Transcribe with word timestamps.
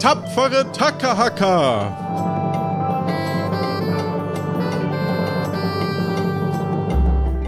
tapfere 0.00 0.64
Tackerhacker. 0.72 1.94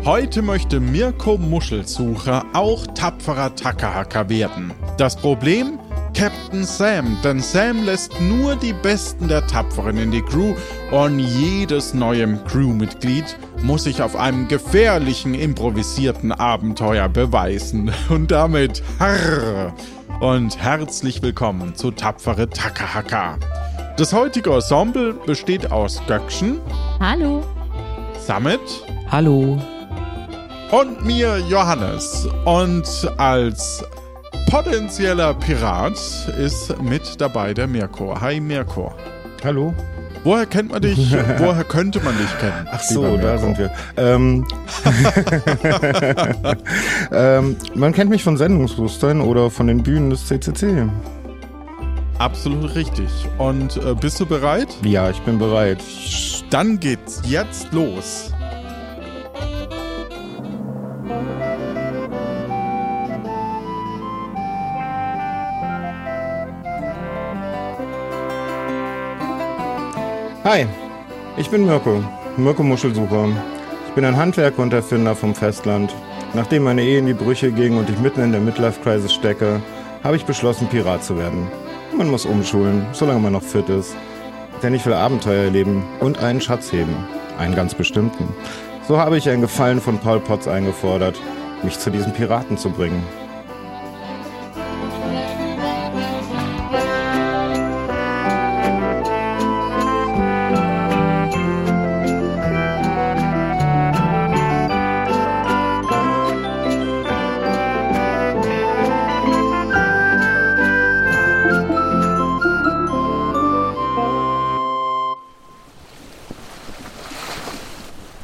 Heute 0.05 0.43
möchte 0.43 0.79
Mirko 0.79 1.39
Muschelsucher 1.39 2.45
auch 2.53 2.87
tapferer 2.89 3.55
Tackerhacker 3.55 4.29
werden. 4.29 4.73
Das 4.99 5.17
Problem? 5.17 5.79
Captain 6.15 6.65
Sam, 6.65 7.17
denn 7.25 7.41
Sam 7.41 7.85
lässt 7.85 8.21
nur 8.21 8.55
die 8.57 8.75
Besten 8.75 9.29
der 9.29 9.47
Tapferen 9.47 9.97
in 9.97 10.11
die 10.11 10.21
Crew 10.21 10.55
und 10.91 11.19
jedes 11.21 11.95
neue 11.95 12.37
Crewmitglied 12.49 13.39
muss 13.63 13.85
sich 13.85 14.03
auf 14.03 14.15
einem 14.15 14.47
gefährlichen 14.47 15.35
improvisierten 15.35 16.33
Abenteuer 16.33 17.09
beweisen. 17.09 17.91
Und 18.11 18.31
damit 18.31 18.83
harr 18.99 19.75
und 20.21 20.57
herzlich 20.63 21.23
willkommen 21.23 21.75
zu 21.75 21.91
Tapfere 21.91 22.49
Tackerhacker. 22.49 23.39
Das 23.97 24.13
heutige 24.13 24.53
Ensemble 24.55 25.15
besteht 25.15 25.73
aus 25.73 26.01
Göckchen. 26.07 26.61
Hallo. 27.01 27.45
Samet. 28.19 28.61
Hallo. 29.11 29.61
Und 30.71 31.05
mir 31.05 31.39
Johannes. 31.49 32.29
Und 32.45 32.87
als 33.19 33.85
potenzieller 34.51 35.35
Pirat 35.35 35.99
ist 36.39 36.81
mit 36.83 37.21
dabei 37.21 37.55
der 37.55 37.67
Mirko. 37.67 38.21
Hi 38.21 38.41
Mirko. 38.41 38.93
Hallo. 39.45 39.75
Woher 40.25 40.47
kennt 40.47 40.71
man 40.71 40.83
dich? 40.83 41.13
Woher 41.39 41.65
könnte 41.65 42.01
man 42.01 42.17
dich 42.17 42.39
kennen? 42.39 42.69
Ach 42.71 42.81
so, 42.81 43.17
da 43.17 43.39
sind 43.39 43.59
wir. 43.59 43.71
Ähm, 43.97 44.47
ähm, 47.13 47.57
man 47.75 47.93
kennt 47.93 48.11
mich 48.11 48.23
von 48.23 48.37
Sendungsbewusstsein 48.37 49.21
oder 49.21 49.51
von 49.51 49.67
den 49.67 49.83
Bühnen 49.83 50.11
des 50.11 50.27
CCC. 50.27 50.89
Absolut 52.19 52.75
richtig. 52.77 53.09
Und 53.39 53.79
äh, 53.79 53.95
bist 53.95 54.21
du 54.21 54.27
bereit? 54.27 54.69
Ja, 54.85 55.11
ich 55.11 55.21
bin 55.23 55.39
bereit. 55.39 55.79
Dann 56.51 56.79
geht's 56.79 57.21
jetzt 57.25 57.73
los. 57.73 58.33
Hi, 70.45 70.67
ich 71.37 71.49
bin 71.51 71.67
Mirko, 71.67 72.03
Mirko 72.37 72.65
Muschelsucher. 72.65 73.29
Ich 73.87 73.93
bin 73.95 74.05
ein 74.05 74.17
Handwerker 74.17 74.61
und 74.61 74.73
Erfinder 74.73 75.15
vom 75.15 75.37
Festland. 75.37 75.95
Nachdem 76.35 76.65
meine 76.65 76.83
Ehe 76.83 76.99
in 76.99 77.07
die 77.07 77.15
Brüche 77.15 77.53
ging 77.53 77.77
und 77.77 77.89
ich 77.89 77.97
mitten 78.01 78.25
in 78.25 78.33
der 78.33 78.41
Midlife-Crisis 78.41 79.13
stecke, 79.13 79.63
habe 80.03 80.17
ich 80.17 80.25
beschlossen, 80.25 80.67
Pirat 80.67 81.05
zu 81.05 81.17
werden. 81.17 81.47
Man 81.97 82.11
muss 82.11 82.27
umschulen, 82.27 82.85
solange 82.91 83.21
man 83.21 83.35
noch 83.35 83.43
fit 83.45 83.69
ist. 83.69 83.95
Denn 84.65 84.75
ich 84.75 84.85
will 84.85 84.95
Abenteuer 84.95 85.45
erleben 85.45 85.85
und 86.01 86.19
einen 86.19 86.41
Schatz 86.41 86.73
heben. 86.73 86.97
Einen 87.39 87.55
ganz 87.55 87.73
bestimmten. 87.73 88.27
So 88.89 88.99
habe 88.99 89.19
ich 89.19 89.31
ein 89.31 89.43
Gefallen 89.43 89.81
von 89.81 90.01
Paul 90.01 90.19
Potts 90.19 90.49
eingefordert, 90.49 91.15
mich 91.63 91.79
zu 91.79 91.89
diesem 91.89 92.13
Piraten 92.15 92.59
zu 92.59 92.69
bringen. 92.69 93.05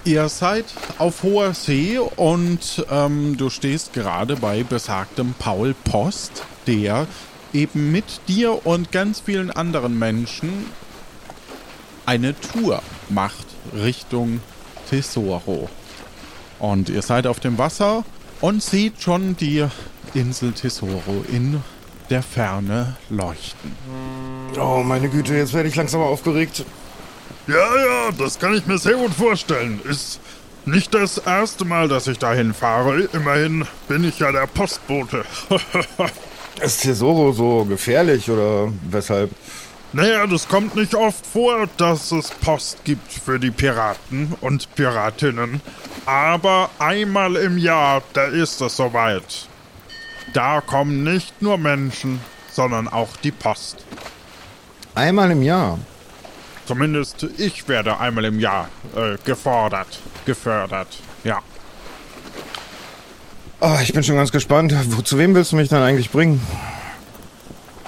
Ihr 0.09 0.31
seid 0.31 0.65
auf 0.97 1.23
hoher 1.23 1.53
See 1.53 1.99
und 1.99 2.87
ähm, 2.91 3.37
du 3.37 3.51
stehst 3.51 3.93
gerade 3.93 4.37
bei 4.37 4.63
besagtem 4.63 5.35
Paul 5.39 5.75
Post, 5.85 6.45
der 6.67 7.07
eben 7.53 7.93
mit 7.93 8.23
dir 8.27 8.65
und 8.65 8.91
ganz 8.91 9.21
vielen 9.21 9.51
anderen 9.51 9.99
Menschen 9.99 10.65
eine 12.07 12.35
Tour 12.41 12.83
macht 13.11 13.47
Richtung 13.75 14.41
Tesoro. 14.89 15.69
Und 16.59 16.89
ihr 16.89 17.03
seid 17.03 17.27
auf 17.27 17.39
dem 17.39 17.59
Wasser 17.59 18.03
und 18.41 18.63
seht 18.63 19.03
schon 19.03 19.37
die 19.37 19.67
Insel 20.15 20.53
Tesoro 20.53 21.23
in 21.31 21.63
der 22.09 22.23
Ferne 22.23 22.97
leuchten. 23.11 23.73
Oh, 24.59 24.83
meine 24.83 25.11
Güte, 25.11 25.35
jetzt 25.35 25.53
werde 25.53 25.69
ich 25.69 25.77
langsam 25.77 26.01
aufgeregt. 26.01 26.65
Ja, 27.47 27.55
ja, 27.55 28.13
das 28.17 28.39
kann 28.39 28.55
ich 28.55 28.67
mir 28.67 28.79
sehr 28.79 28.95
gut 28.95 29.15
vorstellen. 29.15 29.81
Ist 29.89 30.21
nicht 30.65 30.93
das 30.93 31.19
erste 31.19 31.65
Mal, 31.65 31.89
dass 31.89 32.07
ich 32.07 32.19
dahin 32.19 32.53
fahre. 32.53 33.09
Immerhin 33.13 33.67
bin 33.89 34.05
ich 34.05 34.19
ja 34.19 34.33
der 34.33 34.47
Postbote. 34.47 35.25
Ist 36.61 36.83
Tesoro 36.83 37.33
so 37.33 37.65
gefährlich 37.65 38.29
oder 38.31 38.73
weshalb? 38.91 39.31
naja, 39.93 40.27
das 40.27 40.49
kommt 40.49 40.77
nicht 40.77 40.95
oft 40.95 41.25
vor, 41.25 41.67
dass 41.79 42.13
es 42.13 42.31
Post 42.31 42.85
gibt 42.85 43.11
für 43.11 43.39
die 43.39 43.51
Piraten 43.51 44.35
und 44.41 44.75
Piratinnen. 44.75 45.61
Aber 46.05 46.71
einmal 46.79 47.37
im 47.37 47.59
Jahr, 47.59 48.03
da 48.13 48.25
ist 48.25 48.61
es 48.61 48.77
soweit. 48.77 49.49
Da 50.35 50.61
kommen 50.61 51.05
nicht 51.05 51.41
nur 51.41 51.57
Menschen, 51.57 52.21
sondern 52.51 52.87
auch 52.87 53.17
die 53.23 53.31
Post. 53.31 53.85
Einmal 54.95 55.31
im 55.31 55.43
Jahr. 55.43 55.79
Zumindest 56.69 57.27
ich 57.39 57.67
werde 57.67 57.99
einmal 57.99 58.27
im 58.27 58.39
Jahr 58.39 58.69
äh, 58.95 59.17
gefordert, 59.25 60.01
gefördert. 60.27 60.99
Ja. 61.25 61.39
Oh, 63.59 63.79
ich 63.83 63.95
bin 63.95 64.03
schon 64.03 64.17
ganz 64.17 64.31
gespannt. 64.33 64.75
Wo, 64.89 65.01
zu 65.01 65.17
wem 65.17 65.35
willst 65.35 65.53
du 65.53 65.57
mich 65.57 65.71
dann 65.71 65.83
eigentlich 65.83 66.11
bringen? 66.11 66.47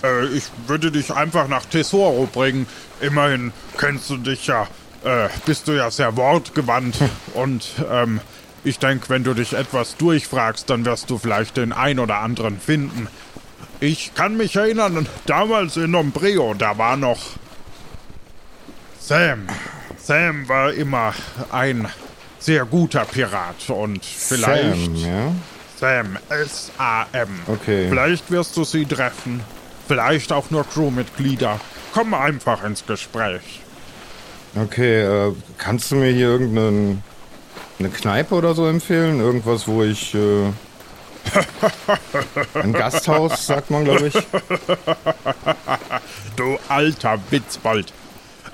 Äh, 0.02 0.28
ich 0.28 0.44
würde 0.66 0.90
dich 0.90 1.12
einfach 1.12 1.46
nach 1.46 1.66
Tesoro 1.66 2.26
bringen. 2.32 2.66
Immerhin 3.02 3.52
kennst 3.76 4.08
du 4.08 4.16
dich 4.16 4.46
ja, 4.46 4.66
äh, 5.04 5.28
bist 5.44 5.69
du 5.69 5.72
ja 5.72 5.90
sehr 5.90 6.16
wortgewandt. 6.16 6.96
Und 7.34 7.69
ähm, 7.92 8.22
ich 8.64 8.78
denke, 8.78 9.10
wenn 9.10 9.24
du 9.24 9.34
dich 9.34 9.52
etwas 9.52 9.98
durchfragst, 9.98 10.70
dann 10.70 10.86
wirst 10.86 11.10
du 11.10 11.19
vielleicht 11.19 11.58
den 11.58 11.74
ein 11.74 11.98
oder 11.98 12.20
anderen 12.20 12.58
finden. 12.58 13.08
Ich 13.80 14.14
kann 14.14 14.38
mich 14.38 14.56
erinnern, 14.56 15.06
damals 15.26 15.76
in 15.76 15.94
Ombreo, 15.94 16.54
da 16.54 16.78
war 16.78 16.96
noch 16.96 17.19
Sam. 19.00 19.47
Sam 19.99 20.49
war 20.49 20.72
immer 20.72 21.15
ein 21.50 21.88
sehr 22.38 22.65
guter 22.65 23.05
Pirat 23.05 23.69
und 23.69 24.05
vielleicht 24.05 24.84
Sam, 24.84 24.94
ja? 24.97 25.33
Sam, 25.78 26.19
S-A-M. 26.28 27.28
Okay. 27.47 27.88
Vielleicht 27.88 28.31
wirst 28.31 28.56
du 28.56 28.65
sie 28.65 28.84
treffen. 28.84 29.41
Vielleicht 29.88 30.33
auch 30.33 30.50
nur 30.50 30.65
Crewmitglieder. 30.69 31.59
Komm 31.93 32.15
einfach 32.15 32.62
ins 32.62 32.87
Gespräch. 32.87 33.62
Okay, 34.55 35.03
äh, 35.03 35.32
kannst 35.59 35.91
du 35.91 35.97
mir 35.97 36.12
hier 36.12 36.28
irgendeine 36.28 36.99
eine 37.78 37.88
Kneipe 37.88 38.34
oder 38.34 38.55
so 38.55 38.67
empfehlen? 38.67 39.21
Irgendwas, 39.21 39.67
wo 39.67 39.82
ich. 39.82 40.15
Äh, 40.15 40.53
ein 42.55 42.72
Gasthaus, 42.72 43.47
sagt 43.47 43.71
man, 43.71 43.84
glaube 43.84 44.09
ich. 44.09 44.15
Du 46.37 46.59
alter 46.69 47.19
Witzbold. 47.31 47.93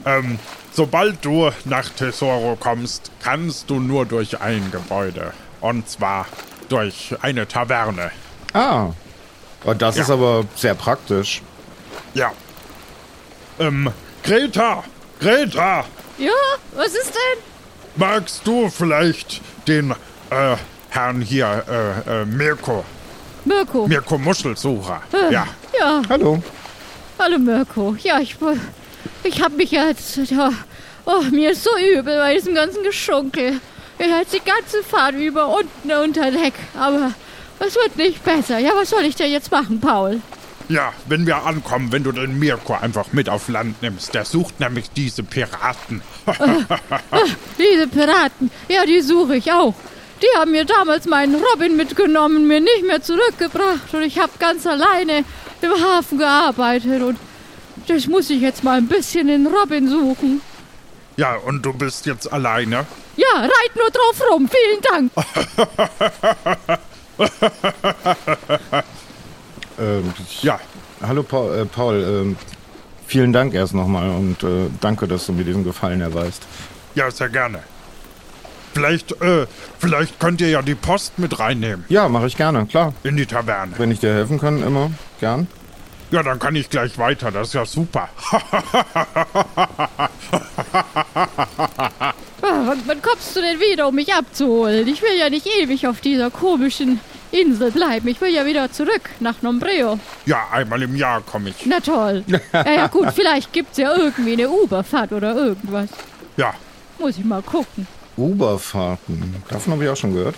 Ähm, 0.07 0.39
sobald 0.73 1.23
du 1.25 1.51
nach 1.65 1.89
Tesoro 1.91 2.57
kommst, 2.59 3.11
kannst 3.23 3.69
du 3.69 3.81
nur 3.81 4.07
durch 4.07 4.41
ein 4.41 4.71
Gebäude. 4.71 5.33
Und 5.61 5.89
zwar 5.89 6.27
durch 6.69 7.15
eine 7.23 7.47
Taverne. 7.47 8.11
Ah. 8.53 8.87
Oh, 9.65 9.75
das 9.75 9.97
Ja. 9.97 10.03
ist 10.03 10.11
aber 10.11 10.45
sehr 10.55 10.75
praktisch. 10.75 11.43
Ja. 12.15 12.33
Ähm, 13.59 13.91
Greta! 14.23 14.85
Greta! 15.21 15.85
Ja, 16.19 16.31
was 16.75 16.89
ist 16.95 17.09
denn? 17.15 17.43
Magst 17.97 18.47
du 18.47 18.69
vielleicht 18.69 19.41
den, 19.67 19.91
äh, 20.31 20.57
Herrn 20.91 21.21
hier, 21.21 21.65
äh, 22.09 22.23
äh, 22.23 22.25
Mirko, 22.25 22.85
Mirko. 23.45 23.87
Mirko 23.87 24.19
Muschelsucher? 24.19 25.03
Äh, 25.13 25.33
Ja. 25.33 25.47
Ja, 25.79 26.03
Hallo. 26.09 26.43
hallo 27.19 27.39
Mirko. 27.39 27.97
Ja, 28.03 28.19
ich, 28.19 28.37
ich 29.27 29.43
hab 29.43 29.57
mich 29.57 29.71
jetzt. 29.71 30.17
Ja, 30.31 30.51
oh, 31.05 31.23
mir 31.31 31.51
ist 31.51 31.65
so 31.65 31.71
übel 31.79 32.17
bei 32.17 32.35
diesem 32.35 32.55
ganzen 32.55 32.83
Geschunkel. 32.83 33.61
Ich 33.99 34.07
jetzt 34.07 34.35
die 34.35 34.41
ganze 34.45 34.83
Fahrt 34.83 35.15
über 35.15 35.49
unten 35.49 35.91
unter 35.91 36.31
Deck. 36.31 36.55
Aber 36.79 37.13
es 37.61 37.75
wird 37.75 37.97
nicht 37.97 38.23
besser. 38.25 38.59
Ja, 38.59 38.73
was 38.75 38.91
soll 38.91 39.05
ich 39.05 39.17
denn 39.17 39.33
jetzt 39.33 39.51
machen, 39.51 39.81
Paul? 39.81 40.21
Ja, 40.69 40.93
wenn 41.07 41.27
wir 41.27 41.47
ankommen, 41.47 41.93
wenn 41.93 42.03
du 42.03 42.13
den 42.13 42.39
Mirko 42.39 42.75
einfach 42.75 43.13
mit 43.13 43.29
auf 43.29 43.49
Land 43.49 43.81
nimmst. 43.83 44.15
Der 44.15 44.25
sucht 44.25 44.59
nämlich 44.59 44.91
diese 44.91 45.23
Piraten. 45.23 46.03
Diese 47.59 47.87
Piraten, 47.87 48.51
ja, 48.69 48.85
die 48.85 49.01
suche 49.01 49.37
ich 49.37 49.53
auch. 49.53 49.75
Die 50.21 50.39
haben 50.39 50.51
mir 50.51 50.65
damals 50.65 51.07
meinen 51.07 51.37
Robin 51.37 51.77
mitgenommen, 51.77 52.49
mir 52.49 52.61
nicht 52.61 52.85
mehr 52.85 53.01
zurückgebracht 53.01 53.93
und 53.93 54.03
ich 54.03 54.19
habe 54.19 54.33
ganz 54.41 54.67
alleine 54.67 55.25
im 55.61 55.71
Hafen 55.71 56.19
gearbeitet 56.19 57.03
und 57.03 57.17
das 57.89 58.07
muss 58.07 58.31
ich 58.31 58.41
jetzt 58.41 58.65
mal 58.65 58.79
ein 58.79 58.89
bisschen 58.89 59.29
in 59.29 59.47
Robin 59.47 59.89
suchen. 59.89 60.41
Ja, 61.17 61.37
und 61.37 61.63
du 61.65 61.73
bist 61.73 62.05
jetzt 62.07 62.31
alleine? 62.33 62.85
Ja, 63.17 63.27
reit 63.41 63.75
nur 63.75 63.91
drauf 63.91 64.23
rum. 64.31 64.49
Vielen 64.49 64.83
Dank. 64.83 65.13
Ähm, 69.79 70.13
Ja, 70.41 70.59
hallo 71.03 71.23
Paul, 71.23 71.55
äh, 71.59 71.65
Paul 71.67 72.03
ähm, 72.03 72.37
vielen 73.07 73.33
Dank 73.35 73.53
erst 73.53 73.75
nochmal 73.75 74.09
und 74.09 74.43
äh, 74.43 74.71
danke, 74.81 75.07
dass 75.07 75.27
du 75.27 75.33
mir 75.35 75.45
diesen 75.45 75.65
Gefallen 75.65 76.01
erweist. 76.01 76.43
ja, 76.95 77.11
sehr 77.11 77.29
gerne. 77.29 77.59
Vielleicht, 78.73 79.13
äh, 79.23 79.47
vielleicht 79.79 80.19
könnt 80.21 80.41
ihr 80.41 80.49
ja 80.49 80.63
die 80.63 80.75
Post 80.75 81.19
mit 81.19 81.39
reinnehmen 81.39 81.85
Ja, 81.89 82.09
mache 82.09 82.27
ich 82.27 82.37
gerne, 82.39 82.65
klar. 82.67 82.95
in 83.03 83.17
die 83.17 83.27
Taverne. 83.27 83.73
Wenn 83.79 83.91
ich 83.91 84.01
dir 84.01 84.15
helfen 84.15 84.39
kann, 84.41 84.63
immer 84.63 84.91
gern. 85.21 85.47
Ja, 86.11 86.23
dann 86.23 86.39
kann 86.39 86.55
ich 86.55 86.71
gleich 86.71 86.97
weiter. 86.99 87.31
Das 87.33 87.49
ist 87.49 87.55
ja 87.55 87.65
super. 87.67 88.09
Ah, 92.43 92.63
wann, 92.67 92.83
wann 92.87 93.03
kommst 93.03 93.35
du 93.35 93.41
denn 93.41 93.59
wieder, 93.61 93.89
um 93.89 93.95
mich 93.95 94.13
abzuholen? 94.15 94.87
Ich 94.87 95.03
will 95.03 95.19
ja 95.19 95.29
nicht 95.31 95.47
ewig 95.47 95.87
auf 95.87 96.01
dieser 96.01 96.31
komischen 96.31 97.01
Insel 97.33 97.71
bleiben. 97.73 98.07
Ich 98.09 98.21
will 98.21 98.33
ja 98.33 98.47
wieder 98.47 98.71
zurück 98.71 99.11
nach 99.21 99.43
Nombreo. 99.43 99.99
Ja, 100.27 100.47
einmal 100.53 100.83
im 100.83 100.95
Jahr 100.97 101.21
komme 101.23 101.51
ich. 101.51 101.67
Na 101.67 101.81
toll. 101.81 102.25
Ja, 102.27 102.41
ja 102.73 102.87
gut, 102.87 103.09
vielleicht 103.15 103.53
gibt's 103.53 103.79
ja 103.79 103.95
irgendwie 103.97 104.35
eine 104.35 104.49
Uberfahrt 104.49 105.13
oder 105.13 105.35
irgendwas. 105.35 105.89
Ja, 106.37 106.55
Muss 106.99 107.19
ich 107.19 107.25
mal 107.25 107.43
gucken. 107.43 107.87
Uberfahrten. 108.17 109.43
Davon 109.49 109.73
habe 109.75 109.85
ich 109.85 109.91
auch 109.91 109.97
schon 109.97 110.15
gehört. 110.15 110.37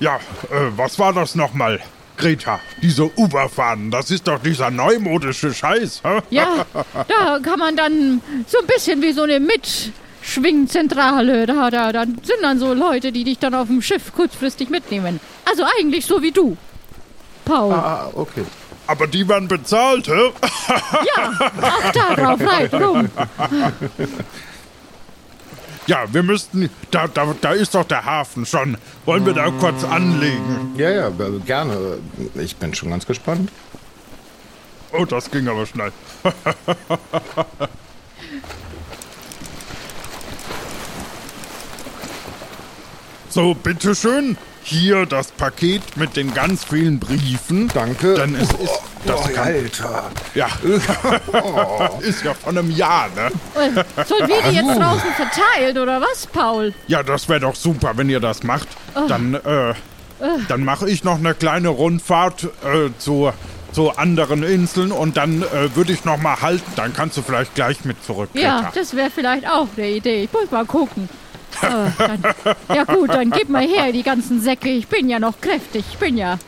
ja, 0.00 0.16
äh, 0.50 0.70
was 0.76 0.98
war 0.98 1.12
das 1.12 1.34
nochmal? 1.34 1.80
Greta, 2.18 2.60
diese 2.82 3.04
Uberfahrten, 3.16 3.90
das 3.90 4.10
ist 4.10 4.28
doch 4.28 4.42
dieser 4.42 4.70
neumodische 4.70 5.54
Scheiß, 5.54 6.02
hä? 6.04 6.20
Ja, 6.30 6.66
da 7.06 7.38
kann 7.42 7.58
man 7.58 7.74
dann 7.76 8.20
so 8.46 8.58
ein 8.58 8.66
bisschen 8.66 9.00
wie 9.00 9.12
so 9.12 9.22
eine 9.22 9.40
Mitschwingzentrale. 9.40 11.46
Da, 11.46 11.70
da, 11.70 11.92
da 11.92 12.04
sind 12.04 12.42
dann 12.42 12.58
so 12.58 12.74
Leute, 12.74 13.12
die 13.12 13.24
dich 13.24 13.38
dann 13.38 13.54
auf 13.54 13.68
dem 13.68 13.80
Schiff 13.80 14.12
kurzfristig 14.12 14.68
mitnehmen. 14.68 15.18
Also 15.48 15.62
eigentlich 15.78 16.04
so 16.06 16.20
wie 16.20 16.32
du, 16.32 16.56
Paul. 17.44 17.72
Ah, 17.72 18.10
okay. 18.14 18.44
Aber 18.88 19.06
die 19.06 19.26
werden 19.28 19.46
bezahlt, 19.48 20.08
hä? 20.08 20.32
Ja, 21.16 21.30
auch 21.62 21.92
darauf 21.92 22.40
reit 22.40 22.74
rum. 22.74 23.08
Ja, 25.88 26.04
wir 26.12 26.22
müssten, 26.22 26.70
da, 26.90 27.08
da, 27.08 27.34
da 27.40 27.52
ist 27.52 27.74
doch 27.74 27.84
der 27.84 28.04
Hafen 28.04 28.44
schon. 28.44 28.76
Wollen 29.06 29.24
wir 29.24 29.32
da 29.32 29.50
kurz 29.50 29.84
anlegen? 29.84 30.74
Ja, 30.76 30.90
ja, 30.90 31.08
äh, 31.08 31.38
gerne. 31.46 31.96
Ich 32.34 32.56
bin 32.56 32.74
schon 32.74 32.90
ganz 32.90 33.06
gespannt. 33.06 33.50
Oh, 34.92 35.06
das 35.06 35.30
ging 35.30 35.48
aber 35.48 35.64
schnell. 35.64 35.90
so, 43.30 43.54
bitteschön. 43.54 44.36
Hier 44.68 45.06
das 45.06 45.30
Paket 45.30 45.96
mit 45.96 46.14
den 46.14 46.34
ganz 46.34 46.62
vielen 46.62 46.98
Briefen. 46.98 47.70
Danke. 47.72 48.12
Denn 48.12 48.34
es 48.34 48.50
ist, 48.52 48.82
das 49.06 49.20
oh, 49.24 49.32
kann, 49.34 49.46
Alter. 49.46 50.10
ja, 50.34 50.46
ist 52.00 52.22
ja 52.22 52.34
von 52.34 52.58
einem 52.58 52.70
Jahr, 52.70 53.08
ne? 53.16 53.30
Sollen 54.04 54.28
wir 54.28 54.42
die 54.42 54.56
jetzt 54.56 54.78
draußen 54.78 55.10
verteilen 55.14 55.78
oder 55.78 56.02
was, 56.02 56.26
Paul? 56.26 56.74
Ja, 56.86 57.02
das 57.02 57.30
wäre 57.30 57.40
doch 57.40 57.54
super, 57.54 57.92
wenn 57.96 58.10
ihr 58.10 58.20
das 58.20 58.42
macht. 58.42 58.68
Dann, 59.08 59.36
äh, 59.36 59.72
dann 60.48 60.64
mache 60.64 60.90
ich 60.90 61.02
noch 61.02 61.16
eine 61.16 61.32
kleine 61.32 61.68
Rundfahrt 61.68 62.44
äh, 62.44 62.90
zu, 62.98 63.32
zu 63.72 63.96
anderen 63.96 64.42
Inseln 64.42 64.92
und 64.92 65.16
dann 65.16 65.44
äh, 65.44 65.74
würde 65.76 65.94
ich 65.94 66.04
noch 66.04 66.18
mal 66.18 66.42
halten. 66.42 66.70
Dann 66.76 66.92
kannst 66.92 67.16
du 67.16 67.22
vielleicht 67.22 67.54
gleich 67.54 67.86
mit 67.86 68.04
zurück. 68.04 68.28
Ja, 68.34 68.70
das 68.74 68.94
wäre 68.94 69.08
vielleicht 69.08 69.48
auch 69.48 69.68
eine 69.78 69.88
Idee. 69.88 70.24
Ich 70.24 70.32
muss 70.34 70.50
mal 70.50 70.66
gucken. 70.66 71.08
Äh, 71.62 71.90
dann, 71.98 72.22
ja 72.74 72.84
gut, 72.84 73.10
dann 73.10 73.30
gib 73.30 73.48
mal 73.48 73.66
her 73.66 73.92
die 73.92 74.02
ganzen 74.02 74.40
Säcke. 74.40 74.68
Ich 74.68 74.86
bin 74.88 75.08
ja 75.08 75.18
noch 75.18 75.40
kräftig. 75.40 75.84
Ich 75.90 75.98
bin 75.98 76.16
ja, 76.16 76.38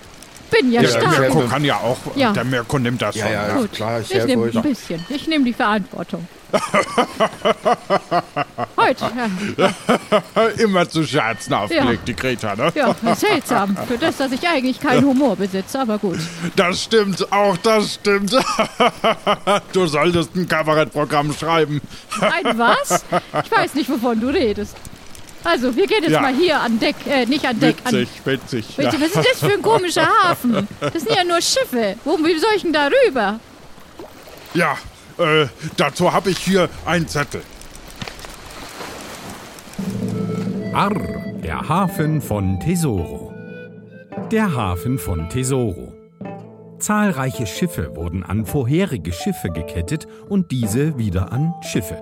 bin 0.50 0.70
ja, 0.72 0.82
Ja, 0.82 0.88
stark. 0.88 1.10
der 1.12 1.20
Mirko 1.20 1.40
Ja. 1.42 1.46
kann 1.48 1.64
ja 1.64 1.76
auch, 1.76 1.98
Ja. 2.16 2.32
der 2.32 2.44
Mirko 2.44 2.78
nimmt 2.78 3.02
das 3.02 3.14
Ja, 3.16 3.24
schon. 3.24 3.32
ja, 3.32 3.42
ne? 3.42 3.48
ja. 3.48 3.54
Gut, 3.56 3.72
klar, 3.72 4.00
ich 4.00 4.14
ich 4.14 4.24
nehme 4.26 4.50
ein 4.52 4.62
bisschen. 4.62 5.04
Ich 5.08 5.26
nehme 5.26 5.44
die 5.44 5.52
Verantwortung. 5.52 6.26
Heute, 8.76 9.04
ja, 9.56 9.70
Immer 10.58 10.88
zu 10.88 11.04
Scherzen 11.04 11.54
aufgelegt, 11.54 12.08
die 12.08 12.16
Greta, 12.16 12.56
ne? 12.56 12.72
ja, 12.74 12.94
seltsam. 13.14 13.76
Für 13.86 13.96
das, 13.98 14.16
dass 14.16 14.32
ich 14.32 14.46
eigentlich 14.48 14.80
keinen 14.80 15.04
Humor 15.04 15.36
besitze, 15.36 15.78
aber 15.80 15.98
gut. 15.98 16.18
Das 16.56 16.82
stimmt, 16.84 17.30
auch 17.32 17.56
das 17.58 17.94
stimmt. 17.94 18.32
du 19.72 19.86
solltest 19.86 20.34
ein 20.34 20.48
Kabarettprogramm 20.48 21.32
schreiben. 21.32 21.80
Ein 22.20 22.58
was? 22.58 23.04
Ich 23.44 23.50
weiß 23.52 23.74
nicht, 23.74 23.88
wovon 23.88 24.20
du 24.20 24.28
redest. 24.28 24.76
Also, 25.42 25.74
wir 25.74 25.86
gehen 25.86 26.02
jetzt 26.02 26.12
Ja. 26.12 26.20
mal 26.20 26.34
hier 26.34 26.60
an 26.60 26.78
Deck, 26.78 26.96
äh, 27.06 27.24
nicht 27.26 27.44
an 27.46 27.58
Deck, 27.58 27.76
an 27.84 27.92
Witzig, 27.94 28.08
witzig. 28.24 28.66
Was 28.78 28.94
ist 28.94 29.16
das 29.16 29.40
für 29.40 29.54
ein 29.54 29.62
komischer 29.62 30.06
Hafen? 30.22 30.68
Das 30.80 30.92
sind 31.02 31.14
ja 31.16 31.24
nur 31.24 31.40
Schiffe. 31.40 31.96
Wo, 32.04 32.18
wie 32.18 32.38
soll 32.38 32.50
ich 32.56 32.62
denn 32.62 32.72
da 32.72 32.88
rüber? 33.06 33.40
Ja, 34.54 34.76
äh, 35.18 35.46
dazu 35.76 36.12
habe 36.12 36.30
ich 36.30 36.38
hier 36.38 36.68
einen 36.84 37.08
Zettel. 37.08 37.42
Arr, 40.74 40.94
der 41.42 41.68
Hafen 41.68 42.20
von 42.20 42.60
Tesoro. 42.60 43.32
Der 44.30 44.54
Hafen 44.54 44.98
von 44.98 45.28
Tesoro. 45.28 45.92
Zahlreiche 46.78 47.46
Schiffe 47.46 47.94
wurden 47.96 48.22
an 48.24 48.46
vorherige 48.46 49.12
Schiffe 49.12 49.50
gekettet 49.50 50.06
und 50.28 50.50
diese 50.50 50.96
wieder 50.98 51.32
an 51.32 51.52
Schiffe. 51.62 52.00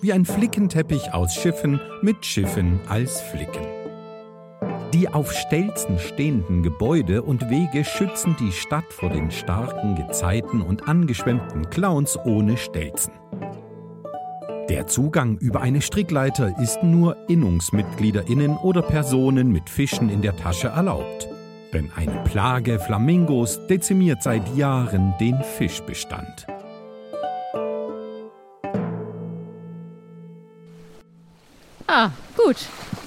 Wie 0.00 0.12
ein 0.12 0.24
Flickenteppich 0.24 1.12
aus 1.12 1.34
Schiffen 1.34 1.80
mit 2.02 2.24
Schiffen 2.24 2.78
als 2.88 3.20
Flicken. 3.20 3.66
Die 4.94 5.08
auf 5.08 5.32
Stelzen 5.32 5.98
stehenden 5.98 6.62
Gebäude 6.62 7.22
und 7.22 7.50
Wege 7.50 7.84
schützen 7.84 8.36
die 8.38 8.52
Stadt 8.52 8.90
vor 8.90 9.10
den 9.10 9.32
starken 9.32 9.96
Gezeiten 9.96 10.62
und 10.62 10.88
angeschwemmten 10.88 11.68
Clowns 11.70 12.16
ohne 12.24 12.56
Stelzen. 12.56 13.12
Der 14.68 14.86
Zugang 14.86 15.36
über 15.38 15.62
eine 15.62 15.80
Strickleiter 15.80 16.56
ist 16.60 16.82
nur 16.84 17.16
InnungsmitgliederInnen 17.28 18.56
oder 18.56 18.82
Personen 18.82 19.50
mit 19.50 19.68
Fischen 19.68 20.10
in 20.10 20.22
der 20.22 20.36
Tasche 20.36 20.68
erlaubt. 20.68 21.28
Denn 21.72 21.90
eine 21.96 22.22
Plage 22.22 22.78
Flamingos 22.78 23.66
dezimiert 23.66 24.22
seit 24.22 24.56
Jahren 24.56 25.14
den 25.18 25.42
Fischbestand. 25.42 26.46
Ah, 31.88 32.10
gut. 32.36 32.56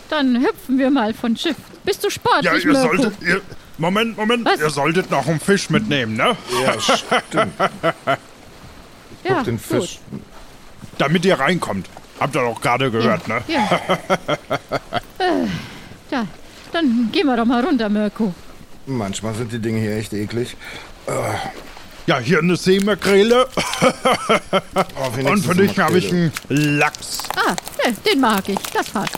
Dann 0.10 0.42
hüpfen 0.42 0.78
wir 0.78 0.90
mal 0.90 1.14
von 1.14 1.38
Schiff. 1.38 1.56
Bist 1.86 2.04
du 2.04 2.08
Ja, 2.08 2.12
sportlich, 2.12 2.66
ihr 2.66 2.72
Mirko? 2.74 2.98
solltet. 2.98 3.22
Ihr, 3.22 3.42
Moment, 3.78 4.18
Moment. 4.18 4.46
Was? 4.46 4.60
Ihr 4.60 4.70
solltet 4.70 5.10
noch 5.10 5.26
einen 5.28 5.40
Fisch 5.40 5.70
mitnehmen, 5.70 6.16
ne? 6.18 6.36
Ja, 6.64 6.80
stimmt. 6.82 7.54
ja, 9.24 9.44
den 9.44 9.58
Fisch. 9.60 10.00
Damit 10.98 11.24
ihr 11.26 11.40
reinkommt. 11.40 11.88
Habt 12.20 12.36
ihr 12.36 12.42
doch 12.42 12.62
gerade 12.62 12.92
Gut. 12.92 13.02
gehört, 13.02 13.28
ne? 13.28 13.42
Ja. 13.48 13.70
äh, 15.18 15.48
da, 16.10 16.28
dann 16.74 17.10
gehen 17.12 17.26
wir 17.28 17.38
doch 17.38 17.46
mal 17.46 17.64
runter, 17.66 17.90
Mirko. 17.90 18.34
Manchmal 18.86 19.34
sind 19.36 19.52
die 19.52 19.60
Dinge 19.60 19.80
hier 19.80 19.96
echt 19.96 20.14
eklig. 20.14 20.56
Ja, 22.08 22.20
hier 22.20 22.40
eine 22.40 22.56
Seemakrele. 22.56 23.48
Oh, 24.96 25.30
Und 25.30 25.46
für 25.46 25.56
dich 25.56 25.80
habe 25.80 25.98
ich 25.98 26.12
einen 26.12 26.32
Lachs. 26.50 27.20
Ah, 27.36 27.56
ne, 27.86 27.96
den 28.06 28.20
mag 28.20 28.48
ich. 28.48 28.60
Das 28.74 28.90
passt. 28.90 29.18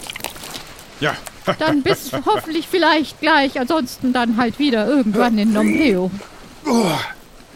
Ja. 0.99 1.15
Dann 1.59 1.83
bis 1.83 2.11
hoffentlich 2.25 2.67
vielleicht 2.69 3.19
gleich. 3.19 3.59
Ansonsten 3.59 4.13
dann 4.13 4.37
halt 4.37 4.59
wieder 4.59 4.87
irgendwann 4.87 5.37
in 5.37 5.51
Nombreo. 5.51 6.09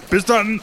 Bis 0.10 0.26
dann. 0.26 0.62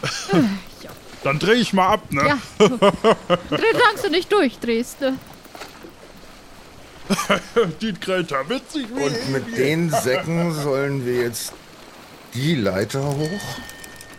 Dann 1.23 1.38
drehe 1.38 1.54
ich 1.54 1.73
mal 1.73 1.88
ab, 1.88 2.12
ne? 2.12 2.26
Ja. 2.26 2.38
Solange 2.59 4.02
du 4.02 4.11
nicht 4.11 4.30
durchdrehst. 4.30 5.00
Ne? 5.00 5.18
Die 7.80 7.94
Greta, 7.94 8.49
witzig. 8.49 8.87
Und 8.90 9.30
mit 9.30 9.56
den 9.56 9.90
Säcken 9.90 10.52
sollen 10.52 11.06
wir 11.06 11.23
jetzt 11.23 11.52
die 12.35 12.54
Leiter 12.56 13.02
hoch? 13.02 13.40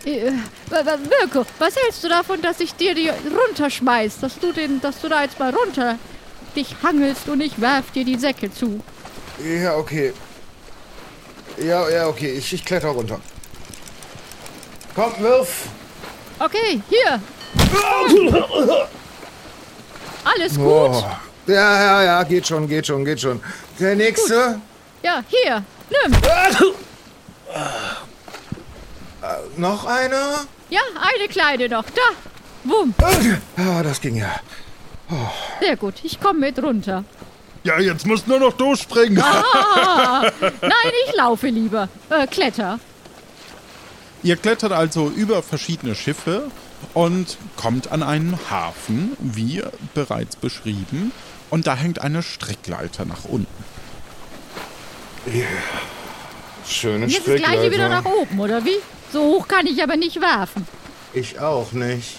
Äh, 0.06 0.30
Mirko, 0.70 1.44
was 1.58 1.74
hältst 1.74 2.04
du 2.04 2.08
davon, 2.08 2.40
dass 2.40 2.60
ich 2.60 2.74
dir 2.74 2.94
die 2.94 3.08
runterschmeiß? 3.10 4.20
Dass 4.20 4.38
du, 4.38 4.52
den, 4.52 4.80
dass 4.80 5.00
du 5.00 5.08
da 5.08 5.22
jetzt 5.22 5.38
mal 5.38 5.52
runter 5.52 5.98
dich 6.54 6.76
hangelst 6.82 7.28
und 7.28 7.40
ich 7.40 7.60
werf 7.60 7.90
dir 7.90 8.04
die 8.04 8.16
Säcke 8.16 8.52
zu. 8.52 8.80
Ja, 9.44 9.76
okay. 9.76 10.12
Ja, 11.58 11.88
ja, 11.90 12.06
okay. 12.06 12.32
Ich, 12.32 12.52
ich 12.52 12.64
kletter 12.64 12.88
runter. 12.88 13.20
Komm, 14.94 15.12
wirf! 15.18 15.64
Okay, 16.38 16.80
hier. 16.88 17.20
Alles 20.24 20.54
gut? 20.54 20.66
Oh. 20.66 21.04
Ja, 21.46 21.54
ja, 21.82 22.02
ja, 22.02 22.22
geht 22.22 22.46
schon, 22.46 22.68
geht 22.68 22.86
schon, 22.86 23.04
geht 23.04 23.20
schon. 23.20 23.40
Der 23.78 23.96
nächste? 23.96 24.60
Ja, 25.02 25.22
hier. 25.28 25.62
Nimm. 25.90 26.16
Noch 29.56 29.84
einer? 29.86 30.44
Ja, 30.70 30.80
eine 31.00 31.28
kleine 31.28 31.68
noch. 31.68 31.84
Da. 31.84 32.02
Wumm. 32.64 32.94
Ah, 33.56 33.82
das 33.82 34.00
ging 34.00 34.16
ja. 34.16 34.34
Sehr 35.60 35.76
gut, 35.76 35.94
ich 36.02 36.20
komme 36.20 36.40
mit 36.40 36.60
runter. 36.62 37.04
Ja, 37.62 37.78
jetzt 37.78 38.06
musst 38.06 38.26
nur 38.28 38.38
noch 38.40 38.52
durchspringen. 38.54 39.22
Ah, 39.22 40.30
nein, 40.40 40.92
ich 41.08 41.14
laufe 41.16 41.48
lieber. 41.48 41.88
Äh, 42.10 42.26
kletter. 42.26 42.78
Ihr 44.22 44.36
klettert 44.36 44.72
also 44.72 45.08
über 45.08 45.42
verschiedene 45.42 45.94
Schiffe 45.94 46.50
und 46.94 47.36
kommt 47.56 47.92
an 47.92 48.02
einen 48.02 48.38
Hafen, 48.50 49.16
wie 49.20 49.62
bereits 49.94 50.36
beschrieben. 50.36 51.12
Und 51.50 51.66
da 51.68 51.76
hängt 51.76 52.00
eine 52.00 52.22
Strickleiter 52.22 53.04
nach 53.04 53.24
unten. 53.24 53.64
Schöne 56.68 57.06
Jetzt 57.06 57.26
das 57.28 57.36
gleiche 57.36 57.70
wieder 57.70 57.88
nach 57.88 58.00
Strickleiter. 58.00 58.22
oben, 58.22 58.40
oder 58.40 58.64
wie? 58.64 58.76
So 59.16 59.22
hoch 59.22 59.48
kann 59.48 59.66
ich 59.66 59.82
aber 59.82 59.96
nicht 59.96 60.20
werfen. 60.20 60.68
Ich 61.14 61.40
auch 61.40 61.72
nicht. 61.72 62.18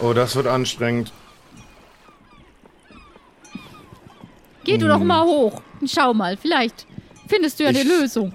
Oh, 0.00 0.12
das 0.12 0.34
wird 0.34 0.48
anstrengend. 0.48 1.12
Geh 4.64 4.76
du 4.76 4.88
doch 4.88 4.98
mal 4.98 5.22
hoch. 5.22 5.62
und 5.80 5.88
Schau 5.88 6.12
mal, 6.14 6.36
vielleicht 6.36 6.84
findest 7.28 7.60
du 7.60 7.62
ja 7.62 7.68
eine 7.68 7.82
Ich- 7.82 7.88
Lösung. 7.88 8.34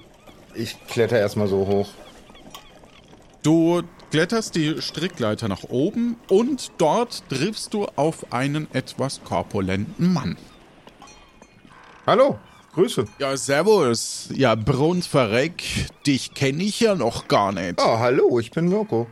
Ich 0.56 0.78
kletter 0.88 1.20
erstmal 1.20 1.48
so 1.50 1.68
hoch. 1.68 1.90
Du 3.44 3.82
kletterst 4.12 4.56
die 4.56 4.82
Strickleiter 4.82 5.50
nach 5.50 5.64
oben 5.64 6.16
und 6.30 6.72
dort 6.78 7.28
triffst 7.28 7.74
du 7.74 7.88
auf 7.98 8.32
einen 8.32 8.74
etwas 8.74 9.22
korpulenten 9.26 10.14
Mann. 10.14 10.38
Hallo, 12.08 12.40
Grüße. 12.74 13.06
Ja, 13.20 13.36
servus. 13.36 14.30
Ja, 14.34 14.56
Brunsverreck, 14.56 15.64
dich 16.06 16.34
kenne 16.34 16.64
ich 16.64 16.80
ja 16.80 16.96
noch 16.96 17.28
gar 17.28 17.52
nicht. 17.52 17.80
Oh, 17.80 18.00
hallo, 18.00 18.40
ich 18.40 18.52
bin 18.52 18.70
Mirko. 18.70 19.08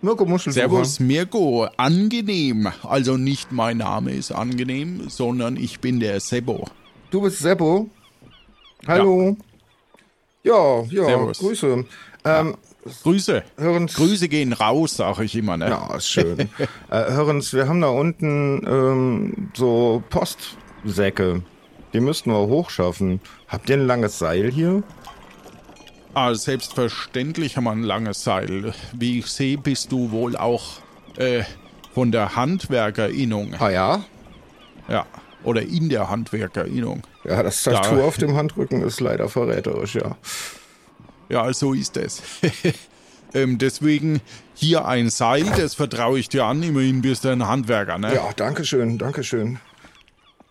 Mirko 0.00 0.24
Muschelsucher. 0.24 0.68
Servus, 0.68 1.00
Mirko. 1.00 1.68
Angenehm. 1.76 2.68
Also 2.82 3.16
nicht 3.16 3.52
mein 3.52 3.78
Name 3.78 4.12
ist 4.12 4.32
angenehm, 4.32 5.08
sondern 5.08 5.56
ich 5.56 5.80
bin 5.80 6.00
der 6.00 6.20
Sebo. 6.20 6.66
Du 7.10 7.20
bist 7.20 7.38
Seppo. 7.40 7.90
Hallo. 8.86 9.36
Ja, 10.44 10.82
ja, 10.84 11.04
Servus. 11.04 11.38
Grüße. 11.40 11.84
Ähm, 12.24 12.56
Grüße. 13.02 13.42
hören's. 13.56 13.94
Grüße 13.94 14.28
gehen 14.28 14.52
raus, 14.52 14.96
sag 14.96 15.18
ich 15.20 15.34
immer, 15.34 15.56
ne? 15.56 15.68
Ja, 15.68 15.96
ist 15.96 16.08
schön. 16.08 16.38
äh, 16.90 17.12
hören's, 17.12 17.52
wir 17.52 17.68
haben 17.68 17.80
da 17.80 17.88
unten 17.88 18.62
ähm, 18.66 19.50
so 19.54 20.02
Postsäcke. 20.10 21.42
Die 21.92 22.00
müssten 22.00 22.30
wir 22.30 22.46
hochschaffen. 22.46 23.20
Habt 23.48 23.70
ihr 23.70 23.76
ein 23.76 23.86
langes 23.86 24.18
Seil 24.18 24.50
hier? 24.50 24.82
Ah, 26.14 26.34
selbstverständlich 26.34 27.56
haben 27.56 27.64
wir 27.64 27.72
ein 27.72 27.82
langes 27.82 28.24
Seil. 28.24 28.74
Wie 28.92 29.20
ich 29.20 29.26
sehe, 29.26 29.56
bist 29.58 29.92
du 29.92 30.10
wohl 30.10 30.36
auch 30.36 30.80
äh, 31.16 31.44
von 31.94 32.12
der 32.12 32.36
Handwerkerinnung. 32.36 33.54
Ah 33.58 33.70
ja? 33.70 34.04
Ja. 34.88 35.06
Oder 35.44 35.62
in 35.62 35.88
der 35.88 36.10
Handwerkerinnung. 36.10 37.02
Ja, 37.24 37.42
das 37.42 37.62
Tattoo 37.62 37.98
Ja. 37.98 38.04
auf 38.04 38.16
dem 38.18 38.36
Handrücken 38.36 38.82
ist 38.82 39.00
leider 39.00 39.28
verräterisch, 39.28 39.94
ja. 39.94 40.16
Ja, 41.28 41.52
so 41.52 41.74
ist 41.74 41.96
es. 41.96 42.22
ähm, 43.34 43.58
deswegen 43.58 44.20
hier 44.54 44.86
ein 44.86 45.10
Seil, 45.10 45.44
das 45.56 45.74
vertraue 45.74 46.18
ich 46.18 46.28
dir 46.28 46.44
an. 46.44 46.62
Immerhin 46.62 47.02
bist 47.02 47.24
du 47.24 47.28
ein 47.28 47.46
Handwerker, 47.46 47.98
ne? 47.98 48.14
Ja, 48.14 48.30
danke 48.34 48.64
schön, 48.64 48.98
danke 48.98 49.22
schön. 49.22 49.60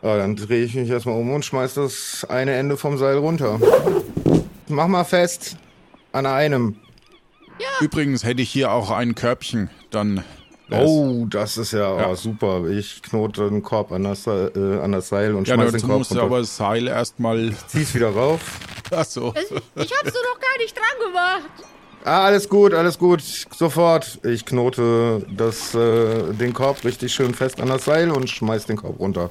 Ja, 0.02 0.18
dann 0.18 0.36
drehe 0.36 0.64
ich 0.64 0.76
mich 0.76 0.90
erstmal 0.90 1.16
um 1.20 1.32
und 1.34 1.44
schmeiß 1.44 1.74
das 1.74 2.26
eine 2.30 2.54
Ende 2.56 2.78
vom 2.78 2.98
Seil 2.98 3.18
runter. 3.18 3.60
Mach 4.68 4.88
mal 4.88 5.04
fest. 5.04 5.58
An 6.12 6.26
einem. 6.26 6.78
Übrigens 7.82 8.24
hätte 8.24 8.42
ich 8.42 8.50
hier 8.50 8.72
auch 8.72 8.92
ein 8.92 9.16
Körbchen. 9.16 9.70
Dann. 9.92 10.24
Oh, 10.70 11.26
das 11.30 11.58
ist 11.58 11.72
ja, 11.72 11.98
Ja. 11.98 12.10
Oh, 12.10 12.16
super. 12.16 12.68
Ich 12.70 13.02
knote 13.02 13.50
den 13.50 13.64
Korb 13.64 13.92
an 13.92 14.04
das, 14.04 14.24
Seil- 14.24 14.52
äh, 14.56 14.84
an 14.84 14.92
das 14.92 15.08
Seil 15.10 15.34
und 15.34 15.48
Ja, 15.48 15.56
schmeiß 15.56 15.72
den 15.72 15.82
Korb 15.82 15.98
musst 16.00 16.12
du 16.12 16.16
runter. 16.16 16.26
aber 16.28 16.40
das 16.40 16.58
Seil 16.58 16.88
erstmal. 16.88 17.54
Zieh's 17.68 17.96
wieder 17.96 18.10
rauf. 18.10 18.42
Achso. 18.92 19.34
Ich 19.36 19.52
hab's 19.52 20.14
dir 20.14 20.20
doch 20.24 20.40
gar 20.40 20.58
nicht 20.60 20.76
dran 20.76 21.08
gemacht. 21.08 21.50
Ah, 22.04 22.26
alles 22.26 22.48
gut, 22.48 22.74
alles 22.74 22.98
gut. 22.98 23.22
Sofort. 23.56 24.20
Ich 24.24 24.46
knote 24.46 25.26
das, 25.36 25.74
äh, 25.74 26.34
den 26.34 26.54
Korb 26.54 26.84
richtig 26.84 27.14
schön 27.14 27.34
fest 27.34 27.60
an 27.62 27.68
das 27.70 27.86
Seil 27.86 28.12
und 28.12 28.30
schmeiß 28.30 28.66
den 28.66 28.78
Korb 28.78 29.00
runter. 29.00 29.30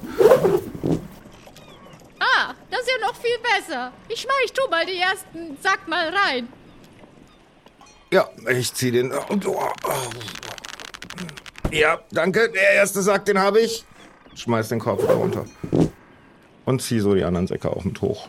Ah, 2.19 2.53
das 2.71 2.81
ist 2.81 2.89
besser. 3.67 3.91
Ich 4.09 4.21
schmeiß 4.21 4.53
tu 4.53 4.69
mal 4.69 4.85
die 4.85 4.97
ersten 4.97 5.57
Sack 5.61 5.87
mal 5.87 6.09
rein. 6.09 6.47
Ja, 8.11 8.29
ich 8.49 8.73
zieh 8.73 8.91
den. 8.91 9.11
Ja, 11.71 11.99
danke. 12.11 12.49
Der 12.51 12.71
erste 12.71 13.01
Sack, 13.01 13.25
den 13.25 13.39
habe 13.39 13.59
ich. 13.61 13.83
Schmeiß 14.35 14.69
den 14.69 14.79
Korb 14.79 15.01
wieder 15.01 15.15
runter. 15.15 15.45
Und 16.65 16.81
zieh 16.81 16.99
so 16.99 17.15
die 17.15 17.23
anderen 17.23 17.47
Säcke 17.47 17.69
auch 17.69 17.83
mit 17.83 18.01
hoch. 18.01 18.27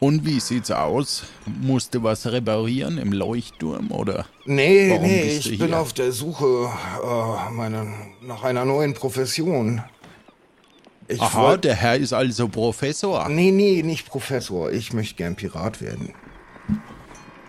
Und 0.00 0.26
wie 0.26 0.40
sieht's 0.40 0.70
aus? 0.70 1.24
Musst 1.46 1.94
du 1.94 2.02
was 2.02 2.26
reparieren 2.26 2.98
im 2.98 3.12
Leuchtturm 3.12 3.90
oder? 3.90 4.26
Nee, 4.44 4.90
Warum 4.90 5.02
nee, 5.02 5.36
ich 5.38 5.58
bin 5.58 5.72
auf 5.72 5.94
der 5.94 6.12
Suche 6.12 6.68
äh, 7.02 7.50
meine, 7.52 7.94
nach 8.20 8.42
einer 8.42 8.66
neuen 8.66 8.92
Profession. 8.92 9.82
Ich 11.08 11.20
Aha, 11.20 11.42
wollt- 11.42 11.64
der 11.64 11.74
Herr 11.74 11.96
ist 11.96 12.12
also 12.12 12.48
Professor. 12.48 13.28
Nee, 13.28 13.50
nee, 13.50 13.82
nicht 13.82 14.06
Professor. 14.08 14.72
Ich 14.72 14.92
möchte 14.92 15.16
gern 15.16 15.36
Pirat 15.36 15.80
werden. 15.80 16.14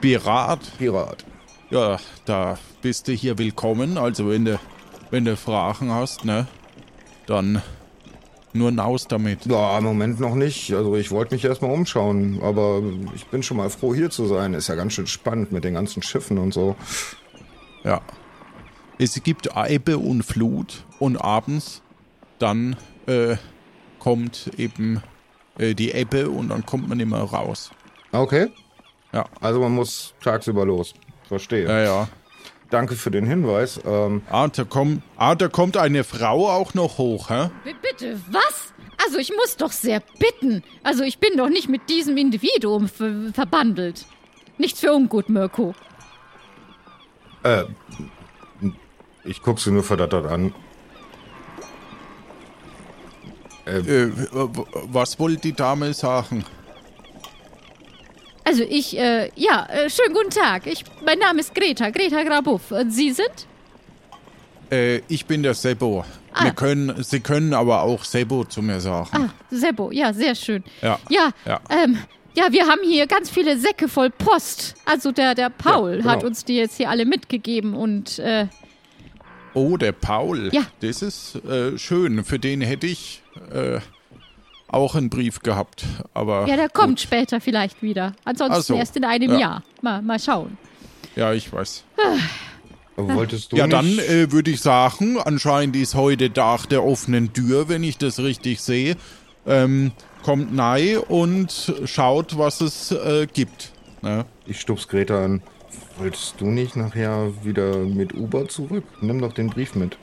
Pirat. 0.02 0.60
Pirat. 0.78 1.26
Ja, 1.70 1.98
da 2.26 2.58
bist 2.82 3.08
du 3.08 3.14
hier 3.14 3.38
willkommen. 3.38 3.98
Also 3.98 4.30
wenn 4.30 4.46
du, 4.46 4.60
wenn 5.10 5.26
du 5.26 5.36
Fragen 5.38 5.92
hast, 5.92 6.26
ne, 6.26 6.48
dann 7.28 7.62
nur 8.54 8.72
naus 8.72 9.08
damit. 9.08 9.46
Ja, 9.46 9.78
im 9.78 9.84
Moment 9.86 10.20
noch 10.20 10.36
nicht. 10.36 10.74
Also 10.74 10.96
ich 10.96 11.12
wollte 11.12 11.34
mich 11.36 11.44
erstmal 11.44 11.72
umschauen, 11.72 12.40
aber 12.42 12.82
ich 13.16 13.26
bin 13.28 13.42
schon 13.44 13.58
mal 13.58 13.70
froh, 13.70 13.96
hier 13.96 14.10
zu 14.10 14.28
sein. 14.28 14.54
Ist 14.54 14.68
ja 14.68 14.76
ganz 14.76 14.94
schön 14.94 15.08
spannend 15.08 15.52
mit 15.52 15.64
den 15.64 15.74
ganzen 15.74 16.04
Schiffen 16.04 16.38
und 16.38 16.54
so. 16.54 16.76
Ja. 17.84 18.02
Es 18.98 19.22
gibt 19.24 19.50
Ebbe 19.68 19.98
und 19.98 20.24
Flut 20.24 20.86
und 21.00 21.18
abends 21.18 21.82
dann 22.40 22.76
äh, 23.08 23.36
kommt 24.00 24.52
eben 24.58 25.02
äh, 25.58 25.74
die 25.74 25.92
Ebbe 25.92 26.30
und 26.30 26.50
dann 26.50 26.66
kommt 26.66 26.88
man 26.90 27.00
immer 27.00 27.20
raus. 27.22 27.72
Okay. 28.12 28.48
Ja. 29.14 29.26
Also 29.42 29.60
man 29.60 29.72
muss 29.74 30.14
tagsüber 30.24 30.66
los. 30.66 30.94
Verstehe. 31.28 31.66
Ja, 31.66 31.80
ja. 31.82 32.08
Danke 32.70 32.96
für 32.96 33.12
den 33.12 33.26
Hinweis. 33.26 33.80
Ähm, 33.86 34.22
Ah, 34.30 34.48
da 34.48 34.64
kommt, 34.64 35.02
ah, 35.18 35.36
da 35.36 35.48
kommt 35.48 35.78
eine 35.78 36.04
Frau 36.04 36.50
auch 36.50 36.74
noch 36.74 36.98
hoch, 36.98 37.30
hä? 37.30 37.50
B 37.64 37.74
bitte, 37.82 38.20
was? 38.32 38.74
Also 39.04 39.18
ich 39.18 39.32
muss 39.36 39.56
doch 39.58 39.72
sehr 39.72 40.02
bitten. 40.20 40.64
Also 40.84 41.04
ich 41.04 41.20
bin 41.20 41.38
doch 41.38 41.50
nicht 41.50 41.70
mit 41.70 41.90
diesem 41.90 42.18
Individuum 42.18 42.88
ver 42.88 43.32
verbandelt. 43.34 44.06
Nichts 44.58 44.80
für 44.80 44.94
ungut, 44.94 45.30
Mirko. 45.30 45.76
äh, 47.44 47.64
ich 49.24 49.42
guck 49.42 49.60
sie 49.60 49.72
nur 49.72 49.84
verdattert 49.84 50.26
an. 50.28 50.54
Äh, 53.66 53.82
w- 53.84 54.64
was 54.92 55.18
wollte 55.20 55.42
die 55.42 55.54
Dame 55.54 55.94
sagen? 55.94 56.44
Also 58.44 58.64
ich, 58.64 58.98
äh, 58.98 59.32
ja, 59.36 59.66
äh, 59.72 59.90
schönen 59.90 60.14
guten 60.14 60.30
Tag. 60.30 60.68
Ich, 60.68 60.84
mein 61.04 61.18
Name 61.18 61.40
ist 61.40 61.56
Greta, 61.56 61.90
Greta 61.90 62.22
Grabuff. 62.24 62.72
Und 62.72 62.92
Sie 62.92 63.12
sind? 63.12 63.48
Äh, 64.72 64.98
ich 65.08 65.26
bin 65.26 65.42
der 65.42 65.56
Sebo. 65.56 66.06
Ah. 66.32 66.44
Wir 66.46 66.52
können, 66.52 67.04
Sie 67.04 67.22
können 67.22 67.54
aber 67.54 67.82
auch 67.82 68.04
Sebo 68.04 68.44
zu 68.44 68.62
mir 68.62 68.80
sagen. 68.80 69.10
Ah, 69.14 69.30
Seppo, 69.50 69.92
ja, 69.92 70.14
sehr 70.14 70.36
schön. 70.36 70.64
Ja. 70.82 71.00
Ja, 71.10 71.32
Ja. 71.46 71.60
ähm, 71.70 71.98
ja, 72.36 72.52
wir 72.52 72.68
haben 72.68 72.82
hier 72.84 73.08
ganz 73.08 73.30
viele 73.30 73.58
Säcke 73.58 73.88
voll 73.88 74.10
Post. 74.12 74.76
Also 74.86 75.12
der, 75.12 75.34
der 75.34 75.50
Paul 75.50 75.92
Ja, 75.92 75.98
genau. 75.98 76.10
hat 76.12 76.24
uns 76.24 76.44
die 76.46 76.58
jetzt 76.58 76.76
hier 76.78 76.90
alle 76.90 77.06
mitgegeben 77.06 77.74
und, 77.74 78.20
äh, 78.20 78.48
Oh, 79.54 79.78
der 79.78 79.94
Paul. 79.94 80.50
Ja. 80.54 80.64
Das 80.82 81.02
ist 81.02 81.36
äh, 81.46 81.78
schön. 81.80 82.26
Für 82.26 82.38
den 82.38 82.60
hätte 82.60 82.88
ich 82.88 83.22
äh, 83.52 83.80
auch 84.68 84.96
einen 84.96 85.10
Brief 85.10 85.40
gehabt. 85.40 85.86
Aber 86.14 86.48
ja, 86.48 86.56
der 86.56 86.70
kommt 86.70 86.98
gut. 86.98 87.02
später 87.02 87.40
vielleicht 87.40 87.82
wieder. 87.82 88.14
Ansonsten 88.26 88.62
so. 88.62 88.76
erst 88.76 88.96
in 88.98 89.06
einem 89.06 89.32
Ja. 89.34 89.40
Jahr. 89.40 89.64
Mal, 89.82 90.02
mal 90.02 90.20
schauen. 90.20 90.58
Ja, 91.16 91.34
ich 91.34 91.52
weiß. 91.52 91.84
Wolltest 92.98 93.52
du 93.52 93.58
Ja, 93.58 93.68
nicht... 93.68 93.78
dann 93.78 94.00
äh, 94.00 94.32
würde 94.32 94.52
ich 94.52 94.62
sagen, 94.62 95.18
anscheinend 95.20 95.76
ist 95.76 95.96
heute 95.96 96.32
Tag 96.32 96.68
der 96.68 96.84
offenen 96.84 97.34
Tür, 97.34 97.70
wenn 97.70 97.84
ich 97.84 97.98
das 97.98 98.20
richtig 98.20 98.62
sehe. 98.62 98.96
Ähm, 99.46 99.92
kommt 100.24 100.54
nei 100.54 100.98
und 100.98 101.74
schaut, 101.86 102.38
was 102.38 102.62
es 102.62 102.92
äh, 102.92 103.28
gibt. 103.32 103.72
Ne? 104.02 104.26
Ich 104.46 104.60
stups 104.62 104.88
Greta 104.88 105.24
an. 105.24 105.42
Wolltest 105.98 106.42
du 106.42 106.48
nicht 106.48 106.76
nachher 106.76 107.32
wieder 107.44 107.78
mit 107.78 108.14
Uber 108.14 108.48
zurück? 108.48 108.84
Nimm 109.02 109.20
doch 109.22 109.34
den 109.34 109.50
Brief 109.50 109.76
mit. 109.76 109.98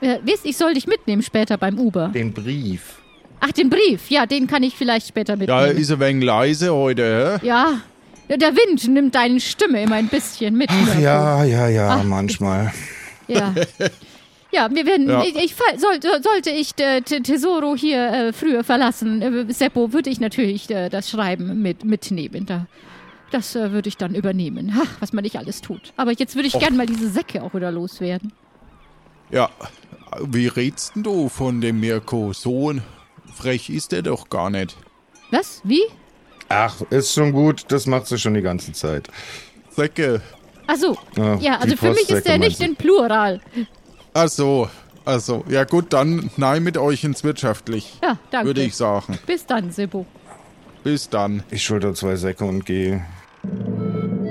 Äh, 0.00 0.18
wisst, 0.24 0.46
ich 0.46 0.56
soll 0.56 0.74
dich 0.74 0.86
mitnehmen 0.86 1.22
später 1.22 1.56
beim 1.58 1.78
Uber. 1.78 2.08
Den 2.08 2.32
Brief. 2.32 2.98
Ach, 3.40 3.52
den 3.52 3.70
Brief. 3.70 4.10
Ja, 4.10 4.26
den 4.26 4.46
kann 4.46 4.62
ich 4.62 4.74
vielleicht 4.74 5.08
später 5.08 5.34
Ja, 5.34 5.38
mitnehmen. 5.38 5.76
ist 5.78 5.90
ein 5.90 6.00
wenig 6.00 6.24
leise 6.24 6.72
heute, 6.74 7.38
hä? 7.42 7.46
Ja, 7.46 7.80
der 8.28 8.54
Wind 8.54 8.86
nimmt 8.88 9.14
deine 9.14 9.40
Stimme 9.40 9.82
immer 9.82 9.96
ein 9.96 10.08
bisschen 10.08 10.54
mit. 10.56 10.68
Ach 10.70 10.98
ja, 10.98 11.44
ja, 11.44 11.68
ja, 11.68 11.88
Ach, 12.00 12.04
manchmal. 12.04 12.72
Ja. 13.28 13.54
Ja, 14.52 14.68
wir 14.68 14.84
werden. 14.84 15.08
Ja. 15.08 15.22
Ich, 15.22 15.36
ich 15.36 15.54
fall- 15.54 15.78
sollte, 15.78 16.50
ich 16.50 16.76
äh, 16.80 17.02
Tesoro 17.02 17.76
hier 17.76 18.04
äh, 18.12 18.32
früher 18.32 18.64
verlassen, 18.64 19.22
äh, 19.22 19.52
Seppo, 19.52 19.92
würde 19.92 20.10
ich 20.10 20.18
natürlich 20.18 20.68
äh, 20.70 20.88
das 20.88 21.08
Schreiben 21.08 21.62
mit, 21.62 21.84
mitnehmen. 21.84 22.46
Da, 22.46 22.66
das 23.30 23.54
äh, 23.54 23.70
würde 23.70 23.88
ich 23.88 23.96
dann 23.96 24.12
übernehmen. 24.12 24.76
Ach, 24.76 24.88
was 24.98 25.12
man 25.12 25.22
nicht 25.22 25.36
alles 25.38 25.60
tut. 25.60 25.92
Aber 25.96 26.10
jetzt 26.10 26.34
würde 26.34 26.48
ich 26.48 26.58
gern 26.58 26.76
mal 26.76 26.86
diese 26.86 27.08
Säcke 27.10 27.44
auch 27.44 27.54
wieder 27.54 27.70
loswerden. 27.70 28.32
Ja, 29.30 29.50
wie 30.26 30.46
redst 30.48 30.94
denn 30.96 31.02
du 31.02 31.28
von 31.28 31.60
dem 31.60 31.80
Mirko? 31.80 32.32
So 32.32 32.74
frech 33.34 33.70
ist 33.70 33.92
er 33.92 34.02
doch 34.02 34.28
gar 34.28 34.50
nicht. 34.50 34.76
Was? 35.30 35.60
Wie? 35.64 35.82
Ach, 36.48 36.80
ist 36.90 37.12
schon 37.14 37.32
gut, 37.32 37.66
das 37.68 37.86
macht 37.86 38.06
sie 38.08 38.18
schon 38.18 38.34
die 38.34 38.42
ganze 38.42 38.72
Zeit. 38.72 39.08
Säcke. 39.70 40.20
Ach 40.66 40.76
so. 40.76 40.98
Ja, 41.16 41.34
ja, 41.36 41.56
also 41.58 41.76
für 41.76 41.90
mich 41.90 42.08
ist 42.10 42.26
der 42.26 42.38
nicht 42.38 42.60
in 42.60 42.74
Plural. 42.76 43.40
Ach 44.14 44.28
so, 44.28 44.68
also, 45.04 45.44
ja 45.48 45.64
gut, 45.64 45.92
dann 45.92 46.30
nein 46.36 46.62
mit 46.64 46.76
euch 46.76 47.04
ins 47.04 47.22
Wirtschaftlich, 47.24 47.98
Ja, 48.02 48.18
danke. 48.30 48.46
würde 48.48 48.62
ich 48.62 48.74
sagen. 48.76 49.18
Bis 49.26 49.46
dann, 49.46 49.70
Seppo. 49.70 50.06
Bis 50.82 51.08
dann. 51.08 51.42
Ich 51.50 51.62
schulter 51.62 51.94
zwei 51.94 52.16
Säcke 52.16 52.44
und 52.44 52.66
gehe. 52.66 53.04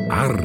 Arr, 0.09 0.38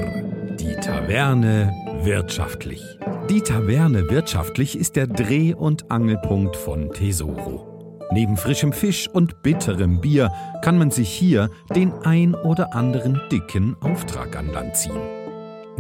die 0.59 0.75
Taverne 0.77 1.73
wirtschaftlich. 2.05 2.83
Die 3.31 3.41
Taverne 3.41 4.11
wirtschaftlich 4.11 4.79
ist 4.79 4.97
der 4.97 5.07
Dreh- 5.07 5.55
und 5.55 5.91
Angelpunkt 5.91 6.57
von 6.57 6.91
Tesoro. 6.93 7.99
Neben 8.13 8.37
frischem 8.37 8.73
Fisch 8.73 9.09
und 9.09 9.43
bitterem 9.43 10.01
Bier 10.01 10.31
kann 10.63 10.77
man 10.77 10.91
sich 10.91 11.09
hier 11.09 11.51
den 11.75 11.93
ein 12.05 12.35
oder 12.35 12.75
anderen 12.75 13.21
dicken 13.33 13.77
Auftrag 13.81 14.37
an 14.37 14.53
Land 14.53 14.77
ziehen. 14.77 15.01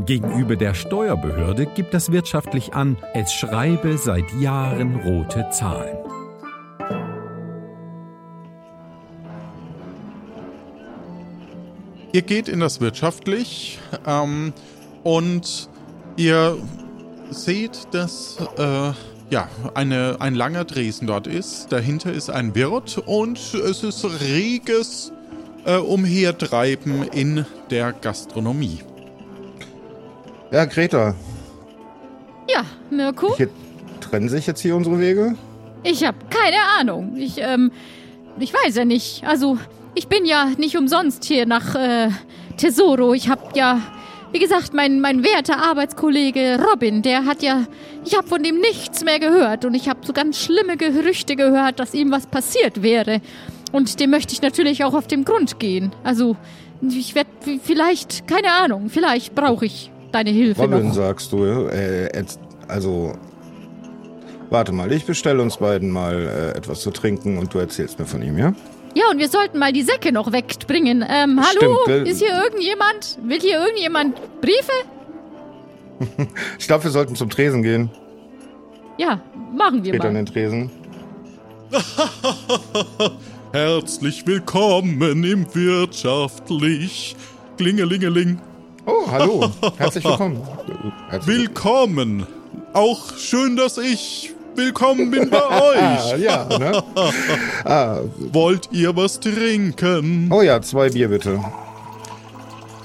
Gegenüber 0.07 0.57
der 0.57 0.75
Steuerbehörde 0.75 1.67
gibt 1.67 1.93
das 1.93 2.11
wirtschaftlich 2.11 2.75
an, 2.75 2.97
es 3.13 3.33
schreibe 3.33 3.99
seit 3.99 4.33
Jahren 4.41 4.97
rote 4.97 5.49
Zahlen. 5.51 5.99
Ihr 12.13 12.23
geht 12.23 12.49
in 12.49 12.61
das 12.61 12.81
Wirtschaftlich 12.81 13.79
ähm, 14.07 14.53
und 15.03 15.69
ihr 16.17 16.57
seht, 17.31 17.89
dass 17.93 18.37
äh, 18.59 18.93
ja, 19.31 19.49
eine, 19.75 20.17
ein 20.21 20.35
langer 20.35 20.65
Dresen 20.65 21.07
dort 21.07 21.27
ist. 21.27 21.73
Dahinter 21.73 22.13
ist 22.13 22.31
ein 22.31 22.55
Wirt 22.55 22.99
und 23.07 23.39
es 23.39 23.83
ist 23.83 24.05
reges 24.21 25.13
äh, 25.65 25.77
Umhertreiben 25.79 27.05
in 27.09 27.45
der 27.71 27.93
Gastronomie. 27.93 28.81
Ja, 30.53 30.67
Greta, 30.67 31.15
Ja, 32.49 32.65
Mirko? 32.91 33.35
hier 33.37 33.49
trennen 34.01 34.29
sich 34.29 34.47
jetzt 34.47 34.61
hier 34.61 34.77
unsere 34.77 35.01
Wege? 35.01 35.35
Ich 35.83 36.05
habe 36.05 36.19
keine 36.31 36.59
Ahnung. 36.79 37.17
Ich, 37.17 37.39
ähm, 37.39 37.73
ich 38.39 38.53
weiß 38.55 38.77
ja 38.77 38.85
nicht. 38.85 39.25
Also, 39.27 39.59
ich 39.95 40.07
bin 40.09 40.25
ja 40.25 40.51
nicht 40.59 40.77
umsonst 40.77 41.25
hier 41.25 41.47
nach 41.47 41.75
äh, 41.75 42.11
Tesoro. 42.57 43.15
Ich 43.15 43.29
habe 43.29 43.43
ja, 43.55 43.81
wie 44.35 44.41
gesagt, 44.41 44.75
mein, 44.75 45.01
mein 45.01 45.23
werter 45.23 45.63
Arbeitskollege 45.63 46.59
Robin, 46.61 47.03
der 47.03 47.25
hat 47.25 47.41
ja, 47.41 47.67
ich 48.05 48.17
habe 48.17 48.27
von 48.27 48.43
dem 48.43 48.61
nichts 48.61 49.05
mehr 49.05 49.21
gehört. 49.21 49.65
Und 49.65 49.75
ich 49.75 49.89
habe 49.89 50.01
so 50.05 50.13
ganz 50.13 50.41
schlimme 50.41 50.77
Gerüchte 50.77 51.37
gehört, 51.37 51.79
dass 51.79 51.95
ihm 51.95 52.11
was 52.11 52.27
passiert 52.27 52.83
wäre. 52.83 53.21
Und 53.71 54.01
dem 54.01 54.11
möchte 54.11 54.33
ich 54.33 54.43
natürlich 54.43 54.83
auch 54.83 54.93
auf 54.93 55.07
den 55.07 55.25
Grund 55.25 55.61
gehen. 55.61 55.93
Also, 56.03 56.37
ich 56.83 57.15
werde 57.15 57.31
vielleicht, 57.63 58.27
keine 58.27 58.53
Ahnung, 58.53 58.89
vielleicht 58.89 59.37
brauche 59.37 59.67
ich 59.67 59.93
deine 60.11 60.31
Hilfe 60.31 60.63
Robin, 60.63 60.89
noch. 60.89 60.95
sagst 60.95 61.31
du. 61.31 61.45
Äh, 61.69 62.25
also, 62.67 63.13
warte 64.51 64.73
mal, 64.73 64.91
ich 64.91 65.05
bestelle 65.05 65.41
uns 65.43 65.59
beiden 65.59 65.91
mal 65.91 66.53
äh, 66.55 66.59
etwas 66.59 66.81
zu 66.81 66.91
trinken 66.91 67.39
und 67.39 67.55
du 67.55 67.59
erzählst 67.59 68.01
mir 68.01 68.05
von 68.05 68.21
ihm, 68.21 68.37
ja? 68.37 68.53
Ja, 68.95 69.11
und 69.11 69.19
wir 69.19 69.29
sollten 69.29 69.59
mal 69.59 69.73
die 69.73 69.83
Säcke 69.83 70.13
noch 70.13 70.31
wegbringen. 70.33 71.05
Ähm, 71.09 71.41
hallo? 71.41 71.79
Stimmt, 71.85 72.07
äh, 72.07 72.11
Ist 72.11 72.21
hier 72.23 72.33
irgendjemand? 72.33 73.19
Will 73.25 73.41
hier 73.41 73.59
irgendjemand 73.61 74.17
Briefe? 74.41 74.73
Ich 76.59 76.67
glaube, 76.67 76.85
wir 76.85 76.91
sollten 76.91 77.15
zum 77.15 77.31
Tresen 77.31 77.63
gehen. 77.63 77.89
Ja, 78.99 79.21
machen 79.57 79.85
wir 79.85 79.93
Geht 79.93 80.01
an 80.03 80.13
mal. 80.13 80.19
den 80.25 80.27
Tresen. 80.27 80.71
Herzlich 83.53 84.27
willkommen 84.27 85.25
im 85.25 85.47
Wirtschaftlich. 85.55 87.17
Klingelingeling. 87.57 88.41
Oh, 88.87 89.11
hallo. 89.11 89.51
Herzlich 89.79 90.05
willkommen. 90.05 90.43
Herzlich 91.09 91.39
Willkommen. 91.39 92.27
Auch 92.73 93.17
schön, 93.17 93.57
dass 93.57 93.79
ich 93.79 94.34
willkommen 94.57 95.11
bin 95.11 95.29
bei 95.31 95.39
Ah, 95.43 95.61
euch. 96.13 96.21
ja, 96.21 96.45
ne? 96.59 96.83
ah, 97.65 97.99
Wollt 98.33 98.69
ihr 98.73 98.95
was 98.97 99.21
trinken? 99.21 100.31
oh 100.33 100.43
ja, 100.43 100.61
zwei 100.63 100.89
Bier 100.91 101.09
bitte. 101.09 101.41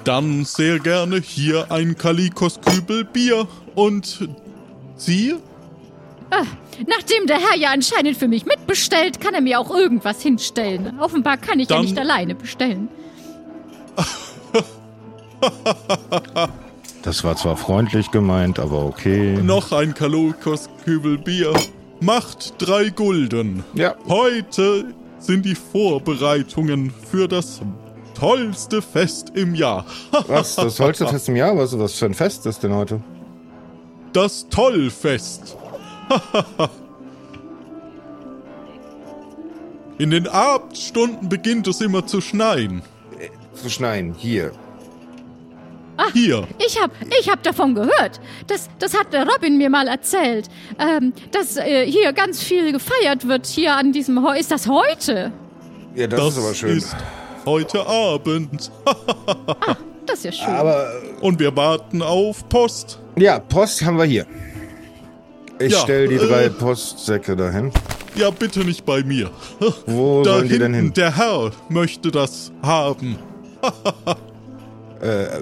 Dann 0.04 0.46
sehr 0.46 0.80
gerne 0.80 1.18
hier 1.20 1.72
ein 1.72 1.98
Kalikos 1.98 2.60
Kübel 2.62 3.04
Bier. 3.06 3.48
Und 3.76 4.28
Sie? 4.98 5.36
Nachdem 6.88 7.28
der 7.28 7.38
Herr 7.38 7.58
ja 7.58 7.70
anscheinend 7.72 8.18
für 8.18 8.28
mich 8.28 8.46
mitbestellt, 8.46 9.20
kann 9.22 9.34
er 9.34 9.42
mir 9.42 9.60
auch 9.60 9.70
irgendwas 9.72 10.22
hinstellen. 10.22 11.00
Offenbar 11.00 11.38
kann 11.38 11.60
ich 11.60 11.70
ja 11.70 11.76
Dann- 11.76 11.86
nicht 11.86 11.98
alleine 11.98 12.36
bestellen. 12.36 12.90
Das 17.04 17.24
war 17.24 17.36
zwar 17.36 17.56
freundlich 17.56 18.12
gemeint, 18.12 18.60
aber 18.60 18.86
okay. 18.86 19.38
Noch 19.42 19.72
ein 19.72 19.94
Kalikos 19.94 20.70
Kübel 20.84 21.18
Bier. 21.18 21.54
Macht 22.02 22.56
drei 22.58 22.90
Gulden. 22.90 23.64
Ja. 23.74 23.96
Heute 24.08 24.94
sind 25.18 25.46
die 25.46 25.56
Vorbereitungen 25.56 26.94
für 27.10 27.28
das 27.28 27.62
tollste 28.16 28.82
Fest 28.82 29.32
im 29.36 29.56
Jahr. 29.56 29.86
Was? 30.28 30.56
Das 30.56 30.76
tollste 30.76 31.08
Fest 31.08 31.30
im 31.30 31.36
Jahr? 31.36 31.58
Was, 31.58 31.78
was 31.78 31.94
für 31.94 32.06
ein 32.06 32.14
Fest 32.14 32.46
ist 32.46 32.64
denn 32.64 32.74
heute? 32.74 33.02
Das 34.14 34.48
Tollfest. 34.50 35.56
In 39.98 40.12
den 40.12 40.28
Abendstunden 40.28 41.28
beginnt 41.30 41.68
es 41.68 41.82
immer 41.82 42.08
zu 42.08 42.22
schneien. 42.22 42.82
Zu 43.54 43.70
schneien. 43.70 44.14
Hier. 44.18 44.54
Hier. 46.14 46.48
Ich 46.66 46.80
hab, 46.82 46.92
ich 47.20 47.30
hab 47.30 47.44
davon 47.44 47.76
gehört. 47.76 48.20
Das, 48.48 48.70
das 48.80 48.98
hat 48.98 49.12
der 49.14 49.28
Robin 49.28 49.58
mir 49.58 49.70
mal 49.70 49.88
erzählt. 49.88 50.48
Ähm, 50.80 51.14
dass 51.32 51.58
äh, 51.58 51.86
hier 51.86 52.14
ganz 52.14 52.42
viel 52.42 52.72
gefeiert 52.72 53.28
wird 53.28 53.46
hier 53.48 53.76
an 53.76 53.92
diesem 53.92 54.24
Heu. 54.26 54.38
Ist 54.38 54.52
das 54.52 54.68
heute? 54.68 55.32
Ja, 55.96 56.08
das, 56.08 56.20
Das 56.20 56.38
ist 56.38 56.44
aber 56.46 56.54
schön. 56.54 56.78
ist 56.78 56.96
heute 57.46 57.86
Abend. 57.88 58.72
Das 60.06 60.20
ist 60.20 60.24
ja 60.26 60.32
schön. 60.32 60.54
aber 60.56 60.88
Und 61.22 61.40
wir 61.40 61.56
warten 61.56 62.02
auf 62.02 62.48
Post. 62.50 63.00
ja, 63.18 63.40
Post 63.40 63.84
haben 63.86 63.98
wir 63.98 64.06
hier. 64.06 64.26
Ich 65.60 65.74
Ja, 65.74 65.80
stelle 65.80 66.08
die 66.08 66.16
äh, 66.16 66.28
drei 66.28 66.50
Postsäcke 66.50 67.36
dahin. 67.36 67.72
Ja, 68.16 68.30
bitte 68.32 68.62
nicht 68.62 68.86
bei 68.86 69.04
mir. 69.04 69.30
Wo 69.86 70.24
Da 70.24 70.36
sollen 70.38 70.48
die 70.50 70.58
denn 70.58 70.74
hinten, 70.74 70.86
hin? 70.88 70.94
der 70.94 71.16
Herr 71.18 71.52
möchte 71.70 72.12
das 72.12 72.52
haben. 72.64 73.18
Der 75.02 75.40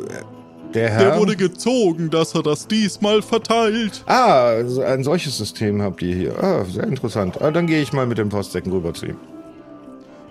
Der 0.74 0.90
Herr? 0.90 1.18
wurde 1.20 1.36
gezogen, 1.36 2.10
dass 2.10 2.36
er 2.36 2.44
das 2.44 2.68
diesmal 2.68 3.22
verteilt. 3.22 4.04
ah, 4.06 4.54
ein 4.86 5.04
solches 5.04 5.38
System 5.38 5.82
habt 5.82 6.02
ihr 6.02 6.16
hier. 6.16 6.44
Ah, 6.44 6.66
sehr 6.66 6.84
interessant. 6.84 7.42
Ah, 7.42 7.52
dann 7.52 7.68
gehe 7.68 7.82
ich 7.82 7.94
mal 7.94 8.06
mit 8.06 8.18
den 8.18 8.30
Postsäcken 8.30 8.72
rüber 8.72 8.94
zu 8.94 9.08
ihm. 9.08 9.18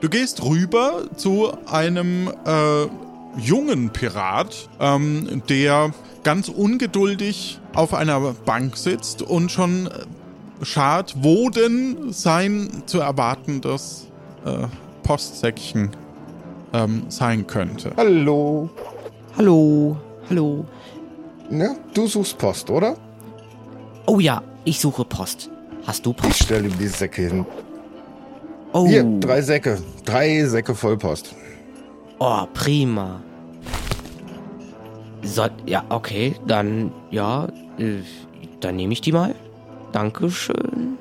Du 0.01 0.09
gehst 0.09 0.44
rüber 0.44 1.05
zu 1.16 1.53
einem 1.70 2.29
äh, 2.44 3.40
jungen 3.40 3.90
Pirat, 3.90 4.68
ähm, 4.79 5.42
der 5.49 5.90
ganz 6.22 6.49
ungeduldig 6.49 7.61
auf 7.75 7.94
einer 7.94 8.20
Bank 8.44 8.77
sitzt 8.77 9.22
und 9.22 9.51
schon 9.51 9.87
äh, 9.87 10.64
schart, 10.64 11.14
wo 11.22 11.49
denn 11.49 12.12
sein 12.12 12.68
zu 12.87 13.01
erwartendes 13.01 14.09
äh, 14.44 14.66
Postsäckchen 15.03 15.90
ähm, 16.72 17.05
sein 17.09 17.46
könnte. 17.46 17.92
Hallo. 17.96 18.68
Hallo, 19.38 19.96
hallo. 20.29 20.65
Ne? 21.51 21.77
Du 21.95 22.07
suchst 22.07 22.39
Post, 22.39 22.71
oder? 22.71 22.97
Oh 24.07 24.19
ja, 24.21 24.43
ich 24.65 24.81
suche 24.81 25.05
Post. 25.05 25.51
Hast 25.87 26.05
du 26.05 26.11
Ich 26.11 26.17
Post? 26.17 26.43
stelle 26.45 26.69
ihm 26.69 26.79
die 26.79 26.89
Säcke 26.89 27.23
hin. 27.23 27.47
Oh, 28.73 28.87
Hier, 28.87 29.05
drei 29.21 29.41
Säcke. 29.43 29.79
Drei 30.05 30.45
Säcke 30.45 30.75
Vollpost. 30.75 31.35
oh 32.19 32.47
prima. 32.53 33.21
Soll, 35.23 35.51
ja, 35.67 35.85
okay, 35.89 36.35
dann, 36.47 36.93
ja, 37.11 37.47
äh, 37.79 38.01
dann 38.61 38.77
nehme 38.77 38.93
ich 38.93 39.01
die 39.01 39.12
mal. 39.12 39.35
Dankeschön. 39.93 40.99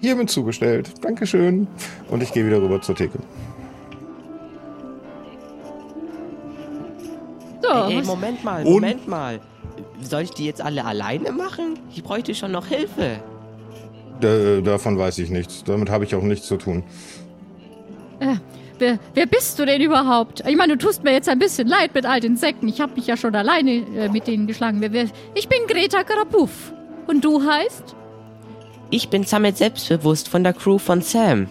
Hiermit 0.00 0.28
zugestellt. 0.28 0.92
Dankeschön. 1.02 1.66
Und 2.10 2.22
ich 2.22 2.32
gehe 2.32 2.44
wieder 2.46 2.60
rüber 2.60 2.82
zur 2.82 2.94
Theke. 2.94 3.18
Ja, 7.68 7.88
Ey, 7.88 7.96
ey, 7.98 8.02
Moment 8.04 8.44
mal, 8.44 8.64
Und- 8.64 8.72
Moment 8.72 9.08
mal. 9.08 9.40
Soll 10.02 10.22
ich 10.22 10.30
die 10.30 10.44
jetzt 10.44 10.60
alle 10.60 10.84
alleine 10.84 11.32
machen? 11.32 11.78
Ich 11.94 12.02
bräuchte 12.04 12.34
schon 12.34 12.52
noch 12.52 12.66
Hilfe. 12.66 13.20
D 14.22 14.60
davon 14.62 14.98
weiß 14.98 15.18
ich 15.18 15.30
nichts. 15.30 15.64
Damit 15.64 15.90
habe 15.90 16.04
ich 16.04 16.14
auch 16.14 16.22
nichts 16.22 16.46
zu 16.46 16.56
tun. 16.56 16.84
Äh, 18.20 18.36
wer, 18.78 18.98
wer 19.14 19.26
bist 19.26 19.58
du 19.58 19.64
denn 19.66 19.80
überhaupt? 19.80 20.44
Ich 20.46 20.56
meine, 20.56 20.76
du 20.76 20.86
tust 20.86 21.02
mir 21.02 21.12
jetzt 21.12 21.28
ein 21.28 21.38
bisschen 21.40 21.66
leid 21.66 21.94
mit 21.94 22.06
all 22.06 22.20
den 22.20 22.36
Säcken. 22.36 22.68
Ich 22.68 22.80
habe 22.80 22.94
mich 22.94 23.06
ja 23.08 23.16
schon 23.16 23.34
alleine 23.34 23.72
äh, 23.96 24.08
mit 24.08 24.26
denen 24.28 24.46
geschlagen. 24.46 24.80
Wer, 24.80 24.92
wer, 24.92 25.06
ich 25.34 25.48
bin 25.48 25.66
Greta 25.66 26.04
Karapuff. 26.04 26.72
Und 27.08 27.24
du 27.24 27.42
heißt? 27.42 27.96
Ich 28.90 29.08
bin 29.08 29.24
Samet 29.24 29.56
selbstbewusst 29.56 30.28
von 30.28 30.44
der 30.44 30.52
Crew 30.52 30.78
von 30.78 31.00
Sam. 31.02 31.48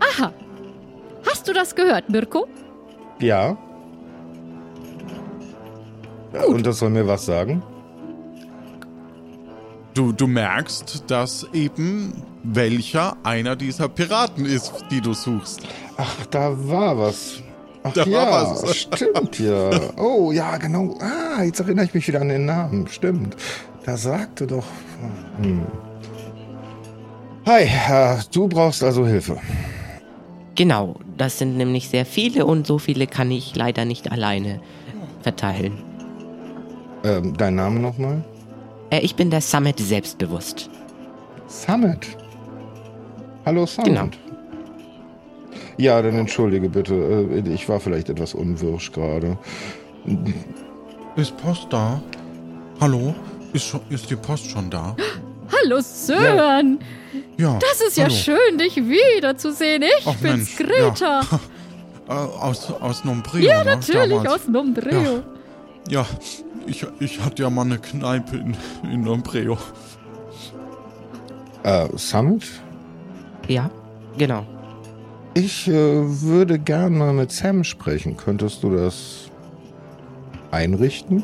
Aha. 0.00 0.32
Hast 1.26 1.48
du 1.48 1.52
das 1.52 1.74
gehört, 1.74 2.10
Mirko? 2.10 2.46
Ja. 3.22 3.56
Ja, 6.32 6.44
Und 6.44 6.66
das 6.66 6.78
soll 6.78 6.90
mir 6.90 7.06
was 7.06 7.24
sagen? 7.26 7.62
Du, 9.94 10.12
du 10.12 10.26
merkst, 10.26 11.04
dass 11.10 11.46
eben 11.52 12.22
welcher 12.42 13.16
einer 13.22 13.56
dieser 13.56 13.88
Piraten 13.88 14.46
ist, 14.46 14.72
die 14.90 15.00
du 15.00 15.12
suchst. 15.12 15.60
Ach, 15.98 16.26
da 16.30 16.52
war 16.68 16.98
was. 16.98 17.42
Ach 17.82 17.92
Da 17.92 18.06
war 18.06 18.10
ja, 18.10 18.50
was. 18.50 18.76
stimmt 18.76 19.38
ja. 19.38 19.70
Oh 19.98 20.32
ja, 20.32 20.56
genau. 20.56 20.96
Ah, 21.00 21.42
jetzt 21.42 21.60
erinnere 21.60 21.84
ich 21.84 21.94
mich 21.94 22.08
wieder 22.08 22.22
an 22.22 22.28
den 22.30 22.46
Namen. 22.46 22.88
Stimmt. 22.88 23.36
Da 23.84 23.96
sagte 23.96 24.46
doch. 24.46 24.64
Hm. 25.40 25.66
Hi, 27.44 27.64
äh, 27.64 28.18
du 28.32 28.48
brauchst 28.48 28.82
also 28.82 29.06
Hilfe. 29.06 29.36
Genau, 30.54 30.94
das 31.22 31.38
sind 31.38 31.56
nämlich 31.56 31.88
sehr 31.88 32.04
viele 32.04 32.44
und 32.46 32.66
so 32.66 32.78
viele 32.78 33.06
kann 33.06 33.30
ich 33.30 33.54
leider 33.54 33.84
nicht 33.84 34.10
alleine 34.10 34.60
verteilen. 35.20 35.78
Ähm, 37.04 37.36
dein 37.36 37.54
Name 37.54 37.78
nochmal? 37.78 38.24
Äh, 38.90 39.02
ich 39.02 39.14
bin 39.14 39.30
der 39.30 39.40
Summit 39.40 39.78
selbstbewusst. 39.78 40.68
Summit. 41.46 42.16
Hallo 43.46 43.66
Summit. 43.66 43.86
Genau. 43.86 44.08
Ja, 45.76 46.02
dann 46.02 46.16
entschuldige 46.16 46.68
bitte. 46.68 46.94
Äh, 46.94 47.54
Ich 47.54 47.68
war 47.68 47.78
vielleicht 47.78 48.08
etwas 48.08 48.34
unwirsch 48.34 48.90
gerade. 48.90 49.38
Ist 51.14 51.36
Post 51.36 51.68
da? 51.70 52.02
Hallo? 52.80 53.14
Ist, 53.52 53.66
schon, 53.66 53.80
ist 53.90 54.10
die 54.10 54.16
Post 54.16 54.50
schon 54.50 54.68
da? 54.70 54.96
Hallo 55.52 55.80
Sören. 55.80 56.78
Ja. 57.36 57.58
Das 57.60 57.80
ist 57.86 57.96
ja 57.96 58.04
hallo. 58.04 58.14
schön, 58.14 58.58
dich 58.58 58.76
wiederzusehen. 58.76 59.82
Ich 59.82 60.06
Ach, 60.06 60.14
bin's, 60.16 60.58
Mensch, 60.58 60.70
Greta. 60.70 61.20
Äh, 62.08 62.14
aus, 62.14 62.68
aus 62.68 63.04
Nombrio, 63.04 63.48
Ja, 63.48 63.62
ne? 63.62 63.76
natürlich, 63.76 64.08
Damals. 64.10 64.28
aus 64.42 64.48
Nombreo. 64.48 65.22
Ja, 65.88 66.04
ich, 66.66 66.84
ich 66.98 67.20
hatte 67.20 67.44
ja 67.44 67.48
mal 67.48 67.62
eine 67.62 67.78
Kneipe 67.78 68.38
in, 68.38 68.56
in 68.82 69.02
Nombreo. 69.02 69.56
Äh, 71.62 71.86
Summit? 71.96 72.42
Ja, 73.46 73.70
genau. 74.18 74.44
Ich 75.34 75.68
äh, 75.68 75.72
würde 75.72 76.58
gern 76.58 76.98
mal 76.98 77.12
mit 77.12 77.30
Sam 77.30 77.62
sprechen. 77.62 78.16
Könntest 78.16 78.64
du 78.64 78.74
das 78.74 79.30
einrichten? 80.50 81.22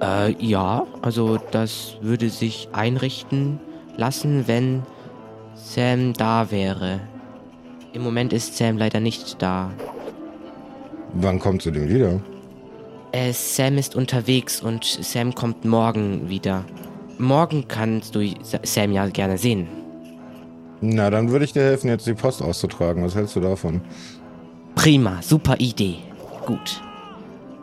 Äh, 0.00 0.32
ja, 0.44 0.86
also 1.02 1.38
das 1.50 1.96
würde 2.00 2.30
sich 2.30 2.68
einrichten 2.72 3.60
lassen, 3.96 4.44
wenn 4.46 4.82
Sam 5.54 6.12
da 6.14 6.50
wäre. 6.50 7.00
Im 7.92 8.02
Moment 8.02 8.32
ist 8.32 8.56
Sam 8.56 8.78
leider 8.78 9.00
nicht 9.00 9.42
da. 9.42 9.70
Wann 11.14 11.38
kommt 11.38 11.62
sie 11.62 11.72
denn 11.72 11.88
wieder? 11.88 12.20
Äh, 13.12 13.32
Sam 13.32 13.76
ist 13.76 13.96
unterwegs 13.96 14.60
und 14.62 14.84
Sam 14.84 15.34
kommt 15.34 15.64
morgen 15.64 16.28
wieder. 16.28 16.64
Morgen 17.18 17.66
kannst 17.68 18.14
du 18.14 18.24
Sa- 18.42 18.60
Sam 18.62 18.92
ja 18.92 19.06
gerne 19.08 19.36
sehen. 19.36 19.66
Na, 20.80 21.10
dann 21.10 21.30
würde 21.30 21.44
ich 21.44 21.52
dir 21.52 21.62
helfen, 21.62 21.88
jetzt 21.88 22.06
die 22.06 22.14
Post 22.14 22.40
auszutragen. 22.40 23.04
Was 23.04 23.14
hältst 23.14 23.36
du 23.36 23.40
davon? 23.40 23.82
Prima, 24.76 25.20
super 25.20 25.56
Idee. 25.58 25.96
Gut. 26.46 26.80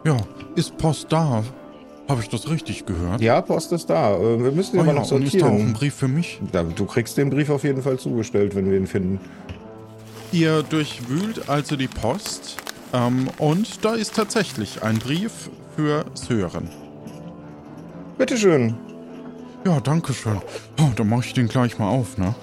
Ja, 0.06 0.18
ist 0.56 0.78
Post 0.78 1.08
da? 1.12 1.44
Habe 2.08 2.22
ich 2.22 2.30
das 2.30 2.50
richtig 2.50 2.86
gehört? 2.86 3.20
Ja, 3.22 3.42
Post 3.42 3.72
ist 3.74 3.90
da. 3.90 4.16
Äh, 4.16 4.42
Wir 4.44 4.52
müssen 4.52 4.80
Oh 4.80 4.84
ja, 4.84 4.94
noch 4.94 5.12
und 5.12 5.24
ist 5.24 5.36
da 5.36 5.46
auch 5.46 5.50
ein 5.52 5.58
sortieren. 5.58 5.74
Brief 5.74 5.94
für 5.96 6.08
mich? 6.08 6.40
Du 6.76 6.86
kriegst 6.86 7.18
den 7.18 7.30
Brief 7.30 7.50
auf 7.50 7.64
jeden 7.64 7.82
Fall 7.82 8.00
zugestellt, 8.00 8.56
wenn 8.56 8.70
wir 8.72 8.78
ihn 8.78 8.88
finden. 8.88 9.20
Ihr 10.32 10.64
durchwühlt 10.64 11.50
also 11.50 11.76
die 11.76 11.88
Post 11.88 12.58
ähm, 12.94 13.28
und 13.38 13.84
da 13.84 13.94
ist 13.96 14.16
tatsächlich 14.16 14.84
ein 14.84 15.00
Brief 15.00 15.50
für 15.76 16.06
Sören. 16.14 16.70
Bitteschön. 18.18 18.76
Ja, 19.66 19.80
danke 19.82 20.14
schön. 20.14 20.40
Oh, 20.80 20.90
dann 20.96 21.10
mache 21.10 21.26
ich 21.26 21.34
den 21.34 21.48
gleich 21.48 21.78
mal 21.78 21.90
auf, 21.90 22.18
ne? 22.18 22.34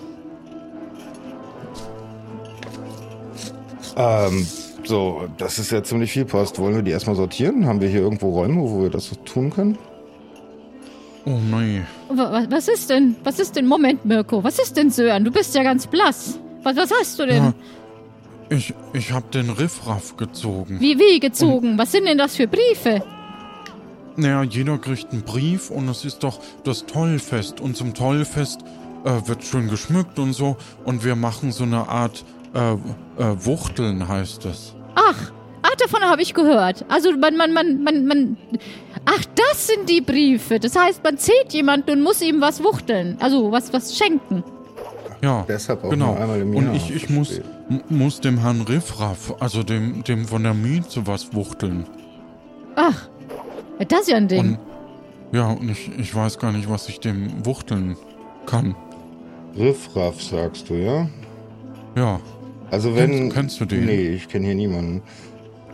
Ähm, 3.96 4.46
so, 4.85 5.23
das 5.38 5.59
ist 5.59 5.70
ja 5.70 5.83
ziemlich 5.83 6.12
viel 6.12 6.25
Post. 6.25 6.59
Wollen 6.59 6.75
wir 6.77 6.83
die 6.83 6.90
erstmal 6.90 7.16
sortieren? 7.16 7.66
Haben 7.66 7.81
wir 7.81 7.88
hier 7.88 8.01
irgendwo 8.01 8.31
Räume, 8.31 8.61
wo 8.61 8.83
wir 8.83 8.90
das 8.90 9.11
tun 9.25 9.51
können? 9.51 9.79
Oh 11.27 12.16
wa- 12.16 12.44
Was 12.51 12.68
ist 12.68 12.90
denn? 12.90 13.16
Was 13.25 13.38
ist 13.38 13.57
denn? 13.57 13.66
Moment, 13.66 14.05
Mirko. 14.05 14.44
Was 14.44 14.59
ist 14.59 14.77
denn, 14.77 14.90
Sören? 14.90 15.25
Du 15.25 15.31
bist 15.31 15.55
ja 15.55 15.62
ganz 15.62 15.87
blass. 15.87 16.38
Was, 16.62 16.77
was 16.77 16.90
hast 17.01 17.18
du 17.18 17.27
denn? 17.27 17.37
Ja, 17.44 17.55
ich 18.51 18.75
ich 18.92 19.11
habe 19.12 19.27
den 19.33 19.49
Riffraff 19.51 20.16
gezogen. 20.16 20.79
Wie, 20.81 20.99
wie 20.99 21.20
gezogen? 21.20 21.79
Was 21.79 21.92
sind 21.92 22.05
denn 22.07 22.18
das 22.18 22.37
für 22.37 22.47
Briefe? 22.47 23.03
Naja, 24.16 24.42
jeder 24.44 24.79
kriegt 24.79 25.12
einen 25.12 25.23
Brief 25.23 25.70
und 25.70 25.88
es 25.88 26.05
ist 26.05 26.23
doch 26.23 26.38
das 26.62 26.85
Tollfest. 26.87 27.61
Und 27.61 27.77
zum 27.77 27.94
Tollfest 27.94 28.61
äh, 29.05 29.27
wird 29.27 29.44
schön 29.44 29.68
geschmückt 29.68 30.18
und 30.18 30.35
so. 30.35 30.57
Und 30.85 31.05
wir 31.05 31.16
machen 31.16 31.53
so 31.53 31.64
eine 31.64 31.88
Art 31.88 32.25
äh, 32.55 32.73
äh, 32.75 32.77
Wuchteln, 33.47 34.07
heißt 34.07 34.44
es. 34.44 34.74
Ach, 34.94 35.33
ach, 35.62 35.74
davon 35.76 36.02
habe 36.02 36.22
ich 36.22 36.35
gehört. 36.35 36.85
Also 36.88 37.12
man, 37.16 37.37
man, 37.37 37.52
man, 37.52 37.83
man, 37.83 38.07
man. 38.07 38.37
Ach, 39.04 39.24
das 39.35 39.66
sind 39.66 39.88
die 39.88 40.00
Briefe. 40.00 40.59
Das 40.59 40.76
heißt, 40.76 41.02
man 41.04 41.18
zählt 41.18 41.52
jemanden 41.52 41.90
und 41.90 42.02
muss 42.02 42.22
ihm 42.22 42.40
was 42.40 42.62
wuchteln. 42.62 43.16
Also 43.20 43.50
was, 43.52 43.72
was 43.72 43.96
schenken. 43.96 44.42
Ja, 45.22 45.44
Deshalb 45.48 45.85
auch 45.85 45.90
genau. 45.90 46.12
nur 46.12 46.20
einmal 46.20 46.40
im 46.40 46.52
Jahr. 46.52 46.64
Und 46.70 46.74
ich, 46.74 46.94
ich 46.94 47.09
muss, 47.09 47.40
muss 47.88 48.20
dem 48.20 48.38
Herrn 48.38 48.61
Riffraff, 48.62 49.35
also 49.40 49.62
dem, 49.62 50.04
dem 50.04 50.26
von 50.26 50.42
der 50.42 50.52
Miete, 50.52 51.07
was 51.07 51.33
wuchteln. 51.33 51.87
Ach, 52.76 53.09
das 53.88 54.02
ist 54.02 54.09
ja 54.11 54.16
ein 54.16 54.28
Ding. 54.28 54.40
Und, 54.40 54.59
ja, 55.33 55.46
und 55.48 55.70
ich, 55.70 55.90
ich 55.98 56.14
weiß 56.14 56.38
gar 56.38 56.52
nicht, 56.52 56.68
was 56.68 56.88
ich 56.88 57.00
dem 57.00 57.44
wuchteln 57.46 57.96
kann. 58.44 58.76
Riffraff, 59.57 60.22
sagst 60.22 60.68
du, 60.68 60.74
ja? 60.74 61.09
Ja, 61.96 62.20
Also 62.75 62.95
wenn... 62.97 63.11
Kennst- 63.31 63.35
kennst 63.35 63.61
du 63.61 63.65
den? 63.67 63.87
Nee, 63.87 64.09
ich 64.11 64.29
kenne 64.29 64.47
hier 64.47 64.55
niemanden. 64.55 65.03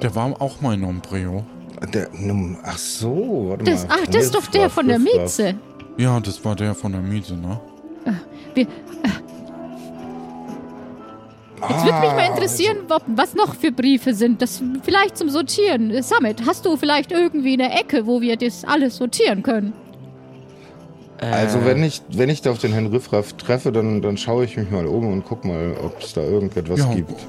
der 0.02 0.14
war 0.14 0.40
auch 0.40 0.60
mal 0.60 0.74
in 0.74 0.84
Ombreo. 0.84 1.44
Der, 1.94 2.08
ach 2.62 2.76
so, 2.78 3.46
warte 3.48 3.64
Das, 3.64 3.88
mal. 3.88 3.96
ach, 4.02 4.06
das 4.08 4.24
ist 4.26 4.34
doch 4.34 4.46
der 4.48 4.68
von 4.68 4.86
der. 4.86 4.98
Mieze. 4.98 5.54
Ja, 5.96 6.20
das 6.20 6.44
war 6.44 6.54
der 6.54 6.74
von 6.74 6.92
der 6.92 7.00
Miete, 7.00 7.34
ne? 7.34 7.58
Wir, 8.54 8.66
Jetzt 11.68 11.84
würde 11.84 12.00
mich 12.00 12.10
mal 12.12 12.18
Ah, 12.20 12.26
interessieren, 12.26 12.78
ob, 12.88 13.02
was 13.06 13.34
noch 13.34 13.54
für 13.54 13.70
Briefe 13.70 14.14
sind. 14.14 14.40
Das 14.40 14.62
vielleicht 14.82 15.16
zum 15.18 15.28
Sortieren. 15.28 16.02
Summit, 16.02 16.42
hast 16.46 16.64
du 16.64 16.76
vielleicht 16.76 17.12
irgendwie 17.12 17.52
eine 17.54 17.78
Ecke, 17.78 18.06
wo 18.06 18.20
wir 18.22 18.36
das 18.36 18.64
alles 18.64 18.96
sortieren 18.96 19.42
können? 19.42 19.72
Also 21.20 21.64
wenn 21.66 21.82
ich, 21.84 22.00
wenn 22.10 22.30
ich 22.30 22.40
da 22.40 22.50
auf 22.50 22.58
den 22.58 22.72
Herrn 22.72 22.86
Riffraff 22.86 23.34
treffe, 23.34 23.72
dann, 23.72 24.00
dann 24.00 24.16
schaue 24.16 24.44
ich 24.44 24.56
mich 24.56 24.70
mal 24.70 24.86
um 24.86 25.06
und 25.12 25.24
guck 25.26 25.44
mal, 25.44 25.74
ob 25.84 26.00
es 26.02 26.14
da 26.14 26.22
irgendetwas 26.22 26.78
Ja. 26.80 26.94
gibt. 26.94 27.26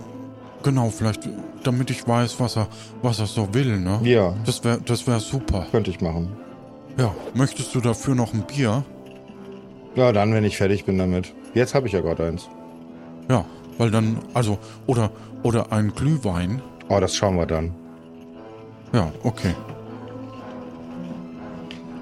Genau, 0.63 0.89
vielleicht, 0.89 1.27
damit 1.63 1.89
ich 1.89 2.07
weiß, 2.07 2.39
was 2.39 2.55
er, 2.55 2.67
was 3.01 3.19
er 3.19 3.25
so 3.25 3.53
will, 3.53 3.79
ne? 3.79 3.99
Ja, 4.03 4.33
Das 4.45 4.63
wäre 4.63 4.79
das 4.85 5.07
wär 5.07 5.19
super. 5.19 5.65
könnte 5.71 5.89
ich 5.89 5.99
machen. 6.01 6.29
Ja, 6.97 7.13
möchtest 7.33 7.73
du 7.75 7.81
dafür 7.81 8.15
noch 8.15 8.33
ein 8.33 8.43
Bier? 8.43 8.83
Ja, 9.95 10.11
dann, 10.13 10.33
wenn 10.33 10.43
ich 10.45 10.57
fertig 10.57 10.85
bin 10.85 10.97
damit. 10.97 11.33
Jetzt 11.53 11.73
habe 11.75 11.87
ich 11.87 11.93
ja 11.93 11.99
gerade 12.01 12.25
eins. 12.27 12.47
Ja, 13.29 13.43
weil 13.77 13.91
dann, 13.91 14.19
also, 14.33 14.57
oder, 14.87 15.11
oder 15.43 15.71
ein 15.73 15.91
Glühwein. 15.93 16.61
Oh, 16.89 16.99
das 16.99 17.15
schauen 17.15 17.35
wir 17.37 17.45
dann. 17.45 17.73
Ja, 18.93 19.11
okay. 19.23 19.55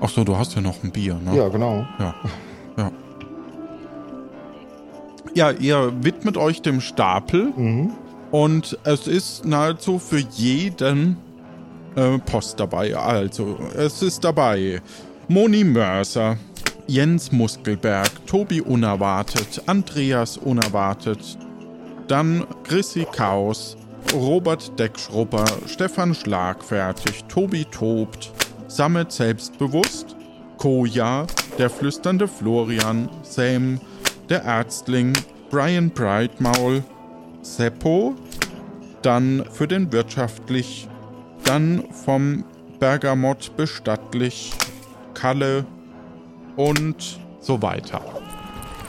Ach 0.01 0.09
so, 0.09 0.23
du 0.23 0.37
hast 0.37 0.55
ja 0.55 0.61
noch 0.61 0.83
ein 0.83 0.91
Bier, 0.91 1.15
ne? 1.15 1.35
Ja, 1.35 1.47
genau. 1.49 1.85
Ja, 1.99 2.15
ja. 2.77 2.91
Ja, 5.35 5.51
ihr 5.51 5.91
widmet 6.03 6.37
euch 6.37 6.61
dem 6.61 6.81
Stapel 6.81 7.53
Mhm. 7.55 7.91
und 8.31 8.77
es 8.83 9.07
ist 9.07 9.45
nahezu 9.45 9.99
für 9.99 10.19
jeden 10.19 11.17
äh, 11.95 12.17
Post 12.19 12.59
dabei. 12.59 12.95
Also, 12.95 13.57
es 13.75 14.01
ist 14.01 14.23
dabei 14.23 14.81
Moni 15.27 15.63
Mörser, 15.63 16.37
Jens 16.87 17.31
Muskelberg, 17.31 18.09
Tobi 18.25 18.61
Unerwartet, 18.61 19.61
Andreas 19.67 20.37
Unerwartet, 20.37 21.37
dann 22.07 22.45
Chrissy 22.63 23.05
Chaos, 23.11 23.75
Robert 24.13 24.77
Deckschrupper, 24.79 25.45
Stefan 25.67 26.15
Schlagfertig, 26.15 27.25
Tobi 27.27 27.65
tobt, 27.65 28.31
Samet 28.69 29.11
selbstbewusst, 29.11 30.15
Koja, 30.57 31.25
der 31.57 31.71
flüsternde 31.71 32.27
Florian, 32.27 33.09
Sam, 33.23 33.81
der 34.29 34.43
Ärztling, 34.43 35.13
Brian 35.49 35.89
Brightmaul, 35.89 36.83
Seppo, 37.41 38.13
dann 39.01 39.43
für 39.51 39.67
den 39.67 39.91
wirtschaftlich, 39.91 40.87
dann 41.45 41.83
vom 42.05 42.43
Bergamott 42.79 43.57
bestattlich, 43.57 44.53
Kalle 45.15 45.65
und 46.55 47.19
so 47.39 47.61
weiter. 47.63 48.01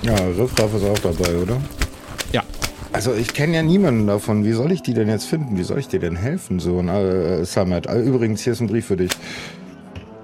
Ja, 0.02 0.14
Riffraff 0.14 0.74
ist 0.74 0.84
auch 0.84 0.98
dabei, 0.98 1.36
oder? 1.36 1.56
Ja. 2.32 2.42
Also 2.92 3.14
ich 3.14 3.32
kenne 3.32 3.54
ja 3.56 3.62
niemanden 3.62 4.06
davon. 4.06 4.44
Wie 4.44 4.52
soll 4.52 4.72
ich 4.72 4.82
die 4.82 4.94
denn 4.94 5.08
jetzt 5.08 5.24
finden? 5.24 5.56
Wie 5.56 5.62
soll 5.62 5.78
ich 5.78 5.88
dir 5.88 6.00
denn 6.00 6.16
helfen, 6.16 6.58
so 6.58 6.80
äh, 6.80 7.44
Samet? 7.44 7.86
Äh, 7.86 8.00
Übrigens, 8.00 8.42
hier 8.42 8.52
ist 8.52 8.60
ein 8.60 8.66
Brief 8.66 8.86
für 8.86 8.96
dich. 8.96 9.10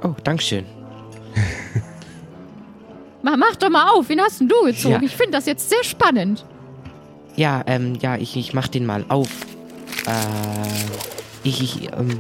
Oh, 0.03 0.15
Dankeschön. 0.25 0.65
Ma, 3.23 3.37
mach 3.37 3.57
doch 3.57 3.71
mal 3.71 3.91
auf, 3.91 4.09
wen 4.09 4.21
hast 4.21 4.41
denn 4.41 4.49
du 4.49 4.63
gezogen? 4.65 4.95
Ja. 4.95 5.03
Ich 5.03 5.17
finde 5.17 5.33
das 5.33 5.47
jetzt 5.47 5.69
sehr 5.69 5.83
spannend. 5.83 6.45
Ja, 7.35 7.63
ähm, 7.67 7.95
ja, 8.01 8.17
ich, 8.17 8.37
ich 8.37 8.55
mach 8.55 8.69
den 8.69 8.87
mal 8.87 9.05
auf. 9.09 9.29
Äh, 10.07 10.11
ich, 11.43 11.63
ich, 11.63 11.93
ähm, 11.93 12.19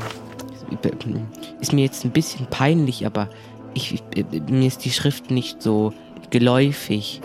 ist 1.60 1.72
mir 1.72 1.84
jetzt 1.84 2.04
ein 2.04 2.10
bisschen 2.10 2.46
peinlich, 2.46 3.06
aber 3.06 3.28
ich, 3.74 4.02
ich, 4.14 4.24
mir 4.48 4.66
ist 4.66 4.84
die 4.84 4.90
Schrift 4.90 5.30
nicht 5.30 5.62
so 5.62 5.92
geläufig. 6.30 7.20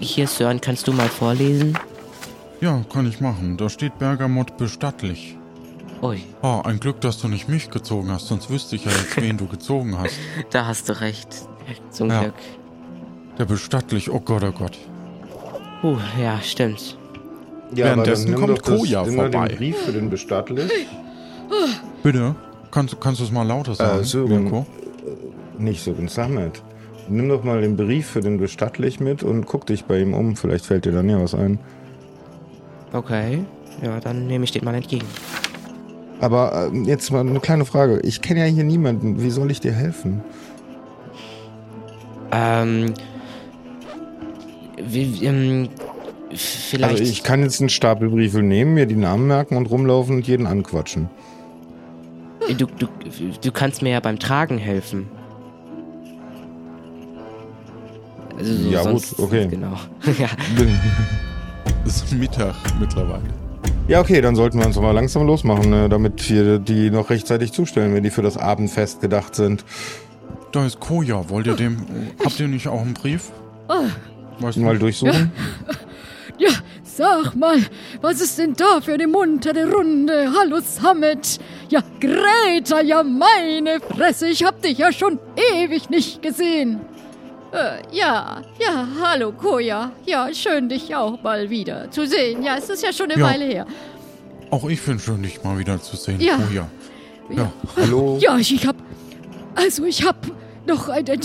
Hier, 0.00 0.26
Sören, 0.26 0.60
kannst 0.60 0.88
du 0.88 0.92
mal 0.92 1.08
vorlesen? 1.08 1.78
Ja, 2.60 2.82
kann 2.92 3.06
ich 3.08 3.20
machen. 3.20 3.56
Da 3.56 3.68
steht 3.68 3.98
Bergamott 3.98 4.56
bestattlich. 4.56 5.36
Ui, 6.04 6.22
Oh, 6.42 6.60
ein 6.64 6.80
Glück, 6.80 7.00
dass 7.00 7.18
du 7.18 7.28
nicht 7.28 7.48
mich 7.48 7.70
gezogen 7.70 8.10
hast, 8.10 8.26
sonst 8.28 8.50
wüsste 8.50 8.76
ich 8.76 8.84
ja 8.84 8.90
jetzt, 8.90 9.16
wen 9.20 9.38
du 9.38 9.46
gezogen 9.46 9.96
hast. 9.98 10.14
da 10.50 10.66
hast 10.66 10.88
du 10.88 11.00
recht. 11.00 11.28
Zum 11.90 12.10
Ja. 12.10 12.20
Glück. 12.22 12.34
Der 13.38 13.46
bestattlich, 13.46 14.10
oh 14.10 14.20
Gott, 14.20 14.44
oh 14.44 14.52
Gott. 14.52 14.78
Uh, 15.82 15.96
ja, 16.20 16.38
stimmt. 16.42 16.98
Ja, 17.74 17.86
Währenddessen 17.86 18.34
kommt 18.34 18.62
Koja 18.62 19.04
vorbei. 19.04 19.48
den 19.48 19.56
Brief 19.56 19.78
für 19.78 19.92
den 19.92 20.10
bestattlich. 20.10 20.70
Bitte? 22.02 22.34
Kannst, 22.70 23.00
kannst 23.00 23.20
du 23.20 23.24
es 23.24 23.32
mal 23.32 23.42
lauter 23.46 23.74
sagen, 23.74 24.00
Äh, 24.00 24.04
Sören. 24.04 24.42
Mirko? 24.44 24.66
Nicht 25.58 25.82
so 25.82 25.94
ein 25.98 26.08
Samet. 26.08 26.62
Nimm 27.08 27.28
doch 27.28 27.44
mal 27.44 27.60
den 27.60 27.76
Brief 27.76 28.06
für 28.08 28.20
den 28.20 28.38
bestattlich 28.38 29.00
mit 29.00 29.22
und 29.22 29.46
guck 29.46 29.66
dich 29.66 29.84
bei 29.84 30.00
ihm 30.00 30.14
um. 30.14 30.36
Vielleicht 30.36 30.66
fällt 30.66 30.84
dir 30.84 30.92
dann 30.92 31.08
ja 31.08 31.20
was 31.20 31.34
ein. 31.34 31.58
Okay. 32.92 33.44
Ja, 33.82 34.00
dann 34.00 34.26
nehme 34.26 34.44
ich 34.44 34.52
den 34.52 34.64
mal 34.64 34.74
entgegen. 34.74 35.06
Aber 36.20 36.70
äh, 36.72 36.78
jetzt 36.82 37.10
mal 37.10 37.20
eine 37.20 37.40
kleine 37.40 37.64
Frage. 37.64 38.00
Ich 38.00 38.22
kenne 38.22 38.40
ja 38.40 38.46
hier 38.46 38.64
niemanden. 38.64 39.22
Wie 39.22 39.30
soll 39.30 39.50
ich 39.50 39.60
dir 39.60 39.72
helfen? 39.72 40.22
Ähm. 42.32 42.94
Wie, 44.76 45.24
ähm 45.24 45.68
vielleicht. 46.34 47.00
Also 47.00 47.04
ich 47.04 47.22
kann 47.22 47.42
jetzt 47.42 47.60
einen 47.60 47.68
Stapel 47.68 48.08
Briefe 48.10 48.42
nehmen, 48.42 48.74
mir 48.74 48.86
die 48.86 48.96
Namen 48.96 49.26
merken 49.26 49.56
und 49.56 49.66
rumlaufen 49.66 50.16
und 50.16 50.26
jeden 50.26 50.46
anquatschen. 50.46 51.08
du, 52.48 52.66
du, 52.66 52.88
du 53.40 53.52
kannst 53.52 53.82
mir 53.82 53.90
ja 53.90 54.00
beim 54.00 54.18
Tragen 54.18 54.58
helfen. 54.58 55.08
Also 58.38 58.54
so 58.54 58.70
Ja, 58.70 58.90
gut, 58.90 59.02
okay. 59.18 59.48
Genau. 59.48 59.76
ja. 60.18 60.28
Es 61.86 61.96
ist 61.96 62.12
Mittag 62.14 62.54
mittlerweile. 62.80 63.43
Ja, 63.86 64.00
okay, 64.00 64.22
dann 64.22 64.34
sollten 64.34 64.58
wir 64.58 64.66
uns 64.66 64.76
mal 64.76 64.92
langsam 64.92 65.26
losmachen, 65.26 65.68
ne, 65.68 65.90
damit 65.90 66.30
wir 66.30 66.58
die 66.58 66.90
noch 66.90 67.10
rechtzeitig 67.10 67.52
zustellen, 67.52 67.94
wenn 67.94 68.02
die 68.02 68.08
für 68.08 68.22
das 68.22 68.38
Abendfest 68.38 69.02
gedacht 69.02 69.34
sind. 69.34 69.62
Da 70.52 70.64
ist 70.64 70.80
Koja. 70.80 71.28
Wollt 71.28 71.46
ihr 71.46 71.54
dem. 71.54 71.84
Habt 72.24 72.40
ihr 72.40 72.48
nicht 72.48 72.66
auch 72.66 72.80
einen 72.80 72.94
Brief? 72.94 73.30
Weißt 74.38 74.56
du? 74.56 74.60
Mal 74.62 74.78
durchsuchen. 74.78 75.32
Ja, 76.38 76.48
sag 76.82 77.36
mal, 77.36 77.58
was 78.00 78.20
ist 78.20 78.38
denn 78.38 78.54
da 78.54 78.80
für 78.80 78.94
eine 78.94 79.06
muntere 79.06 79.70
Runde? 79.70 80.32
Hallo 80.36 80.58
Summit. 80.60 81.38
Ja, 81.68 81.80
Greta, 82.00 82.80
ja 82.80 83.04
meine 83.04 83.78
Fresse, 83.80 84.28
ich 84.28 84.42
hab 84.42 84.60
dich 84.60 84.78
ja 84.78 84.90
schon 84.92 85.20
ewig 85.56 85.90
nicht 85.90 86.22
gesehen. 86.22 86.80
Äh, 87.54 87.82
ja, 87.92 88.42
ja, 88.58 88.88
hallo 89.00 89.30
Koja. 89.30 89.92
Ja, 90.06 90.28
schön 90.34 90.68
dich 90.68 90.94
auch 90.96 91.22
mal 91.22 91.48
wieder 91.50 91.88
zu 91.90 92.04
sehen. 92.04 92.42
Ja, 92.42 92.56
es 92.56 92.68
ist 92.68 92.82
ja 92.82 92.92
schon 92.92 93.12
eine 93.12 93.20
Ja. 93.20 93.28
Weile 93.28 93.44
her. 93.44 93.66
Auch 94.50 94.68
ich 94.68 94.80
finde 94.80 95.00
schön, 95.02 95.22
dich 95.22 95.42
mal 95.44 95.56
wieder 95.58 95.80
zu 95.80 95.96
sehen, 95.96 96.20
Ja. 96.20 96.36
Koja. 96.36 96.68
Ja. 97.30 97.52
Hallo? 97.76 98.18
Ja, 98.20 98.36
ich, 98.38 98.52
ich 98.52 98.66
hab. 98.66 98.76
Also, 99.54 99.84
ich 99.84 100.04
hab 100.04 100.16
noch 100.66 100.88
ein, 100.88 101.08
ein- 101.08 101.20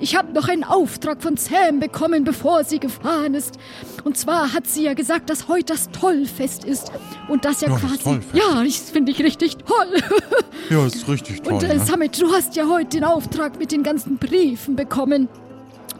ich 0.00 0.16
habe 0.16 0.32
noch 0.32 0.48
einen 0.48 0.64
Auftrag 0.64 1.22
von 1.22 1.36
Sam 1.36 1.80
bekommen, 1.80 2.24
bevor 2.24 2.64
sie 2.64 2.78
gefahren 2.78 3.34
ist. 3.34 3.56
Und 4.04 4.16
zwar 4.16 4.52
hat 4.52 4.66
sie 4.66 4.84
ja 4.84 4.94
gesagt, 4.94 5.28
dass 5.30 5.48
heute 5.48 5.72
das 5.74 5.90
Tollfest 5.90 6.64
ist. 6.64 6.90
Und 7.28 7.44
das 7.44 7.60
ja, 7.60 7.68
Ja, 7.68 7.74
das 7.74 7.82
quasi. 7.90 8.02
Tollfest. 8.04 8.34
Ja, 8.34 8.64
das 8.64 8.90
finde 8.90 9.12
ich 9.12 9.22
richtig 9.22 9.56
toll. 9.58 9.94
Ja, 10.70 10.86
ist 10.86 11.08
richtig 11.08 11.42
toll. 11.42 11.54
Und 11.54 11.62
äh, 11.64 11.74
ne? 11.78 11.84
Summit, 11.84 12.20
du 12.20 12.30
hast 12.32 12.54
ja 12.54 12.68
heute 12.68 12.90
den 12.90 13.04
Auftrag 13.04 13.58
mit 13.58 13.72
den 13.72 13.82
ganzen 13.82 14.18
Briefen 14.18 14.76
bekommen. 14.76 15.28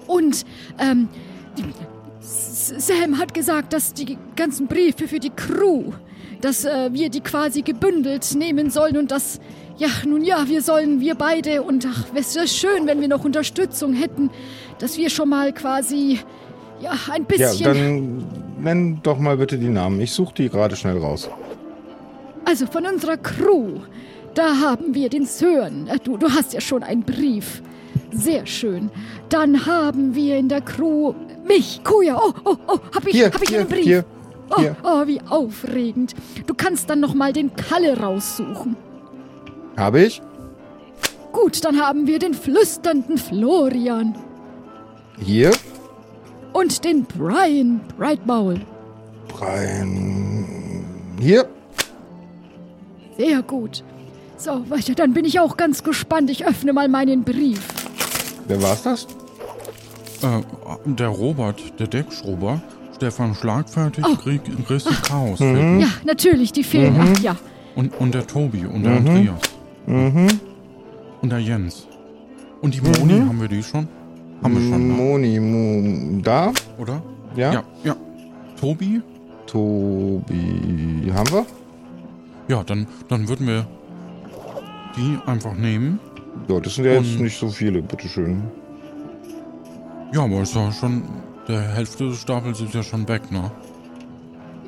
Und 0.07 0.45
ähm, 0.79 1.09
Sam 2.21 3.19
hat 3.19 3.35
gesagt, 3.35 3.73
dass 3.73 3.93
die 3.95 4.17
ganzen 4.37 4.67
Briefe 4.67 5.09
für 5.09 5.19
die 5.19 5.31
Crew, 5.31 5.93
dass 6.41 6.65
äh, 6.65 6.91
wir 6.93 7.09
die 7.11 7.21
quasi 7.21 7.63
gebündelt 7.63 8.35
nehmen 8.37 8.71
sollen 8.71 8.97
und 8.97 9.11
dass, 9.11 9.41
ja, 9.81 9.89
nun 10.07 10.23
ja, 10.25 10.47
wir 10.49 10.63
sollen, 10.63 11.01
wir 11.01 11.15
beide, 11.17 11.63
und 11.63 11.87
ach, 11.91 12.05
es 12.15 12.35
wäre 12.37 12.47
schön, 12.47 12.87
wenn 12.87 13.01
wir 13.01 13.09
noch 13.09 13.25
Unterstützung 13.25 13.93
hätten, 13.95 14.31
dass 14.79 14.97
wir 14.99 15.11
schon 15.11 15.29
mal 15.31 15.53
quasi, 15.53 16.21
ja, 16.81 16.91
ein 17.13 17.27
Ja, 17.37 17.49
bisschen. 17.49 17.65
dann 17.65 18.25
nenn 18.63 19.01
doch 19.03 19.19
mal 19.19 19.37
bitte 19.37 19.59
die 19.59 19.69
Namen. 19.69 20.01
Ich 20.01 20.13
suche 20.13 20.35
die 20.35 20.49
gerade 20.49 20.77
schnell 20.77 20.99
raus. 20.99 21.29
Also 22.45 22.67
von 22.67 22.85
unserer 22.87 23.17
Crew, 23.17 23.81
da 24.35 24.57
haben 24.61 24.95
wir 24.95 25.09
den 25.09 25.27
Sören. 25.27 25.87
Äh, 25.89 25.99
Du, 26.03 26.17
du 26.17 26.29
hast 26.31 26.53
ja 26.53 26.61
schon 26.61 26.83
einen 26.83 27.03
Brief. 27.03 27.63
Sehr 28.13 28.45
schön. 28.47 28.91
Dann 29.29 29.67
haben 29.67 30.15
wir 30.15 30.37
in 30.37 30.49
der 30.49 30.61
Crew 30.61 31.15
mich, 31.47 31.81
Kuya. 31.85 32.19
Oh, 32.23 32.33
oh, 32.45 32.57
oh, 32.67 32.79
hab 32.95 33.07
ich, 33.07 33.15
Hier, 33.15 33.27
hab 33.33 33.43
ich 33.43 33.49
hier, 33.49 33.61
einen 33.61 33.69
Brief. 33.69 33.85
hier, 33.85 34.05
oh, 34.51 34.63
oh, 34.83 35.07
wie 35.07 35.21
aufregend. 35.29 36.15
Du 36.47 36.55
kannst 36.55 36.91
dann 36.91 37.01
noch 37.01 37.15
mal 37.15 37.33
den 37.33 37.55
Kalle 37.57 37.99
raussuchen. 37.99 38.77
Habe 39.77 40.03
ich? 40.03 40.21
Gut, 41.33 41.65
dann 41.65 41.81
haben 41.81 42.07
wir 42.07 42.19
den 42.19 42.35
flüsternden 42.35 43.17
Florian 43.19 44.17
Hier. 45.19 45.53
und 46.53 46.85
den 46.85 47.05
Brian 47.05 47.81
Brightmaul. 47.97 48.61
Brian. 49.29 50.85
Hier. 51.21 51.47
Sehr 53.17 53.43
gut. 53.43 53.85
So, 54.37 54.69
weiter, 54.71 54.95
dann 54.95 55.13
bin 55.13 55.25
ich 55.25 55.39
auch 55.39 55.57
ganz 55.57 55.85
gespannt. 55.85 56.31
Ich 56.31 56.47
öffne 56.47 56.73
mal 56.73 56.89
meinen 56.89 57.23
Brief. 57.25 57.61
Wer 58.49 58.63
war's 58.63 58.83
das? 58.83 59.05
Äh, 60.23 60.41
der 60.87 61.09
Robert, 61.09 61.61
der 61.79 61.87
Deckschrubber, 61.87 62.61
Stefan 62.97 63.35
Schlagfertig, 63.35 64.05
Oh. 64.07 64.15
Gri- 64.15 64.41
Christi 64.67 64.95
Chaos 65.03 65.41
Mhm. 65.41 65.81
Ja, 65.81 65.89
natürlich, 66.05 66.53
die 66.53 66.65
fehlen. 66.65 66.97
Ach, 67.01 67.21
ja. 67.21 67.37
und, 67.77 67.99
und 68.01 68.15
der 68.15 68.27
Tobi 68.27 68.65
und 68.67 68.83
der 68.83 68.97
Andreas 68.97 69.39
Mhm. 69.91 70.29
und 71.21 71.33
der 71.33 71.41
Jens. 71.41 71.89
Und 72.61 72.75
die 72.75 72.81
Moni, 72.81 73.19
haben 73.19 73.41
wir 73.41 73.49
die 73.49 73.63
schon? 73.63 73.89
Haben 74.43 74.55
wir 74.55 74.71
schon, 74.71 74.87
ne? 74.87 74.95
Moni, 74.95 75.41
Mo, 75.41 76.21
da? 76.23 76.53
oder? 76.79 77.03
Ja? 77.35 77.53
Ja, 77.55 77.65
ja. 77.83 77.97
Tobi? 78.61 79.03
Tobi, 79.47 81.11
haben 81.13 81.33
wir? 81.33 81.47
Ja, 82.47 82.63
dann, 82.63 82.87
dann 83.09 83.27
würden 83.29 83.49
wir 83.49 83.67
die 84.97 85.19
einfach 85.27 85.55
nehmen. 85.55 85.99
Ja, 86.49 86.61
das 86.61 86.77
sind 86.77 86.85
ja 86.85 86.93
jetzt 86.93 87.19
nicht 87.19 87.37
so 87.37 87.49
viele, 87.49 87.83
bitteschön. 87.83 88.45
Ja, 90.13 90.23
aber 90.23 90.43
ist 90.43 90.55
ja 90.55 90.71
schon, 90.71 91.03
der 91.49 91.63
Hälfte 91.63 92.09
des 92.09 92.21
Stapels 92.21 92.61
ist 92.61 92.75
ja 92.75 92.83
schon 92.85 93.09
weg, 93.09 93.31
ne? 93.33 93.51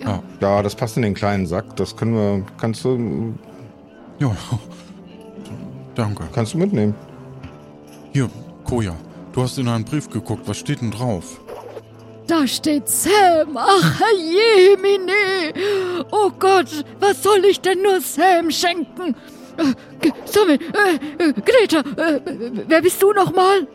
Ja. 0.02 0.20
Ja, 0.40 0.62
das 0.62 0.74
passt 0.74 0.96
in 0.96 1.04
den 1.04 1.14
kleinen 1.14 1.46
Sack. 1.46 1.76
Das 1.76 1.94
können 1.96 2.14
wir. 2.14 2.44
Kannst 2.58 2.84
du. 2.84 3.34
Ja. 4.18 4.34
Danke. 5.94 6.24
Kannst 6.32 6.54
du 6.54 6.58
mitnehmen. 6.58 6.94
Hier, 8.12 8.28
Koja, 8.64 8.94
du 9.32 9.42
hast 9.42 9.58
in 9.58 9.68
einen 9.68 9.84
Brief 9.84 10.08
geguckt. 10.08 10.46
Was 10.46 10.58
steht 10.58 10.80
denn 10.80 10.90
drauf? 10.90 11.40
Da 12.26 12.46
steht 12.46 12.88
Sam. 12.88 13.56
Ach, 13.56 14.00
Jemine. 14.16 15.52
Oh 16.10 16.30
Gott, 16.38 16.84
was 17.00 17.22
soll 17.22 17.44
ich 17.44 17.60
denn 17.60 17.82
nur 17.82 18.00
Sam 18.00 18.50
schenken? 18.50 19.14
Äh, 19.56 20.10
Sammel, 20.24 20.58
äh, 20.58 21.24
äh, 21.24 21.32
Greta, 21.32 21.82
äh, 21.96 22.16
äh, 22.16 22.52
wer 22.68 22.80
bist 22.80 23.02
du 23.02 23.12
nochmal? 23.12 23.66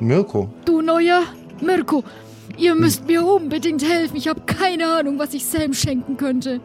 Mirko. 0.00 0.48
Du 0.64 0.82
neuer 0.82 1.22
Mirko. 1.60 2.04
Ihr 2.58 2.74
müsst 2.74 3.06
mir 3.06 3.24
unbedingt 3.24 3.82
helfen. 3.82 4.16
Ich 4.16 4.28
habe 4.28 4.42
keine 4.42 4.86
Ahnung, 4.86 5.18
was 5.18 5.32
ich 5.32 5.46
Sam 5.46 5.72
schenken 5.72 6.16
könnte. 6.16 6.60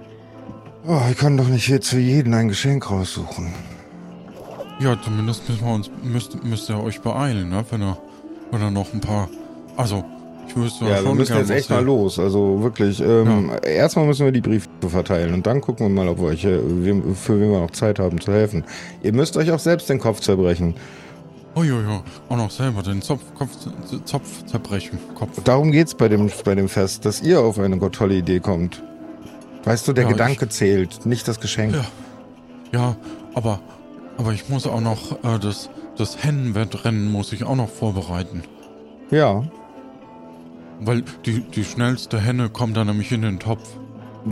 Oh, 0.85 0.99
ich 1.09 1.17
kann 1.17 1.37
doch 1.37 1.47
nicht 1.47 1.67
jetzt 1.69 1.89
für 1.89 1.99
jeden 1.99 2.33
ein 2.33 2.49
Geschenk 2.49 2.89
raussuchen. 2.89 3.53
Ja, 4.79 4.95
zumindest 5.01 5.47
müssen 5.49 5.65
wir 5.65 5.73
uns, 5.73 5.89
müsst, 6.03 6.43
müsst 6.43 6.69
ihr 6.69 6.81
euch 6.81 7.01
beeilen, 7.01 7.49
ne? 7.49 7.65
Wenn 7.69 7.81
ihr, 7.81 7.97
wenn 8.51 8.61
ihr 8.61 8.71
noch 8.71 8.93
ein 8.93 9.01
paar. 9.01 9.27
Also, 9.75 10.03
ich 10.47 10.55
wüsste 10.55 10.85
Ja, 10.85 10.97
schon 10.97 11.05
wir 11.07 11.15
müssen 11.15 11.37
jetzt 11.37 11.49
echt 11.49 11.69
mal 11.69 11.83
los. 11.83 12.19
Also 12.19 12.61
wirklich. 12.61 13.01
Ähm, 13.01 13.51
Erstmal 13.63 14.05
müssen 14.05 14.25
wir 14.25 14.31
die 14.31 14.41
Briefe 14.41 14.67
verteilen 14.87 15.33
und 15.33 15.45
dann 15.45 15.61
gucken 15.61 15.87
wir 15.87 15.89
mal, 15.93 16.07
ob 16.09 16.19
wir 16.19 16.27
euch, 16.27 16.45
äh, 16.45 16.59
für 17.15 17.39
wen 17.39 17.51
wir 17.51 17.59
noch 17.59 17.71
Zeit 17.71 17.99
haben 17.99 18.21
zu 18.21 18.31
helfen. 18.31 18.63
Ihr 19.03 19.13
müsst 19.13 19.35
euch 19.35 19.51
auch 19.51 19.59
selbst 19.59 19.89
den 19.89 19.99
Kopf 19.99 20.19
zerbrechen. 20.21 20.75
Oh 21.55 21.63
ja, 21.63 21.81
ja. 21.81 22.03
Auch 22.29 22.37
noch 22.37 22.51
selber 22.51 22.83
den 22.83 23.01
Zopf, 23.01 23.21
Kopf, 23.35 23.49
Zopf 24.05 24.45
zerbrechen. 24.45 24.99
Kopf. 25.15 25.41
Darum 25.43 25.71
geht's 25.71 25.95
bei 25.95 26.07
dem, 26.07 26.29
bei 26.45 26.53
dem 26.53 26.69
Fest, 26.69 27.03
dass 27.03 27.21
ihr 27.23 27.39
auf 27.39 27.57
eine 27.57 27.79
tolle 27.91 28.13
Idee 28.13 28.39
kommt. 28.39 28.83
Weißt 29.63 29.87
du, 29.87 29.93
der 29.93 30.03
Ja, 30.03 30.11
Gedanke 30.11 30.47
zählt, 30.49 31.05
nicht 31.07 31.27
das 31.27 31.39
Geschenk. 31.39 31.73
Ja. 31.73 31.85
Ja, 32.71 32.95
aber, 33.33 33.59
aber 34.17 34.33
ich 34.33 34.49
muss 34.49 34.67
auch 34.67 34.81
noch 34.81 35.23
äh, 35.23 35.39
das, 35.39 35.69
das 35.97 36.23
Hennenwettrennen 36.23 37.11
muss 37.11 37.33
ich 37.33 37.43
auch 37.43 37.55
noch 37.55 37.69
vorbereiten. 37.69 38.43
Ja. 39.11 39.43
Weil 40.79 41.03
die, 41.25 41.41
die 41.41 41.63
schnellste 41.63 42.19
Henne 42.19 42.49
kommt 42.49 42.77
dann 42.77 42.87
nämlich 42.87 43.11
in 43.11 43.21
den 43.21 43.39
Topf. 43.39 43.67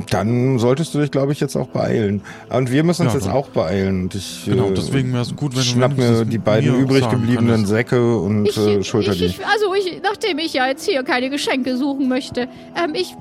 Dann 0.10 0.60
solltest 0.60 0.93
du 0.93 1.00
dich, 1.00 1.10
glaube 1.10 1.32
ich, 1.32 1.39
jetzt 1.39 1.56
auch 1.56 1.67
beeilen. 1.67 2.21
Und 2.50 2.69
wir 2.69 2.84
müssen 2.84 3.04
uns 3.04 3.13
Ja, 3.13 3.19
jetzt 3.19 3.30
auch 3.30 3.48
beeilen. 3.48 4.04
Und 4.04 4.15
ich 4.15 4.43
Genau, 4.45 4.69
äh, 4.69 4.74
deswegen 4.74 5.13
wäre 5.13 5.21
es 5.21 5.34
gut, 5.36 5.54
wenn 5.54 5.60
du 5.62 5.65
schnapp 5.65 5.91
mir 5.91 6.04
wenigstens 6.04 6.30
die 6.32 6.38
beiden 6.38 6.71
mir 6.71 6.78
übrig 6.80 7.10
gebliebenen 7.10 7.48
könntest. 7.48 7.69
Säcke 7.69 8.17
und 8.17 8.45
Ich, 8.48 8.58
äh, 8.58 8.84
schulter 8.84 9.13
ich, 9.13 9.19
die. 9.19 9.26
ich, 9.26 9.45
also 9.45 9.74
ich, 9.74 10.02
nachdem 10.04 10.39
ich 10.39 10.54
ja 10.54 10.67
jetzt 10.67 10.86
hier 10.86 11.02
keine 11.04 11.30
Geschenke 11.30 11.78
suchen 11.78 12.10
möchte, 12.10 12.50
ähm, 12.76 12.93
ich, 12.93 13.15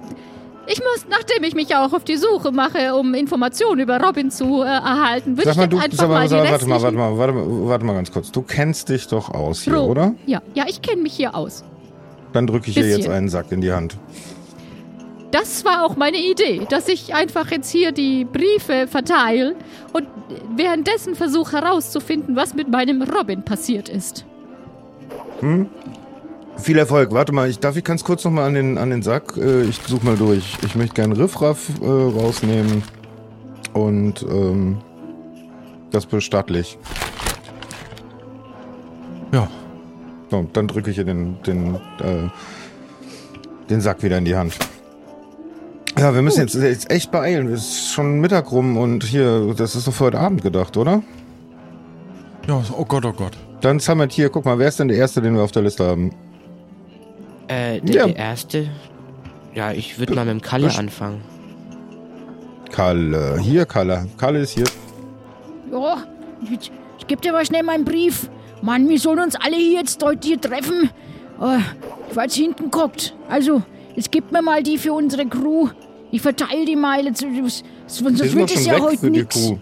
ich 0.66 0.79
muss, 0.79 1.07
nachdem 1.11 1.44
ich 1.44 1.55
mich 1.55 1.68
ja 1.68 1.85
auch 1.85 1.92
auf 1.92 2.05
die 2.05 2.16
Suche 2.16 2.53
mache, 2.53 2.94
um 2.94 3.14
Informationen 3.14 3.81
über 3.81 4.00
Robin 4.00 4.31
zu 4.31 4.62
äh, 4.62 4.66
erhalten, 4.66 5.37
würde 5.37 5.50
ich 5.50 5.57
mal, 5.57 5.66
du, 5.66 5.79
einfach 5.79 5.98
sag 5.98 6.09
mal, 6.09 6.14
mal 6.20 6.29
sag 6.29 6.38
mal, 6.38 6.50
warte 6.50 6.66
mal, 6.66 6.83
warte 6.83 6.96
mal, 6.96 7.18
warte 7.18 7.33
mal, 7.33 7.68
warte 7.68 7.85
mal 7.85 7.94
ganz 7.94 8.12
kurz. 8.12 8.33
Du 8.33 8.42
kennst 8.42 8.88
dich 8.88 9.07
doch 9.09 9.31
aus 9.31 9.62
hier, 9.62 9.74
Pro- 9.74 9.87
oder? 9.87 10.14
Ja, 10.27 10.42
ja, 10.55 10.64
ich 10.68 10.83
kenne 10.83 11.03
mich 11.03 11.14
hier 11.14 11.35
aus. 11.35 11.64
Dann 12.33 12.46
drücke 12.46 12.68
ich 12.68 12.74
dir 12.74 12.88
jetzt 12.88 13.09
einen 13.09 13.29
Sack 13.29 13.53
in 13.53 13.61
die 13.61 13.72
Hand. 13.72 13.96
Das 15.31 15.64
war 15.64 15.85
auch 15.85 15.96
meine 15.96 16.16
Idee, 16.18 16.62
dass 16.68 16.88
ich 16.88 17.12
einfach 17.12 17.50
jetzt 17.50 17.70
hier 17.70 17.90
die 17.90 18.24
Briefe 18.24 18.87
verteile 18.87 19.57
und 19.92 20.07
währenddessen 20.55 21.16
versuche 21.16 21.61
herauszufinden, 21.61 22.37
was 22.37 22.55
mit 22.55 22.68
meinem 22.70 23.03
Robin 23.03 23.42
passiert 23.44 23.88
ist. 23.88 24.24
Viel 26.57 26.79
Erfolg. 26.79 27.12
Warte 27.12 27.33
mal, 27.33 27.49
ich 27.51 27.59
darf 27.59 27.77
ich 27.77 27.85
ganz 27.85 28.05
kurz 28.05 28.25
noch 28.25 28.31
mal 28.31 28.47
an 28.47 28.55
den, 28.55 28.79
an 28.79 28.90
den 28.90 29.03
Sack. 29.03 29.37
Äh, 29.37 29.62
ich 29.64 29.81
suche 29.87 30.05
mal 30.05 30.17
durch. 30.17 30.57
Ich 30.64 30.75
möchte 30.75 30.95
gerne 30.95 31.19
Riffraff 31.19 31.69
äh, 31.81 31.85
rausnehmen 31.85 32.83
und 33.73 34.23
ähm, 34.23 34.79
das 35.90 36.07
bestattlich. 36.07 36.79
Ja, 39.33 39.49
So, 40.31 40.47
dann 40.53 40.69
drücke 40.69 40.90
ich 40.90 40.99
ihr 40.99 41.05
den, 41.05 41.43
den, 41.43 41.75
äh, 41.75 42.29
den 43.69 43.81
Sack 43.81 44.03
wieder 44.03 44.19
in 44.19 44.25
die 44.25 44.37
Hand. 44.37 44.57
Ja, 45.99 46.14
wir 46.14 46.23
müssen 46.23 46.40
jetzt, 46.40 46.55
jetzt 46.55 46.90
echt 46.90 47.11
beeilen. 47.11 47.49
Es 47.53 47.61
ist 47.61 47.93
schon 47.93 48.21
Mittag 48.21 48.51
rum 48.51 48.77
und 48.77 49.05
hier, 49.05 49.55
das 49.57 49.77
ist 49.77 49.87
doch 49.87 49.93
für 49.93 50.05
heute 50.07 50.19
Abend 50.21 50.43
gedacht, 50.43 50.77
oder? 50.77 51.03
ja, 52.49 52.62
oh 52.77 52.85
Gott, 52.85 53.05
oh 53.05 53.12
Gott. 53.12 53.37
Dann 53.61 53.81
Summit 53.81 54.12
hier, 54.12 54.29
guck 54.29 54.45
mal, 54.45 54.59
wer 54.59 54.69
ist 54.69 54.79
denn 54.79 54.88
der 54.88 54.97
Erste, 54.97 55.23
den 55.23 55.35
wir 55.35 55.43
auf 55.43 55.53
der 55.53 55.62
Liste 55.62 55.85
haben? 55.87 56.11
Äh, 57.48 57.80
der, 57.80 57.94
Ja. 57.94 58.07
der 58.07 58.16
erste. 58.16 58.68
Ja, 59.54 59.72
ich 59.72 59.98
würde 59.98 60.14
mal 60.14 60.24
mit 60.24 60.35
dem 60.35 60.40
Kalle 60.42 60.66
Best- 60.66 60.78
anfangen. 60.78 61.20
Kalle. 62.70 63.38
Hier, 63.40 63.66
Kalle. 63.66 64.07
Kalle 64.18 64.40
ist 64.40 64.50
hier. 64.50 64.64
Ja, 65.70 65.98
ich, 66.42 66.70
ich 66.98 67.07
gebe 67.07 67.20
dir 67.20 67.33
mal 67.33 67.44
schnell 67.46 67.62
meinen 67.62 67.85
Brief. 67.85 68.28
Mann, 68.62 68.88
wir 68.88 68.98
sollen 68.98 69.20
uns 69.20 69.37
alle 69.37 69.57
hier 69.57 69.78
jetzt 69.80 70.02
heute 70.02 70.26
hier 70.26 70.40
treffen. 70.40 70.90
Äh, 71.40 71.59
ich 72.11 72.16
war 72.16 72.24
jetzt 72.24 72.35
hinten 72.35 72.64
geguckt. 72.70 73.14
Also, 73.28 73.62
jetzt 73.94 74.11
gib 74.11 74.33
mir 74.33 74.42
mal 74.42 74.62
die 74.62 74.78
für 74.78 74.92
unsere 74.92 75.26
Crew. 75.26 75.68
Ich 76.11 76.22
verteile 76.22 76.64
die 76.64 76.76
mal. 76.76 77.04
Jetzt, 77.04 77.20
sonst 77.87 78.35
wird 78.35 78.50
es 78.50 78.66
ja 78.66 78.78
heute 78.80 78.98
für 78.98 79.11
die 79.11 79.18
nichts. 79.20 79.37
Crew. 79.37 79.57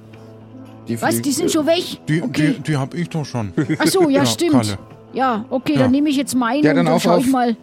Die 0.88 1.00
Was, 1.00 1.20
die 1.22 1.30
sind 1.32 1.50
schon 1.50 1.66
weg? 1.66 1.84
Die, 2.08 2.22
Okay. 2.22 2.54
die, 2.58 2.60
die 2.62 2.76
hab 2.76 2.92
ich 2.94 3.08
doch 3.08 3.24
schon. 3.24 3.52
Ach 3.78 3.86
so, 3.86 4.02
ja, 4.08 4.20
Ja, 4.20 4.26
stimmt. 4.26 4.52
Kalle. 4.52 4.78
Ja, 5.12 5.44
okay, 5.50 5.74
Ja. 5.74 5.80
dann 5.80 5.90
nehme 5.90 6.08
ich 6.08 6.16
jetzt 6.16 6.34
meine 6.34 6.62
Ja, 6.62 6.70
und 6.70 6.76
dann 6.78 6.86
dann 6.86 6.94
auf, 6.94 7.02
schau 7.02 7.16
auf. 7.16 7.24
ich 7.24 7.30
mal. 7.30 7.56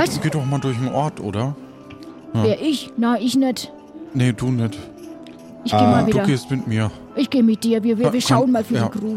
Geh, 0.00 0.08
Was? 0.08 0.20
geh 0.20 0.30
doch 0.30 0.44
mal 0.44 0.58
durch 0.58 0.76
den 0.78 0.88
Ort, 0.88 1.20
oder? 1.20 1.54
Ja. 2.34 2.42
Wer 2.44 2.62
ich? 2.62 2.90
Na, 2.96 3.18
ich 3.20 3.36
nicht. 3.36 3.72
Nee, 4.14 4.32
du 4.32 4.50
nicht. 4.50 4.78
Ich 5.64 5.72
gehe 5.72 5.80
Ah, 5.80 5.90
mal 5.90 6.02
Du 6.04 6.12
wieder. 6.14 6.24
gehst 6.24 6.50
mit 6.50 6.66
mir. 6.66 6.90
Ich 7.16 7.28
gehe 7.30 7.42
mit 7.42 7.64
dir. 7.64 7.82
Wir, 7.82 7.98
wir, 7.98 8.12
wir 8.12 8.20
schauen 8.20 8.52
mal 8.52 8.64
für 8.64 8.74
ja. 8.76 8.88
die 8.88 8.98
Crew. 8.98 9.16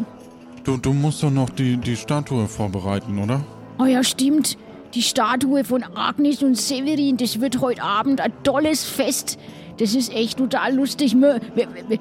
Du, 0.63 0.77
du 0.77 0.93
musst 0.93 1.21
doch 1.23 1.31
noch 1.31 1.49
die, 1.49 1.77
die 1.77 1.95
Statue 1.95 2.47
vorbereiten, 2.47 3.17
oder? 3.19 3.41
Oh 3.79 3.85
ja, 3.85 4.03
stimmt. 4.03 4.57
Die 4.93 5.01
Statue 5.01 5.63
von 5.63 5.83
Agnes 5.95 6.43
und 6.43 6.57
Severin, 6.57 7.17
das 7.17 7.39
wird 7.39 7.61
heute 7.61 7.81
Abend 7.81 8.19
ein 8.21 8.33
tolles 8.43 8.83
Fest. 8.83 9.37
Das 9.77 9.95
ist 9.95 10.13
echt 10.13 10.37
total 10.37 10.75
lustig. 10.75 11.13
Mö- 11.13 11.39
wir- 11.55 11.67
wir- 11.73 11.89
wir- 11.89 11.99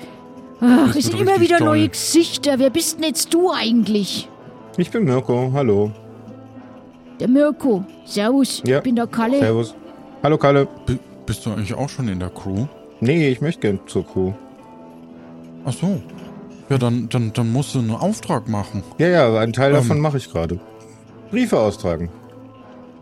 Ach, 0.60 0.94
es 0.94 1.06
sind 1.06 1.20
immer 1.20 1.40
wieder 1.40 1.58
toll. 1.58 1.66
neue 1.68 1.88
Gesichter. 1.88 2.58
Wer 2.58 2.70
bist 2.70 2.96
denn 2.98 3.04
jetzt 3.04 3.32
du 3.32 3.50
eigentlich? 3.50 4.28
Ich 4.76 4.90
bin 4.90 5.04
Mirko. 5.04 5.50
Hallo. 5.54 5.90
Der 7.20 7.28
Mirko. 7.28 7.84
Servus, 8.04 8.62
Ja. 8.66 8.78
ich 8.78 8.82
bin 8.82 8.96
der 8.96 9.06
Kalle. 9.06 9.38
Servus. 9.38 9.74
Hallo, 10.22 10.38
Kalle. 10.38 10.66
B 10.86 10.96
bist 11.26 11.46
du 11.46 11.50
eigentlich 11.52 11.74
auch 11.74 11.88
schon 11.88 12.08
in 12.08 12.18
der 12.18 12.30
Crew? 12.30 12.66
Nee, 13.00 13.28
ich 13.28 13.40
möchte 13.40 13.60
gern 13.60 13.80
zur 13.86 14.04
Crew. 14.06 14.32
Ach 15.64 15.72
so. 15.72 16.00
Ja, 16.68 16.78
dann, 16.78 17.08
dann, 17.08 17.32
dann 17.32 17.52
musst 17.52 17.74
du 17.74 17.78
einen 17.78 17.90
Auftrag 17.92 18.48
machen. 18.48 18.82
Ja, 18.98 19.06
ja, 19.08 19.38
einen 19.38 19.52
Teil 19.52 19.70
Ähm. 19.70 19.76
davon 19.76 20.00
mache 20.00 20.16
ich 20.16 20.30
gerade. 20.32 20.58
Briefe 21.30 21.58
austragen. 21.60 22.08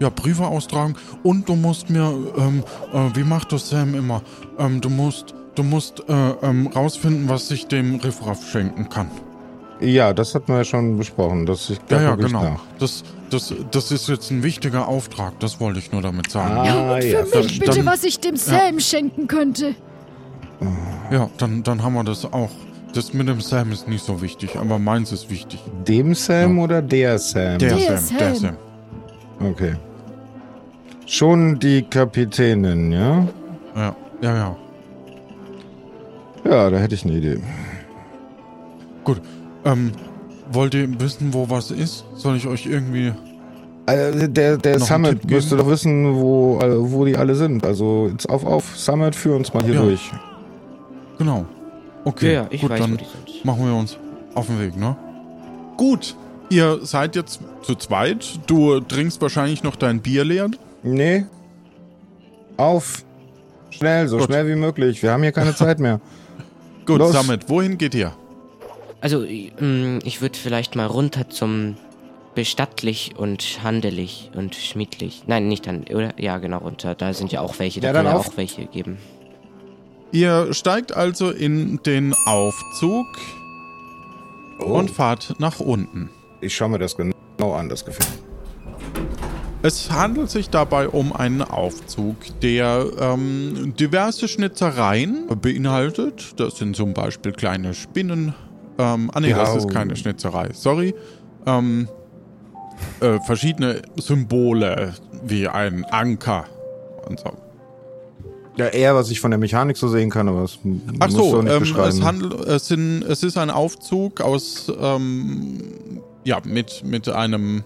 Ja, 0.00 0.10
Briefe 0.10 0.46
austragen 0.46 0.94
und 1.22 1.48
du 1.48 1.56
musst 1.56 1.90
mir, 1.90 2.12
ähm, 2.36 2.62
äh, 2.92 3.16
wie 3.16 3.24
macht 3.24 3.52
das 3.52 3.68
Sam 3.70 3.94
immer? 3.94 4.22
Ähm, 4.58 4.80
du 4.80 4.90
musst, 4.90 5.34
du 5.54 5.62
musst 5.62 6.04
äh, 6.08 6.12
ähm, 6.42 6.66
rausfinden, 6.68 7.28
was 7.28 7.50
ich 7.50 7.66
dem 7.66 7.96
Riffraff 7.96 8.44
schenken 8.48 8.88
kann. 8.88 9.10
Ja, 9.80 10.12
das 10.12 10.34
hatten 10.34 10.48
wir 10.48 10.58
ja 10.58 10.64
schon 10.64 10.98
besprochen. 10.98 11.46
Das, 11.46 11.70
ich 11.70 11.78
Ja, 11.78 11.84
glaub, 11.86 12.00
ja, 12.02 12.14
ich 12.14 12.26
genau. 12.32 12.42
Nach. 12.42 12.60
Das, 12.78 13.02
das, 13.30 13.54
das 13.70 13.90
ist 13.90 14.08
jetzt 14.08 14.30
ein 14.30 14.42
wichtiger 14.42 14.88
Auftrag, 14.88 15.38
das 15.40 15.60
wollte 15.60 15.78
ich 15.78 15.92
nur 15.92 16.02
damit 16.02 16.30
sagen. 16.30 16.56
Ah, 16.56 16.64
Ja, 16.66 16.94
und 16.94 17.02
für 17.02 17.08
ja. 17.08 17.22
mich 17.22 17.30
dann- 17.32 17.46
bitte, 17.58 17.70
dann- 17.78 17.86
was 17.86 18.04
ich 18.04 18.20
dem 18.20 18.36
Sam 18.36 18.80
schenken 18.80 19.26
könnte. 19.28 19.74
Ja, 21.10 21.30
dann, 21.38 21.62
dann 21.62 21.82
haben 21.82 21.94
wir 21.94 22.04
das 22.04 22.24
auch. 22.24 22.50
Das 22.94 23.12
mit 23.12 23.28
dem 23.28 23.40
Sam 23.40 23.70
ist 23.70 23.86
nicht 23.86 24.04
so 24.04 24.22
wichtig, 24.22 24.56
aber 24.56 24.78
meins 24.78 25.12
ist 25.12 25.30
wichtig. 25.30 25.60
Dem 25.86 26.14
Sam 26.14 26.58
oder 26.58 26.82
der 26.82 27.18
Sam? 27.18 27.58
Der, 27.58 27.76
Der 27.76 27.98
Sam, 27.98 28.18
der 28.18 28.34
Sam. 28.34 28.56
Sam. 29.38 29.50
Okay. 29.50 29.74
Schon 31.06 31.58
die 31.58 31.82
Kapitänin, 31.82 32.90
ja? 32.92 33.26
Ja, 33.76 33.96
ja, 34.22 34.34
ja. 34.36 34.56
Ja, 36.44 36.70
da 36.70 36.76
hätte 36.78 36.94
ich 36.94 37.04
eine 37.04 37.14
Idee. 37.14 37.40
Gut. 39.04 39.20
Ähm, 39.64 39.92
wollt 40.52 40.74
ihr 40.74 40.88
wissen, 41.00 41.32
wo 41.34 41.48
was 41.50 41.70
ist? 41.70 42.04
Soll 42.16 42.36
ich 42.36 42.46
euch 42.46 42.66
irgendwie. 42.66 43.12
Also 43.86 44.26
der 44.26 44.58
der 44.58 44.80
Summit 44.80 45.28
müsste 45.30 45.56
doch 45.56 45.66
wissen, 45.68 46.14
wo, 46.16 46.58
äh, 46.60 46.90
wo 46.92 47.04
die 47.06 47.16
alle 47.16 47.34
sind. 47.34 47.64
Also 47.64 48.08
jetzt 48.12 48.28
auf, 48.28 48.44
auf. 48.44 48.76
Summit, 48.76 49.14
führ 49.16 49.34
uns 49.36 49.52
mal 49.54 49.62
hier 49.64 49.74
Ja. 49.74 49.82
durch. 49.82 50.10
Genau. 51.18 51.46
Okay, 52.04 52.34
Ja, 52.34 52.42
ja, 52.42 52.46
ich 52.50 52.60
gut, 52.60 52.70
weiß, 52.70 52.80
wo 52.80 52.84
dann 52.86 52.96
die 52.98 53.04
sind. 53.32 53.44
machen 53.44 53.64
wir 53.66 53.74
uns 53.74 53.96
auf 54.34 54.46
den 54.46 54.60
Weg, 54.60 54.76
ne? 54.76 54.96
Gut. 55.76 56.14
Ihr 56.50 56.78
seid 56.82 57.14
jetzt 57.16 57.40
zu 57.62 57.74
zweit. 57.74 58.40
Du 58.46 58.80
trinkst 58.80 59.20
wahrscheinlich 59.20 59.62
noch 59.62 59.76
dein 59.76 60.00
Bier 60.00 60.24
leer. 60.24 60.48
Nee. 60.82 61.24
Auf. 62.56 63.04
Schnell, 63.70 64.08
so 64.08 64.16
Gut. 64.18 64.26
schnell 64.26 64.46
wie 64.48 64.54
möglich. 64.54 65.02
Wir 65.02 65.12
haben 65.12 65.22
hier 65.22 65.32
keine 65.32 65.54
Zeit 65.54 65.78
mehr. 65.78 66.00
Gut, 66.86 66.98
Los. 66.98 67.12
Summit, 67.12 67.48
wohin 67.48 67.76
geht 67.78 67.94
ihr? 67.94 68.12
Also, 69.00 69.24
ähm, 69.24 70.00
ich 70.04 70.20
würde 70.20 70.38
vielleicht 70.38 70.74
mal 70.76 70.86
runter 70.86 71.28
zum 71.28 71.76
bestattlich 72.34 73.14
und 73.16 73.62
handelig 73.64 74.30
und 74.34 74.54
schmiedlich. 74.54 75.24
Nein, 75.26 75.48
nicht 75.48 75.66
dann, 75.66 75.84
oder? 75.92 76.12
Ja, 76.20 76.38
genau, 76.38 76.58
runter. 76.58 76.94
Da 76.94 77.12
sind 77.12 77.32
ja 77.32 77.40
auch 77.40 77.58
welche. 77.58 77.80
Da 77.80 77.88
Ja, 77.88 77.92
kann 77.94 78.04
dann 78.04 78.14
ja 78.14 78.20
auch 78.20 78.36
welche 78.36 78.66
geben. 78.66 78.98
Ihr 80.12 80.52
steigt 80.54 80.94
also 80.96 81.30
in 81.30 81.80
den 81.84 82.14
Aufzug 82.26 83.06
Oh. 84.60 84.64
und 84.78 84.90
fahrt 84.90 85.34
nach 85.38 85.60
unten. 85.60 86.10
Ich 86.40 86.54
schaue 86.56 86.70
mir 86.70 86.78
das 86.78 86.96
genau 86.96 87.14
an, 87.54 87.68
das 87.68 87.84
Gefährt. 87.84 88.08
Es 89.62 89.90
handelt 89.90 90.30
sich 90.30 90.50
dabei 90.50 90.88
um 90.88 91.12
einen 91.12 91.42
Aufzug, 91.42 92.16
der 92.42 92.86
ähm, 93.00 93.74
diverse 93.78 94.28
Schnitzereien 94.28 95.26
beinhaltet. 95.40 96.34
Das 96.40 96.56
sind 96.58 96.76
zum 96.76 96.94
Beispiel 96.94 97.32
kleine 97.32 97.74
Spinnen. 97.74 98.34
Ähm, 98.78 99.10
ah 99.12 99.20
nee, 99.20 99.30
Ja, 99.30 99.38
das 99.38 99.56
ist 99.56 99.70
keine 99.70 99.96
Schnitzerei. 99.96 100.50
Sorry. 100.52 100.94
Ähm, 101.46 101.88
äh, 103.00 103.18
verschiedene 103.20 103.82
Symbole, 103.96 104.94
wie 105.22 105.48
ein 105.48 105.84
Anker 105.84 106.44
und 107.06 107.18
so. 107.20 107.32
Ja, 108.56 108.66
eher, 108.66 108.94
was 108.96 109.10
ich 109.10 109.20
von 109.20 109.30
der 109.30 109.38
Mechanik 109.38 109.76
so 109.76 109.86
sehen 109.88 110.10
kann, 110.10 110.28
aber 110.28 110.42
das 110.42 110.58
Ach 110.98 111.10
so, 111.10 111.40
ähm, 111.40 111.46
es, 111.46 112.02
handelt, 112.02 112.34
es, 112.34 112.66
sind, 112.66 113.04
es 113.04 113.22
ist 113.22 113.38
ein 113.38 113.50
Aufzug 113.50 114.20
aus, 114.20 114.72
ähm, 114.80 116.02
ja, 116.24 116.40
mit, 116.44 116.82
mit 116.84 117.08
einem, 117.08 117.62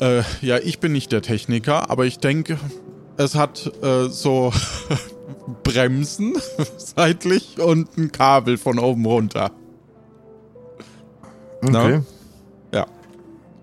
äh, 0.00 0.22
ja, 0.42 0.58
ich 0.58 0.78
bin 0.78 0.92
nicht 0.92 1.10
der 1.10 1.22
Techniker, 1.22 1.90
aber 1.90 2.04
ich 2.04 2.18
denke, 2.20 2.56
es 3.16 3.34
hat 3.34 3.72
äh, 3.82 4.08
so 4.08 4.52
Bremsen 5.62 6.34
seitlich 6.76 7.60
und 7.60 7.96
ein 7.96 8.12
Kabel 8.12 8.58
von 8.58 8.78
oben 8.78 9.04
runter. 9.06 9.50
okay. 11.62 12.00
Ja. 12.72 12.86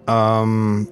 Ähm. 0.08 0.88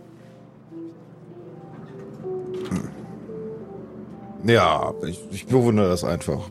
Ja, 4.45 4.93
ich, 5.05 5.19
ich 5.31 5.45
bewundere 5.47 5.89
das 5.89 6.03
einfach. 6.03 6.49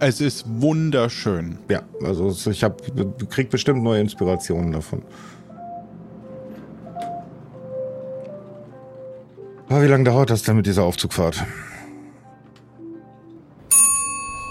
Es 0.00 0.20
ist 0.20 0.44
wunderschön. 0.48 1.58
Ja, 1.68 1.82
also 2.02 2.34
ich 2.50 2.64
hab, 2.64 2.80
krieg 3.28 3.50
bestimmt 3.50 3.82
neue 3.82 4.00
Inspirationen 4.00 4.72
davon. 4.72 5.02
Aber 9.68 9.82
wie 9.82 9.86
lange 9.86 10.04
dauert 10.04 10.30
das 10.30 10.42
denn 10.42 10.56
mit 10.56 10.66
dieser 10.66 10.82
Aufzugfahrt? 10.82 11.44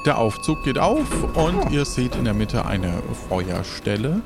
Der 0.05 0.17
Aufzug 0.17 0.63
geht 0.63 0.77
auf 0.77 1.35
und 1.35 1.71
ihr 1.71 1.83
seht 1.83 2.15
in 2.15 2.23
der 2.23 2.33
Mitte 2.33 2.65
eine 2.65 3.03
Feuerstelle. 3.27 4.21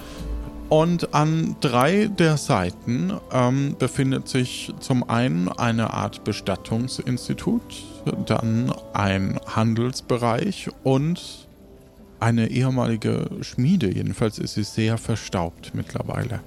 Und 0.70 1.14
an 1.14 1.56
drei 1.62 2.08
der 2.08 2.38
Seiten 2.38 3.14
ähm, 3.32 3.76
befindet 3.78 4.28
sich 4.28 4.72
zum 4.80 5.08
einen 5.10 5.50
eine 5.50 5.94
Art 5.94 6.24
Bestattungsinstitut, 6.24 7.84
dann 8.26 8.72
ein 8.94 9.40
Handelsbereich 9.48 10.70
und 10.84 11.48
eine 12.20 12.50
ehemalige 12.50 13.30
Schmiede. 13.42 13.92
Jedenfalls 13.92 14.38
ist 14.38 14.54
sie 14.54 14.64
sehr 14.64 14.98
verstaubt 14.98 15.72
mittlerweile. 15.74 16.40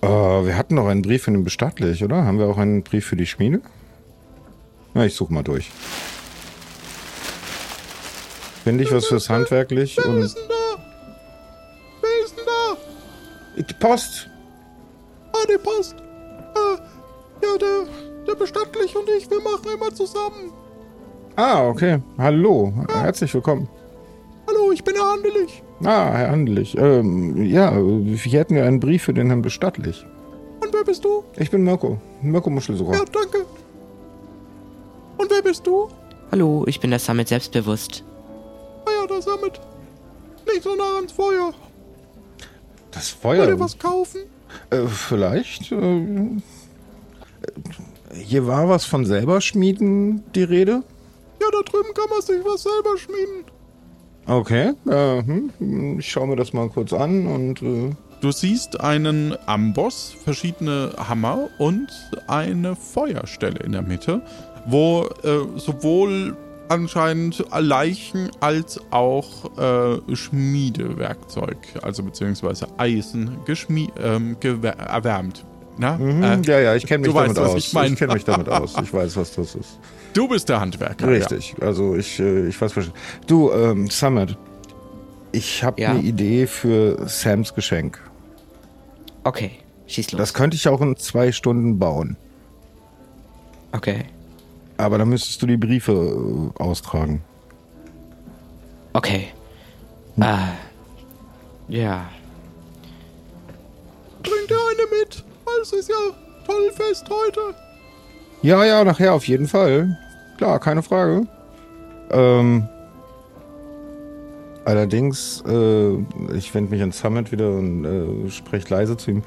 Äh, 0.00 0.06
wir 0.06 0.56
hatten 0.56 0.76
noch 0.76 0.86
einen 0.86 1.02
Brief 1.02 1.24
für 1.24 1.32
den 1.32 1.44
Bestattlich, 1.44 2.02
oder? 2.04 2.24
Haben 2.24 2.38
wir 2.38 2.46
auch 2.46 2.58
einen 2.58 2.82
Brief 2.82 3.04
für 3.04 3.16
die 3.16 3.26
Schmiede? 3.26 3.60
Na, 4.94 5.04
ich 5.04 5.14
suche 5.14 5.32
mal 5.32 5.42
durch. 5.42 5.70
Finde 8.64 8.84
ich 8.84 8.92
was 8.92 9.06
fürs 9.06 9.28
Handwerklich 9.30 9.96
und. 10.04 10.20
denn 10.20 10.28
da? 10.48 10.82
Wer 12.02 12.24
ist 12.24 12.36
denn 12.36 12.44
da? 12.46 13.62
Die 13.62 13.74
Post! 13.74 14.28
Ah, 15.32 15.46
die 15.48 15.58
Post. 15.58 15.94
Äh, 15.96 17.46
ja, 17.46 17.58
der, 17.58 17.86
der 18.26 18.34
Bestattlich 18.34 18.94
und 18.94 19.08
ich, 19.16 19.30
wir 19.30 19.40
machen 19.40 19.66
immer 19.74 19.94
zusammen. 19.94 20.52
Ah, 21.36 21.66
okay. 21.68 22.02
Hallo. 22.18 22.72
Herzlich 22.92 23.32
willkommen. 23.32 23.68
Hallo, 24.46 24.72
ich 24.72 24.84
bin 24.84 24.94
der 24.94 25.04
Handelich. 25.04 25.62
Ah, 25.84 26.12
Herr 26.12 26.30
Handlich. 26.30 26.76
Ähm, 26.76 27.44
ja, 27.44 27.72
hier 27.78 28.40
hätten 28.40 28.56
wir 28.56 28.64
einen 28.64 28.80
Brief 28.80 29.04
für 29.04 29.14
den 29.14 29.28
Herrn 29.28 29.40
Bestattlich. 29.40 30.04
Und 30.62 30.72
wer 30.74 30.84
bist 30.84 31.04
du? 31.04 31.24
Ich 31.36 31.50
bin 31.50 31.62
Mirko. 31.64 31.98
Mirko 32.20 32.50
Muschelsucher. 32.50 32.92
Ja, 32.92 33.04
danke. 33.10 33.46
Und 35.16 35.30
wer 35.30 35.42
bist 35.42 35.66
du? 35.66 35.88
Hallo, 36.30 36.64
ich 36.66 36.80
bin 36.80 36.90
der 36.90 36.98
Summit 36.98 37.28
selbstbewusst. 37.28 38.04
Das 39.20 39.26
damit. 39.26 39.60
Nicht 40.46 40.62
so 40.62 40.74
nah 40.74 40.96
ans 40.96 41.12
Feuer. 41.12 41.52
Das 42.90 43.16
Wollt 43.22 43.38
Feuer. 43.38 43.48
ihr 43.48 43.60
was 43.60 43.78
kaufen? 43.78 44.20
Äh, 44.70 44.86
vielleicht. 44.86 45.70
Äh, 45.72 46.40
hier 48.14 48.46
war 48.46 48.68
was 48.68 48.84
von 48.84 49.04
selber 49.04 49.40
schmieden, 49.40 50.22
die 50.34 50.42
Rede. 50.42 50.82
Ja, 51.40 51.46
da 51.52 51.58
drüben 51.70 51.92
kann 51.94 52.08
man 52.10 52.22
sich 52.22 52.42
was 52.44 52.62
selber 52.62 52.96
schmieden. 52.96 53.44
Okay. 54.26 54.72
Äh, 54.88 55.22
hm, 55.22 55.98
ich 55.98 56.10
schaue 56.10 56.26
mir 56.28 56.36
das 56.36 56.52
mal 56.52 56.68
kurz 56.68 56.92
an 56.92 57.26
und. 57.26 57.62
Äh, 57.62 57.90
Du 58.20 58.32
siehst 58.32 58.78
einen 58.80 59.34
Amboss, 59.46 60.14
verschiedene 60.24 60.92
Hammer 61.08 61.48
und 61.56 61.88
eine 62.26 62.76
Feuerstelle 62.76 63.60
in 63.60 63.72
der 63.72 63.80
Mitte, 63.80 64.20
wo 64.66 65.06
äh, 65.22 65.58
sowohl 65.58 66.36
anscheinend 66.70 67.44
Leichen 67.58 68.30
als 68.40 68.80
auch 68.90 69.56
äh, 69.58 70.14
Schmiedewerkzeug, 70.16 71.56
also 71.82 72.02
beziehungsweise 72.02 72.66
Eisen, 72.78 73.38
geschmie 73.44 73.90
ähm, 74.02 74.36
erwärmt. 74.42 75.44
Na? 75.78 75.96
mhm, 75.98 76.22
Äh, 76.22 76.40
ja, 76.44 76.60
ja, 76.60 76.74
ich 76.76 76.86
kenne 76.86 77.02
mich 77.02 77.10
du 77.10 77.14
weißt, 77.14 77.36
damit 77.36 77.48
was 77.50 77.56
aus. 77.56 77.66
ich 77.66 77.72
mein. 77.72 77.94
kenne 77.96 78.14
mich 78.14 78.24
damit 78.24 78.48
aus. 78.48 78.74
Ich 78.82 78.92
weiß, 78.92 79.16
was 79.16 79.34
das 79.34 79.54
ist. 79.54 79.78
Du 80.12 80.28
bist 80.28 80.48
der 80.48 80.60
Handwerker. 80.60 81.06
Richtig. 81.08 81.54
Also 81.60 81.94
ich, 81.96 82.18
äh, 82.20 82.46
ich 82.48 82.60
weiß 82.60 82.72
Bescheid. 82.72 82.92
Du, 83.26 83.50
ähm, 83.52 83.88
Summit. 83.90 84.36
Ich 85.32 85.62
habe 85.62 85.80
Ja. 85.80 85.90
eine 85.90 86.00
Idee 86.00 86.46
für 86.46 87.06
Sams 87.08 87.54
Geschenk. 87.54 88.00
Okay, 89.24 89.52
schieß 89.86 90.12
los. 90.12 90.18
Das 90.18 90.34
könnte 90.34 90.56
ich 90.56 90.66
auch 90.68 90.80
in 90.80 90.96
zwei 90.96 91.30
Stunden 91.32 91.78
bauen. 91.78 92.16
okay. 93.72 94.04
Aber 94.80 94.96
dann 94.96 95.10
müsstest 95.10 95.42
du 95.42 95.46
die 95.46 95.58
Briefe 95.58 95.92
äh, 95.92 96.62
austragen. 96.62 97.22
Okay. 98.94 99.28
Hm. 100.14 100.22
Ah. 100.22 100.48
Ja. 101.68 102.08
Bringt 104.22 104.48
dir 104.48 104.56
eine 104.56 104.98
mit. 104.98 105.24
Es 105.62 105.72
ist 105.72 105.90
ja 105.90 105.96
toll 106.46 106.70
fest 106.72 107.04
heute. 107.10 107.40
Ja, 108.40 108.64
ja, 108.64 108.82
nachher 108.82 109.12
auf 109.12 109.28
jeden 109.28 109.48
Fall. 109.48 109.98
Klar, 110.38 110.58
keine 110.58 110.82
Frage. 110.82 111.26
Ähm, 112.10 112.66
allerdings, 114.64 115.44
äh, 115.46 115.92
ich 116.34 116.54
wende 116.54 116.70
mich 116.70 116.82
an 116.82 116.92
Summit 116.92 117.32
wieder 117.32 117.50
und 117.50 117.84
äh, 117.84 118.30
spreche 118.30 118.72
leise 118.72 118.96
zu 118.96 119.10
ihm. 119.10 119.22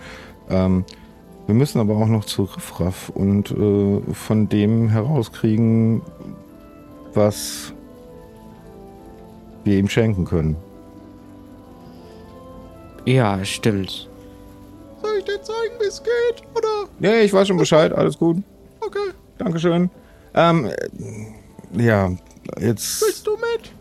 Ähm, 0.49 0.83
wir 1.53 1.59
müssen 1.59 1.79
aber 1.79 1.95
auch 1.97 2.07
noch 2.07 2.25
zu 2.25 2.45
Riffraff 2.45 3.09
und 3.09 3.51
äh, 3.51 4.01
von 4.15 4.49
dem 4.49 4.89
herauskriegen, 4.89 6.01
was 7.13 7.73
wir 9.63 9.77
ihm 9.77 9.87
schenken 9.87 10.25
können. 10.25 10.55
Ja, 13.05 13.45
stimmt. 13.45 14.09
Soll 15.03 15.17
ich 15.19 15.25
dir 15.25 15.43
zeigen, 15.43 15.75
wie 15.79 15.85
es 15.85 16.01
geht? 16.01 16.43
Oder? 16.55 16.89
Ja, 16.99 17.21
ich 17.21 17.31
weiß 17.31 17.47
schon 17.47 17.57
Bescheid, 17.57 17.93
alles 17.93 18.17
gut. 18.17 18.37
Okay, 18.81 19.13
Dankeschön. 19.37 19.91
Ähm, 20.33 20.65
äh, 20.65 21.83
ja, 21.83 22.09
jetzt. 22.59 22.99
willst 23.03 23.27
du 23.27 23.33
mit? 23.33 23.71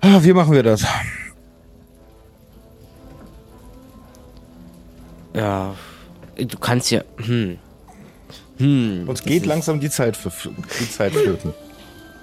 Ah, 0.00 0.18
Wie 0.20 0.32
machen 0.32 0.52
wir 0.52 0.64
das? 0.64 0.84
Ja. 5.34 5.74
Du 6.36 6.58
kannst 6.58 6.90
ja. 6.90 7.02
Hm. 7.16 7.58
Hm. 8.58 9.08
Uns 9.08 9.22
geht 9.22 9.46
langsam 9.46 9.80
die 9.80 9.90
Zeit, 9.90 10.16
für, 10.16 10.30
die 10.80 10.90
Zeit 10.90 11.12
flöten. 11.12 11.52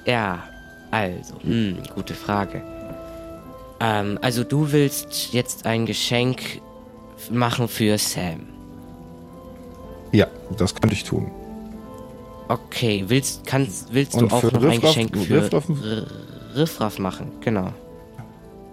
Ja, 0.06 0.44
also, 0.90 1.36
hm, 1.44 1.78
gute 1.94 2.14
Frage. 2.14 2.62
Ähm, 3.80 4.18
also 4.22 4.44
du 4.44 4.72
willst 4.72 5.34
jetzt 5.34 5.66
ein 5.66 5.86
Geschenk 5.86 6.62
machen 7.30 7.68
für 7.68 7.98
Sam. 7.98 8.48
Ja, 10.12 10.28
das 10.58 10.74
könnte 10.76 10.96
ich 10.96 11.04
tun. 11.04 11.32
Okay, 12.48 13.06
willst, 13.08 13.46
kannst, 13.46 13.94
willst 13.94 14.16
Und 14.16 14.32
du 14.32 14.36
auch 14.36 14.44
noch 14.44 14.64
ein 14.64 14.82
Geschenk 14.82 15.18
für 15.18 15.50
Riffraff 16.56 17.00
machen? 17.00 17.32
Genau. 17.42 17.72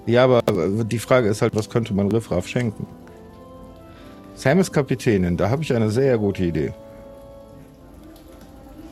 Ja, 0.07 0.25
aber 0.25 0.43
die 0.85 0.99
Frage 0.99 1.29
ist 1.29 1.43
halt, 1.43 1.55
was 1.55 1.71
könnte 1.71 1.95
man 1.95 2.11
Riffraff 2.11 2.49
schenken? 2.49 2.87
Sam 4.39 4.61
ist 4.61 4.73
Kapitänin, 4.73 5.37
da 5.37 5.51
habe 5.51 5.65
ich 5.65 5.75
eine 5.75 5.91
sehr 5.91 6.17
gute 6.17 6.45
Idee. 6.45 6.73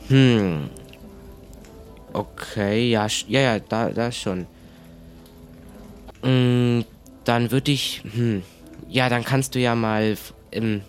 Hm. 0.09 0.69
Okay, 2.11 2.89
ja, 2.89 3.07
ja, 3.29 3.39
ja, 3.39 3.59
da, 3.59 3.89
da 3.91 4.11
schon. 4.11 4.45
Mm, 6.21 6.81
dann 7.23 7.49
würde 7.51 7.71
ich, 7.71 8.03
hm, 8.13 8.43
ja, 8.89 9.07
dann 9.07 9.23
kannst 9.23 9.55
du 9.55 9.59
ja 9.59 9.73
mal, 9.73 10.17
ähm, 10.51 10.81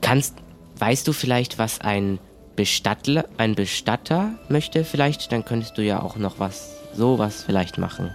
kannst, 0.00 0.34
weißt 0.78 1.06
du 1.06 1.12
vielleicht, 1.12 1.58
was 1.58 1.82
ein 1.82 2.18
Bestattler, 2.56 3.26
ein 3.36 3.54
Bestatter 3.54 4.38
möchte 4.48 4.84
vielleicht? 4.84 5.32
Dann 5.32 5.44
könntest 5.44 5.76
du 5.76 5.82
ja 5.82 6.00
auch 6.00 6.16
noch 6.16 6.38
was, 6.38 6.76
sowas 6.94 7.42
vielleicht 7.44 7.76
machen. 7.76 8.10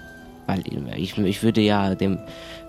Weil 0.47 0.63
ich, 0.97 1.15
ich 1.19 1.43
würde 1.43 1.61
ja 1.61 1.93
dem 1.93 2.17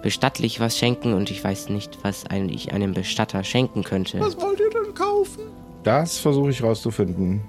Bestattlich 0.02 0.60
was 0.60 0.78
schenken 0.78 1.12
und 1.12 1.30
ich 1.30 1.42
weiß 1.44 1.68
nicht, 1.68 1.98
was 2.02 2.26
ein, 2.26 2.48
ich 2.48 2.72
einem 2.72 2.94
Bestatter 2.94 3.44
schenken 3.44 3.84
könnte. 3.84 4.20
Was 4.20 4.40
wollt 4.40 4.60
ihr 4.60 4.70
denn 4.70 4.94
kaufen? 4.94 5.42
Das 5.82 6.18
versuche 6.18 6.50
ich 6.50 6.62
rauszufinden. 6.62 7.42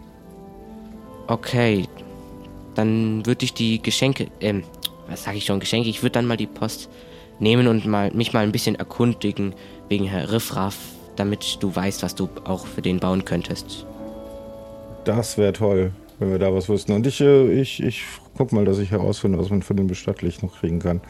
Okay, 1.28 1.86
dann 2.76 3.26
würde 3.26 3.46
ich 3.46 3.54
die 3.54 3.82
Geschenke, 3.82 4.28
ähm, 4.42 4.64
was 5.08 5.24
sage 5.24 5.38
ich 5.38 5.46
schon, 5.46 5.60
Geschenke, 5.60 5.90
ich 5.90 6.02
würde 6.04 6.14
dann 6.14 6.26
mal 6.26 6.38
die 6.38 6.48
Post 6.48 6.90
nehmen 7.40 7.68
und 7.68 7.86
mal, 7.86 8.12
mich 8.12 8.34
mal 8.34 8.44
ein 8.44 8.52
bisschen 8.52 8.76
erkundigen 8.76 9.54
wegen 9.90 10.06
Herr 10.06 10.32
Riffraff, 10.32 10.78
damit 11.16 11.58
du 11.60 11.76
weißt, 11.76 12.04
was 12.04 12.16
du 12.16 12.30
auch 12.46 12.66
für 12.66 12.82
den 12.82 13.00
bauen 13.00 13.26
könntest. 13.26 13.86
Das 15.04 15.38
wäre 15.38 15.54
toll, 15.54 15.92
wenn 16.20 16.32
wir 16.32 16.40
da 16.40 16.54
was 16.54 16.70
wüssten. 16.70 16.94
Und 16.94 17.08
ich, 17.08 17.20
äh, 17.22 17.52
ich, 17.60 17.82
ich 17.82 18.04
guck 18.38 18.52
mal, 18.52 18.66
dass 18.66 18.78
ich 18.78 18.92
herausfinde, 18.92 19.38
was 19.40 19.50
man 19.50 19.64
für 19.64 19.76
den 19.76 19.88
bestattlich 19.88 20.42
noch 20.42 20.60
kriegen 20.60 20.80
kann. 20.80 21.02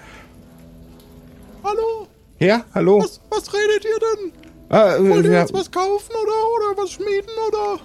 Hallo? 1.72 2.08
Ja, 2.40 2.66
hallo? 2.74 3.00
Was, 3.00 3.22
was 3.30 3.54
redet 3.54 3.86
ihr 3.86 4.00
denn? 4.00 4.32
Ah, 4.70 4.96
äh, 4.96 5.10
Wollt 5.10 5.26
ihr 5.26 5.32
ja, 5.32 5.40
jetzt 5.42 5.54
was 5.54 5.72
kaufen 5.72 6.12
oder, 6.12 6.72
oder 6.74 6.82
was 6.82 6.92
schmieden 6.92 7.30
oder? 7.48 7.80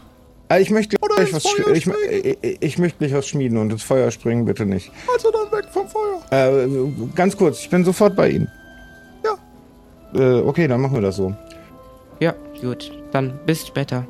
ah, 0.49 0.59
ich 0.59 0.70
möchte 0.70 0.97
oder 1.01 1.14
gleich 1.16 1.32
was 1.32 1.45
sch- 1.45 1.70
ich, 1.72 1.82
springen? 1.84 2.37
ich, 2.43 2.62
ich 2.62 2.78
möchte 2.78 2.99
gleich 2.99 3.12
was 3.14 3.28
schmieden 3.28 3.59
und 3.59 3.70
ins 3.70 3.82
Feuer 3.84 4.11
springen 4.11 4.45
bitte 4.45 4.66
nicht. 4.66 4.91
Also 5.12 5.30
dann 5.30 5.53
weg 5.53 5.66
vom 5.70 5.87
Feuer. 5.89 6.20
Äh, 6.30 6.66
ganz 7.14 7.37
kurz, 7.37 7.61
ich 7.61 7.70
bin 7.70 7.84
sofort 7.84 8.16
bei 8.16 8.30
Ihnen. 8.30 8.51
Ja. 9.24 10.20
Äh, 10.20 10.41
okay, 10.43 10.66
dann 10.66 10.80
machen 10.80 10.95
wir 10.95 11.03
das 11.03 11.16
so. 11.16 11.32
Ja, 12.18 12.34
gut. 12.61 12.91
Dann 13.12 13.39
bis 13.47 13.66
später. 13.66 14.05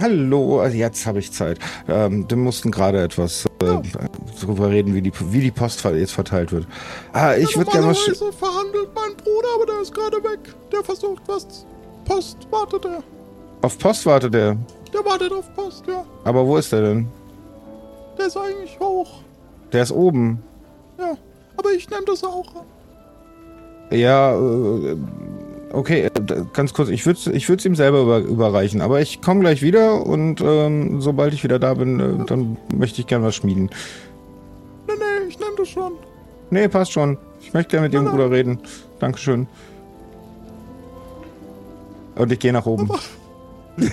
Hallo, 0.00 0.60
also 0.60 0.76
jetzt 0.76 1.06
habe 1.06 1.18
ich 1.18 1.32
Zeit. 1.32 1.58
Ähm, 1.88 2.24
wir 2.28 2.36
mussten 2.36 2.70
gerade 2.70 3.02
etwas 3.02 3.46
äh, 3.60 3.80
darüber 4.40 4.70
reden, 4.70 4.94
wie 4.94 5.02
die, 5.02 5.12
wie 5.32 5.40
die 5.40 5.50
Post 5.50 5.82
jetzt 5.84 6.12
verteilt 6.12 6.52
wird. 6.52 6.68
Ah, 7.12 7.34
ich 7.34 7.56
würde 7.56 7.70
gerne 7.70 7.88
was. 7.88 7.98
verhandelt 7.98 8.90
mein 8.94 9.16
Bruder, 9.16 9.48
aber 9.56 9.66
der 9.66 9.80
ist 9.80 9.92
gerade 9.92 10.16
weg. 10.18 10.54
Der 10.72 10.84
versucht 10.84 11.22
was. 11.26 11.66
Post, 12.04 12.46
wartet 12.50 12.84
er. 12.84 13.02
Auf 13.62 13.76
Post 13.78 14.06
wartet 14.06 14.34
er. 14.36 14.56
Der 14.92 15.04
wartet 15.04 15.32
auf 15.32 15.52
Post, 15.54 15.84
ja. 15.88 16.04
Aber 16.24 16.46
wo 16.46 16.56
ist 16.56 16.72
er 16.72 16.82
denn? 16.82 17.08
Der 18.16 18.26
ist 18.26 18.36
eigentlich 18.36 18.78
hoch. 18.78 19.20
Der 19.72 19.82
ist 19.82 19.92
oben. 19.92 20.42
Ja. 20.98 21.16
Aber 21.56 21.72
ich 21.72 21.90
nehme 21.90 22.04
das 22.06 22.22
auch 22.22 22.46
an. 22.54 23.98
Ja, 23.98 24.34
äh, 24.34 24.96
okay, 25.78 26.02
äh, 26.02 26.10
ganz 26.52 26.74
kurz, 26.74 26.88
ich 26.88 27.06
würde 27.06 27.32
ich 27.32 27.48
würd's 27.48 27.64
ihm 27.64 27.76
selber 27.76 28.02
über, 28.02 28.18
überreichen, 28.18 28.82
aber 28.82 29.00
ich 29.00 29.22
komme 29.22 29.40
gleich 29.40 29.62
wieder 29.62 30.04
und 30.04 30.40
ähm, 30.40 31.00
sobald 31.00 31.32
ich 31.32 31.44
wieder 31.44 31.58
da 31.58 31.74
bin, 31.74 32.00
äh, 32.00 32.24
dann 32.26 32.56
möchte 32.74 33.00
ich 33.00 33.06
gern 33.06 33.22
was 33.22 33.36
schmieden. 33.36 33.70
Nee, 34.86 34.94
nee, 34.98 35.28
ich 35.28 35.38
nehme 35.38 35.52
das 35.56 35.68
schon. 35.68 35.92
Nee, 36.50 36.68
passt 36.68 36.92
schon. 36.92 37.16
Ich 37.40 37.52
möchte 37.54 37.70
gerne 37.72 37.86
mit 37.86 37.94
Ihrem 37.94 38.06
Bruder 38.06 38.30
reden. 38.30 38.58
Dankeschön. 38.98 39.46
Und 42.16 42.32
ich 42.32 42.38
gehe 42.38 42.52
nach 42.52 42.66
oben. 42.66 42.90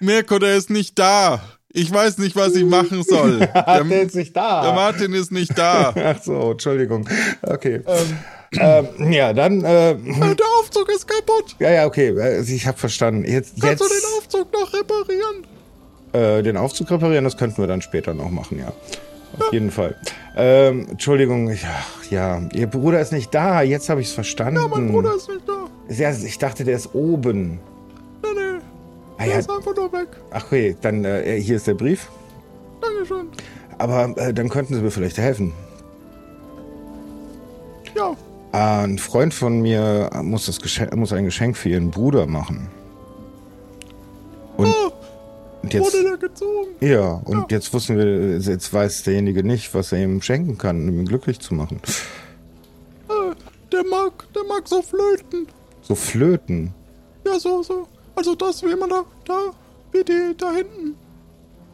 Mirko, 0.00 0.38
der 0.38 0.56
ist 0.56 0.68
nicht 0.68 0.98
da. 0.98 1.40
Ich 1.78 1.92
weiß 1.92 2.16
nicht, 2.18 2.34
was 2.36 2.54
ich 2.54 2.64
machen 2.64 3.02
soll. 3.02 3.38
Der, 3.54 3.84
Der 3.84 4.02
ist 4.02 4.14
nicht 4.14 4.34
da. 4.34 4.62
der 4.62 4.72
Martin 4.72 5.12
ist 5.12 5.30
nicht 5.30 5.56
da. 5.58 5.92
Ach 6.04 6.22
so, 6.22 6.52
Entschuldigung. 6.52 7.06
Okay. 7.42 7.82
Ähm, 8.58 9.12
ja, 9.12 9.32
dann, 9.34 9.62
äh, 9.62 9.90
Äh, 9.90 9.96
Der 9.96 10.46
Aufzug 10.58 10.88
ist 10.88 11.06
kaputt. 11.06 11.54
ja, 11.58 11.70
ja, 11.70 11.84
okay, 11.86 12.08
äh, 12.18 12.40
ich 12.40 12.66
habe 12.66 12.78
verstanden. 12.78 13.24
Jetzt, 13.30 13.60
Kannst 13.60 13.64
jetzt 13.66 13.80
du 13.82 13.88
den 13.88 14.18
Aufzug 14.18 14.52
noch 14.54 14.72
reparieren? 14.72 15.44
äh, 16.38 16.42
den 16.42 16.56
Aufzug 16.56 16.90
reparieren, 16.90 17.24
das 17.24 17.36
könnten 17.36 17.58
wir 17.62 17.66
dann 17.66 17.82
später 17.82 18.14
noch 18.14 18.30
machen, 18.30 18.58
ja. 18.58 18.72
Auf 19.38 19.52
jeden 19.52 19.70
Fall. 19.70 19.96
Ähm, 20.34 20.86
Entschuldigung, 20.92 21.50
ja, 21.50 21.56
ja, 22.08 22.40
Ihr 22.54 22.68
Bruder 22.68 23.00
ist 23.00 23.12
nicht 23.12 23.34
da, 23.34 23.60
jetzt 23.60 23.90
habe 23.90 24.00
ich 24.00 24.06
es 24.06 24.14
verstanden. 24.14 24.60
Ja, 24.62 24.68
mein 24.68 24.90
Bruder 24.90 25.14
ist 25.14 25.28
nicht 25.28 25.42
da. 25.46 25.66
Ja, 25.94 26.10
ich 26.10 26.38
dachte, 26.38 26.64
der 26.64 26.76
ist 26.76 26.94
oben. 26.94 27.58
Ah, 29.18 29.24
ja, 29.24 29.38
ist 29.38 29.50
einfach 29.50 29.74
nur 29.74 29.92
weg. 29.92 30.08
ach, 30.30 30.44
okay, 30.46 30.76
dann, 30.82 31.04
äh, 31.04 31.40
hier 31.40 31.56
ist 31.56 31.66
der 31.66 31.74
Brief. 31.74 32.08
Dankeschön. 32.80 33.28
Aber 33.78 34.16
äh, 34.18 34.32
dann 34.34 34.48
könnten 34.48 34.74
Sie 34.74 34.80
mir 34.82 34.90
vielleicht 34.90 35.18
helfen. 35.18 35.52
Ja. 37.94 38.14
Ah, 38.52 38.82
Ein 38.84 38.98
Freund 38.98 39.32
von 39.34 39.60
mir 39.60 40.10
muss, 40.22 40.46
das 40.46 40.60
Geschenk, 40.60 40.94
muss 40.96 41.12
ein 41.12 41.24
Geschenk 41.24 41.56
für 41.56 41.68
ihren 41.70 41.90
Bruder 41.90 42.26
machen. 42.26 42.68
Und, 44.56 44.66
Oh, 44.68 44.92
und 45.62 45.74
jetzt, 45.74 45.92
wurde 45.94 46.02
der 46.04 46.16
gezogen? 46.18 46.68
ja, 46.80 47.12
und 47.24 47.50
jetzt 47.52 47.72
wussten 47.74 47.96
wir, 47.98 48.38
jetzt 48.38 48.72
weiß 48.72 49.02
derjenige 49.02 49.42
nicht, 49.44 49.74
was 49.74 49.92
er 49.92 50.02
ihm 50.02 50.22
schenken 50.22 50.56
kann, 50.58 50.88
um 50.88 50.98
ihn 51.00 51.06
glücklich 51.06 51.40
zu 51.40 51.54
machen. 51.54 51.80
Äh, 53.08 53.34
der 53.72 53.84
mag, 53.84 54.12
der 54.34 54.44
mag 54.44 54.66
so 54.66 54.80
Flöten. 54.82 55.46
So 55.82 55.94
Flöten. 55.94 56.72
Ja, 57.26 57.38
so, 57.38 57.62
so. 57.62 57.86
Also 58.16 58.34
das, 58.34 58.62
wie 58.62 58.74
man 58.74 58.88
da, 58.88 59.02
da, 59.26 59.38
wie 59.92 60.02
die 60.02 60.34
da 60.36 60.50
hinten. 60.52 60.96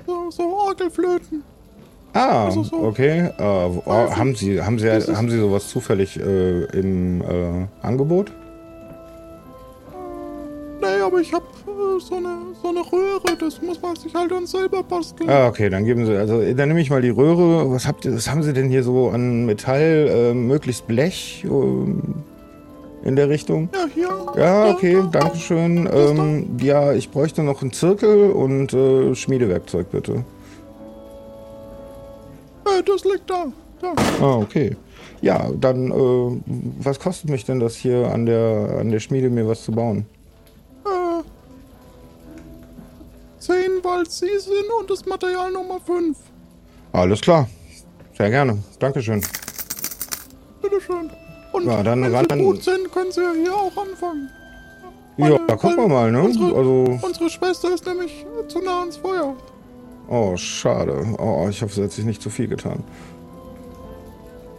So, 0.07 0.31
so 0.31 0.43
Orgelflöten. 0.43 1.43
Ah, 2.13 2.47
Also 2.47 2.63
so- 2.65 2.77
okay. 2.83 3.31
Äh, 3.39 3.43
wo- 3.43 3.83
Also, 3.91 4.17
haben 4.17 4.35
Sie, 4.35 4.61
haben 4.61 4.79
Sie, 4.79 4.91
haben 4.91 5.31
Sie 5.31 5.39
sowas 5.39 5.69
zufällig 5.69 6.19
äh, 6.21 6.65
im 6.79 7.23
äh, 7.23 7.67
Angebot? 7.81 8.33
Nee, 10.81 11.01
aber 11.01 11.21
ich 11.21 11.33
hab 11.33 11.43
äh, 11.45 12.01
so 12.01 12.17
eine, 12.17 12.29
so 12.61 12.69
eine 12.71 12.81
Röhre. 12.81 13.37
Das 13.39 13.63
muss 13.63 13.81
man 13.81 13.95
sich 13.95 14.13
halt 14.15 14.33
dann 14.33 14.47
selber 14.47 14.83
basteln. 14.83 15.31
Ah, 15.31 15.47
okay, 15.47 15.71
dann 15.71 15.85
geben 15.85 16.05
Sie, 16.07 16.17
also 16.17 16.43
dann 16.43 16.69
nehme 16.69 16.81
ich 16.81 16.91
mal 16.91 17.01
die 17.01 17.11
Röhre. 17.11 17.71
Was 17.71 17.87
habt 17.87 18.05
ihr, 18.05 18.15
was 18.17 18.29
haben 18.29 18.43
Sie 18.43 18.53
denn 18.53 18.69
hier 18.69 18.83
so 18.83 19.11
an 19.11 19.47
Metall, 19.47 20.09
äh, 20.11 20.35
möglichst 20.35 20.89
Blech 20.89 21.45
ähm, 21.49 22.25
in 23.05 23.17
der 23.17 23.29
Richtung? 23.29 23.69
Ja, 23.73 23.87
hier. 23.93 24.43
Ja, 24.43 24.71
okay, 24.71 25.03
da, 25.11 25.21
danke 25.21 25.39
schön. 25.39 25.89
Ähm, 25.93 26.57
ja, 26.61 26.93
ich 26.93 27.11
bräuchte 27.11 27.43
noch 27.43 27.63
einen 27.63 27.73
Zirkel 27.73 28.31
und 28.31 28.73
äh, 28.73 29.15
Schmiedewerkzeug, 29.15 29.91
bitte. 29.91 30.25
Äh, 32.65 32.83
das 32.85 33.05
liegt 33.05 33.29
da. 33.29 33.47
Da. 33.81 33.95
Ah, 34.21 34.37
okay. 34.37 34.77
Ja, 35.21 35.51
dann, 35.53 35.91
äh, 35.91 36.41
was 36.79 36.99
kostet 36.99 37.31
mich 37.31 37.45
denn 37.45 37.61
das 37.61 37.77
hier 37.77 38.13
an 38.13 38.27
der, 38.27 38.77
an 38.81 38.91
der 38.91 39.01
Schmiede, 39.01 39.31
mir 39.31 39.47
was 39.47 39.63
zu 39.63 39.73
bauen? 39.73 40.07
Äh, 40.85 41.23
10, 43.39 43.57
weil 43.83 44.09
sie 44.09 44.39
sind 44.39 44.71
und 44.81 44.91
das 44.91 45.05
Material 45.07 45.51
Nummer 45.53 45.81
5. 45.81 46.17
Alles 46.93 47.21
klar. 47.21 47.49
Sehr 48.17 48.31
gerne. 48.31 48.59
Dankeschön. 48.79 49.23
Bitteschön. 50.61 51.11
Und 51.53 51.67
Ja, 51.67 51.83
dann 51.83 52.03
wenn 52.03 52.15
ran- 52.15 52.27
sie 52.31 52.39
gut 52.43 52.63
sind, 52.63 52.91
können 52.93 53.13
sie 53.13 53.21
ja 53.21 53.33
hier 53.35 53.55
auch 53.55 53.77
anfangen. 53.77 54.29
Ja, 55.19 55.29
Meine- 55.31 55.47
gucken 55.59 55.77
wir 55.77 55.89
mal, 55.89 56.11
ne? 56.11 56.23
Unsere, 56.23 56.47
Also, 56.57 56.99
unsere 57.03 57.29
Schwester 57.31 57.75
ist 57.75 57.87
nämlich 57.87 58.25
äh, 58.43 58.49
zu 58.49 58.61
nah 58.61 58.81
ans 58.81 58.97
Feuer. 58.97 59.35
oh, 60.09 60.37
schade. 60.37 61.05
Oh, 61.19 61.47
ich 61.51 61.61
hoffe, 61.63 61.75
sie 61.75 61.83
hat 61.83 61.93
sich 61.93 62.05
nicht 62.07 62.23
zu 62.23 62.31
viel 62.31 62.49
getan. 62.49 62.83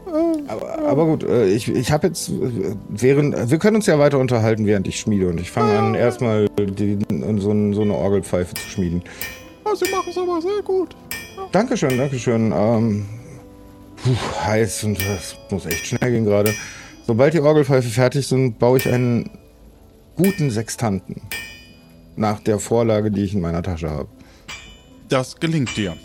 Äh, 0.07 0.11
Aber, 0.47 0.79
aber 0.87 1.05
gut, 1.05 1.23
äh, 1.23 1.47
ich, 1.47 1.67
ich 1.69 1.91
habe 1.91 2.07
jetzt, 2.07 2.29
äh, 2.29 2.75
während, 2.89 3.49
wir 3.49 3.57
können 3.57 3.77
uns 3.77 3.87
ja 3.87 3.97
weiter 3.97 4.19
unterhalten, 4.19 4.67
während 4.67 4.87
ich 4.87 4.99
schmiede. 4.99 5.27
Und 5.27 5.39
ich 5.41 5.49
fange 5.49 5.77
an, 5.79 5.95
erstmal 5.95 6.47
die, 6.59 6.99
so, 7.39 7.49
ein- 7.51 7.73
so 7.73 7.81
eine 7.81 7.95
Orgelpfeife 7.95 8.53
zu 8.53 8.69
schmieden. 8.69 9.01
ah, 9.65 9.73
sie 9.75 9.89
machen 9.89 10.09
es 10.11 10.17
aber 10.17 10.39
sehr 10.41 10.61
gut. 10.63 10.95
Dankeschön, 11.51 11.97
Dankeschön. 11.97 12.51
Ähm, 12.55 13.05
puh, 13.95 14.11
heiß 14.45 14.83
und 14.83 14.99
das 14.99 15.35
muss 15.49 15.65
echt 15.65 15.87
schnell 15.87 16.11
gehen 16.11 16.25
gerade. 16.25 16.53
Sobald 17.05 17.33
die 17.33 17.41
Orgelpfeife 17.41 17.89
fertig 17.89 18.27
sind, 18.27 18.59
baue 18.59 18.77
ich 18.77 18.87
einen 18.87 19.29
guten 20.15 20.49
Sextanten. 20.49 21.21
Nach 22.15 22.39
der 22.39 22.59
Vorlage, 22.59 23.11
die 23.11 23.23
ich 23.23 23.33
in 23.33 23.41
meiner 23.41 23.61
Tasche 23.61 23.89
habe. 23.89 24.07
Das 25.09 25.35
gelingt 25.35 25.75
dir. 25.75 25.97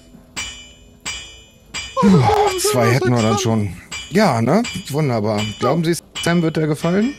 Zwei 2.73 2.91
hätten 2.91 3.11
wir 3.11 3.23
dann 3.23 3.39
schon. 3.39 3.73
Ja, 4.11 4.41
ne? 4.41 4.63
Wunderbar. 4.91 5.41
Glauben 5.61 5.85
Sie, 5.85 5.95
Sam 6.23 6.43
wird 6.43 6.57
der 6.57 6.67
gefallen? 6.67 7.15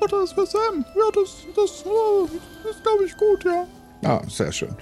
Oh, 0.00 0.06
das 0.06 0.24
ist 0.24 0.32
für 0.32 0.46
Sam. 0.46 0.84
Ja, 0.96 1.10
das, 1.14 1.46
das, 1.54 1.84
äh, 1.84 2.70
ist, 2.70 2.82
glaube 2.82 3.04
ich, 3.04 3.16
gut, 3.16 3.44
ja. 3.44 3.66
Ah, 4.04 4.22
sehr 4.28 4.52
schön. 4.52 4.74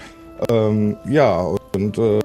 Ähm, 0.48 0.96
ja, 1.09 1.40
und 1.74 1.98
äh, 1.98 2.20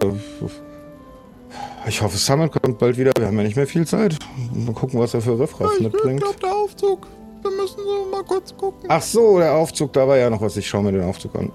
ich 1.88 2.02
hoffe, 2.02 2.18
Summit 2.18 2.52
kommt 2.52 2.80
bald 2.80 2.98
wieder. 2.98 3.12
Wir 3.18 3.28
haben 3.28 3.38
ja 3.38 3.44
nicht 3.44 3.56
mehr 3.56 3.68
viel 3.68 3.86
Zeit. 3.86 4.18
Mal 4.54 4.74
gucken, 4.74 5.00
was 5.00 5.14
er 5.14 5.22
für 5.22 5.40
Riffraff 5.40 5.72
ich 5.78 5.84
mitbringt. 5.84 6.22
glaube, 6.22 6.40
der 6.40 6.56
Aufzug. 6.56 7.08
Wir 7.42 7.52
müssen 7.52 7.80
so 7.84 8.08
mal 8.10 8.24
kurz 8.24 8.56
gucken. 8.56 8.86
Ach 8.88 9.02
so, 9.02 9.38
der 9.40 9.54
Aufzug, 9.54 9.92
da 9.94 10.08
war 10.08 10.18
ja 10.18 10.30
noch 10.30 10.42
was. 10.42 10.56
Ich 10.56 10.68
schaue 10.68 10.84
mir 10.84 10.94
den 10.94 11.04
Aufzug 11.04 11.36
an. 11.36 11.52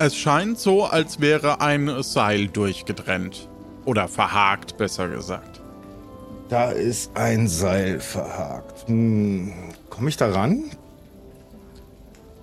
Es 0.00 0.16
scheint 0.16 0.58
so, 0.58 0.84
als 0.84 1.20
wäre 1.20 1.60
ein 1.60 2.02
Seil 2.02 2.48
durchgetrennt. 2.48 3.48
Oder 3.84 4.08
verhakt, 4.08 4.76
besser 4.76 5.08
gesagt. 5.08 5.60
Da 6.48 6.70
ist 6.70 7.10
ein 7.14 7.46
Seil 7.46 8.00
verhakt. 8.00 8.88
Hm, 8.88 9.52
komme 9.90 10.08
ich 10.08 10.16
da 10.16 10.30
ran? 10.30 10.64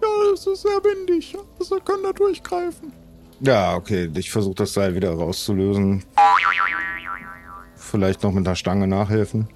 Ja, 0.02 0.34
es 0.34 0.46
ist 0.48 0.62
sehr 0.62 0.80
windig. 0.84 1.36
Also 1.60 1.80
können 1.80 2.04
da 2.04 2.14
durchgreifen. 2.14 2.94
Ja, 3.40 3.76
okay. 3.76 4.10
Ich 4.16 4.32
versuche 4.32 4.56
das 4.56 4.74
Seil 4.74 4.96
wieder 4.96 5.12
rauszulösen. 5.14 6.04
Vielleicht 7.76 8.24
noch 8.24 8.32
mit 8.32 8.46
der 8.48 8.56
Stange 8.56 8.88
nachhelfen. 8.88 9.48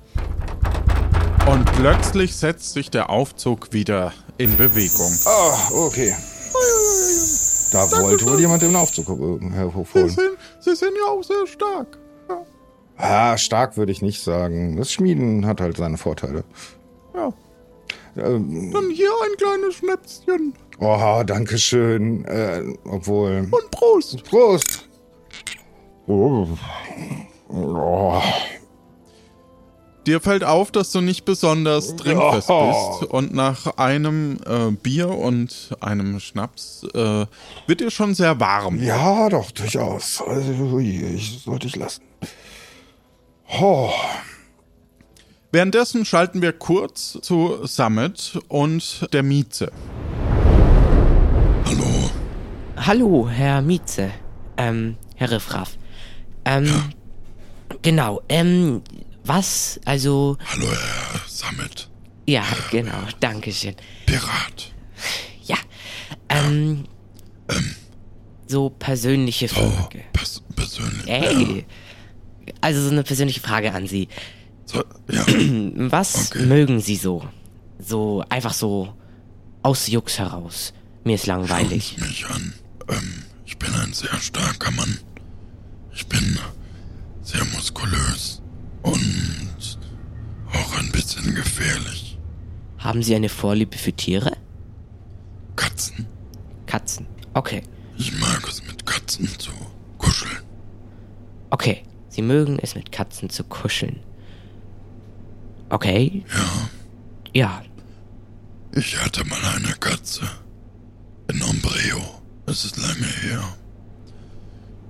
Und 1.51 1.65
plötzlich 1.73 2.35
setzt 2.35 2.73
sich 2.73 2.91
der 2.91 3.09
Aufzug 3.09 3.73
wieder 3.73 4.13
in 4.37 4.55
Bewegung. 4.55 5.11
Ah, 5.25 5.57
okay. 5.73 6.13
Da 7.71 7.89
wollte 8.01 8.25
wohl 8.25 8.39
jemand 8.39 8.61
den 8.61 8.75
Aufzug 8.75 9.09
äh, 9.09 9.63
Sie 9.93 10.09
sind, 10.09 10.37
Sie 10.59 10.75
sind 10.75 10.91
ja 10.95 11.11
auch 11.11 11.23
sehr 11.23 11.47
stark. 11.47 11.97
Ja. 12.29 12.45
Ah, 12.97 13.37
stark 13.37 13.77
würde 13.77 13.91
ich 13.91 14.01
nicht 14.01 14.21
sagen. 14.23 14.77
Das 14.77 14.91
Schmieden 14.91 15.45
hat 15.45 15.61
halt 15.61 15.77
seine 15.77 15.97
Vorteile. 15.97 16.43
ja. 17.15 17.33
Ähm, 18.17 18.71
Dann 18.71 18.89
hier 18.89 19.09
ein 19.23 19.37
kleines 19.37 19.75
Schnäpschen. 19.75 20.53
Oh, 20.79 21.23
danke 21.25 21.57
schön. 21.57 22.25
Äh, 22.25 22.63
obwohl. 22.85 23.47
Und 23.49 23.71
Prost. 23.71 24.23
Prost! 24.23 24.87
Oh. 26.07 26.47
Oh. 27.49 28.21
Dir 30.07 30.21
fällt 30.21 30.43
auf, 30.43 30.71
dass 30.71 30.91
du 30.91 31.01
nicht 31.01 31.25
besonders 31.25 31.95
trinkfest 31.95 32.49
Oh. 32.49 32.99
bist. 32.99 33.11
Und 33.11 33.33
nach 33.33 33.77
einem 33.77 34.39
äh, 34.45 34.71
Bier 34.71 35.09
und 35.09 35.75
einem 35.81 36.19
Schnaps 36.19 36.83
äh, 36.95 37.25
wird 37.67 37.79
dir 37.81 37.91
schon 37.91 38.15
sehr 38.15 38.39
warm. 38.39 38.81
Ja, 38.81 39.29
doch, 39.29 39.51
durchaus. 39.51 40.21
Also, 40.25 40.79
ich 40.79 41.41
sollte 41.43 41.67
ich 41.67 41.75
lassen. 41.75 42.01
Oh. 43.61 43.91
Währenddessen 45.51 46.05
schalten 46.05 46.41
wir 46.41 46.53
kurz 46.53 47.17
zu 47.21 47.65
Summit 47.65 48.39
und 48.47 49.07
der 49.13 49.23
Mieze. 49.23 49.71
Hallo, 52.79 53.27
Herr 53.29 53.61
Mieze. 53.61 54.11
Ähm, 54.57 54.97
Herr 55.15 55.31
Riffraff. 55.31 55.77
Ähm, 56.45 56.93
genau, 57.81 58.21
ähm, 58.29 58.81
was, 59.23 59.79
also, 59.85 60.37
hallo 60.45 60.67
Herr 60.67 61.21
Summit, 61.27 61.89
ja, 62.27 62.43
genau, 62.71 62.97
Dankeschön. 63.19 63.75
Pirat. 64.05 64.71
Ja, 65.43 65.57
ähm, 66.29 66.85
so 68.47 68.69
persönliche 68.69 69.47
Oh, 69.55 69.69
Frage. 69.69 70.03
pers 70.13 70.41
persönlich. 70.55 71.07
Ey, 71.07 71.65
also 72.61 72.81
so 72.81 72.89
eine 72.91 73.03
persönliche 73.03 73.41
Frage 73.41 73.73
an 73.73 73.87
Sie. 73.87 74.07
So, 74.65 74.83
ja, 75.11 75.25
Was 75.91 76.31
Okay. 76.31 76.45
mögen 76.45 76.79
Sie 76.79 76.95
so? 76.95 77.27
So, 77.79 78.23
einfach 78.29 78.53
so 78.53 78.93
aus 79.63 79.87
Jux 79.87 80.17
heraus. 80.19 80.73
Mir 81.03 81.15
ist 81.15 81.27
langweilig. 81.27 81.95
schauen 81.97 82.03
Sie 82.03 82.07
mich 82.07 82.25
an. 82.27 82.53
Ähm, 82.89 83.23
ich 83.45 83.57
bin 83.57 83.73
ein 83.75 83.93
sehr 83.93 84.15
starker 84.19 84.71
Mann. 84.71 84.99
Ich 85.93 86.05
bin 86.07 86.37
sehr 87.21 87.43
muskulös 87.45 88.41
und 88.83 89.79
auch 90.53 90.77
ein 90.79 90.91
bisschen 90.91 91.33
gefährlich. 91.35 92.17
Haben 92.77 93.03
Sie 93.03 93.15
eine 93.15 93.29
Vorliebe 93.29 93.77
für 93.77 93.93
Tiere? 93.93 94.35
Katzen. 95.55 96.05
Katzen. 96.65 97.05
Okay. 97.33 97.61
Ich 97.97 98.17
mag 98.19 98.47
es 98.47 98.63
mit 98.65 98.85
Katzen 98.85 99.27
zu 99.37 99.51
kuscheln. 99.97 100.39
Okay. 101.49 101.83
Sie 102.07 102.21
mögen 102.21 102.57
es 102.61 102.73
mit 102.75 102.91
Katzen 102.91 103.29
zu 103.29 103.43
kuscheln. 103.43 103.99
Okay. 105.69 106.23
Ja, 106.33 106.69
Ja. 107.33 107.61
ich 108.73 108.97
hatte 108.99 109.23
mal 109.25 109.43
eine 109.55 109.73
Katze. 109.73 110.21
In 111.31 111.41
Ombreo. 111.43 112.18
Es 112.49 112.65
ist 112.65 112.77
lange 112.77 113.05
her. 113.05 113.43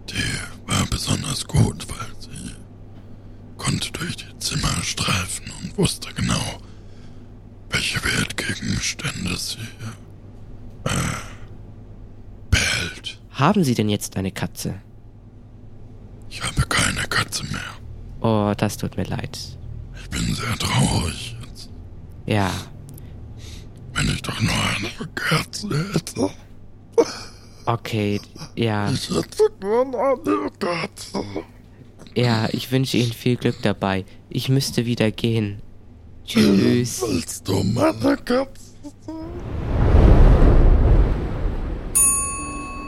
Die 0.10 0.72
war 0.72 0.86
besonders 0.86 1.46
gut, 1.46 1.86
weil 1.90 2.08
sie 2.22 2.56
konnte 3.58 3.92
durch 3.92 4.16
die 4.16 4.40
Zimmer 4.40 4.82
streifen 4.82 5.52
und 5.62 5.78
wusste 5.78 6.14
genau, 6.14 6.62
welche 7.70 8.02
Wertgegenstände 8.02 9.36
sie 9.36 9.60
äh, 10.86 10.90
behält. 12.50 13.20
Haben 13.32 13.66
Sie 13.66 13.76
denn 13.76 13.90
jetzt 13.90 14.16
eine 14.16 14.32
Katze? 14.32 14.76
Ich 16.30 16.42
habe 16.42 16.62
keine 16.62 17.02
Katze 17.10 17.44
mehr. 17.44 17.62
Oh, 18.22 18.54
das 18.56 18.78
tut 18.78 18.96
mir 18.96 19.04
leid. 19.04 19.38
Ich 20.02 20.10
bin 20.10 20.34
sehr 20.34 20.58
traurig 20.58 21.36
jetzt. 21.46 21.70
Ja. 22.26 22.52
Wenn 23.94 24.08
ich 24.08 24.22
doch 24.22 24.40
nur 24.40 24.54
eine 24.54 25.10
Katze 25.14 25.68
hätte. 25.94 26.30
Okay. 27.74 28.20
Ja. 28.56 28.90
Ich 28.92 29.10
hätte 29.12 29.52
nur 29.62 29.82
eine 29.82 30.50
Katze. 30.58 31.24
Ja, 32.16 32.48
ich 32.52 32.72
wünsche 32.72 32.98
Ihnen 32.98 33.12
viel 33.14 33.36
Glück 33.36 33.58
dabei. 33.62 34.06
Ich 34.30 34.50
müsste 34.50 34.88
wieder 34.88 35.12
gehen. 35.12 35.62
Tschüss. 36.26 37.04
Willst 37.08 37.48
du 37.48 37.64
meine 37.64 38.18
Katze? 38.18 38.74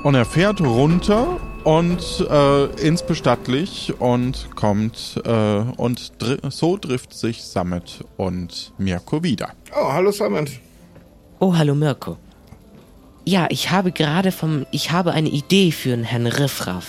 Und 0.04 0.16
er 0.16 0.26
fährt 0.26 0.62
runter 0.62 1.40
und 1.64 2.26
äh, 2.28 2.66
ins 2.88 3.04
Bestattlich 3.04 3.94
und 4.00 4.50
kommt 4.56 5.22
äh, 5.24 5.60
und 5.78 6.14
dri 6.18 6.40
so 6.50 6.78
trifft 6.78 7.14
sich 7.14 7.44
Summit 7.44 8.04
und 8.18 8.74
Mirko 8.80 9.22
wieder. 9.22 9.52
Oh, 9.76 9.94
hallo 9.94 10.12
Simon. 10.12 10.48
Oh, 11.40 11.56
hallo 11.56 11.76
Mirko. 11.76 12.18
Ja, 13.26 13.47
ich 13.49 13.69
habe 13.72 13.91
gerade 13.91 14.32
vom. 14.32 14.65
Ich 14.72 14.91
habe 14.91 15.11
eine 15.13 15.30
Idee 15.30 15.72
für 15.72 15.93
einen 15.93 16.03
Herrn 16.03 16.28
Riffraff, 16.28 16.88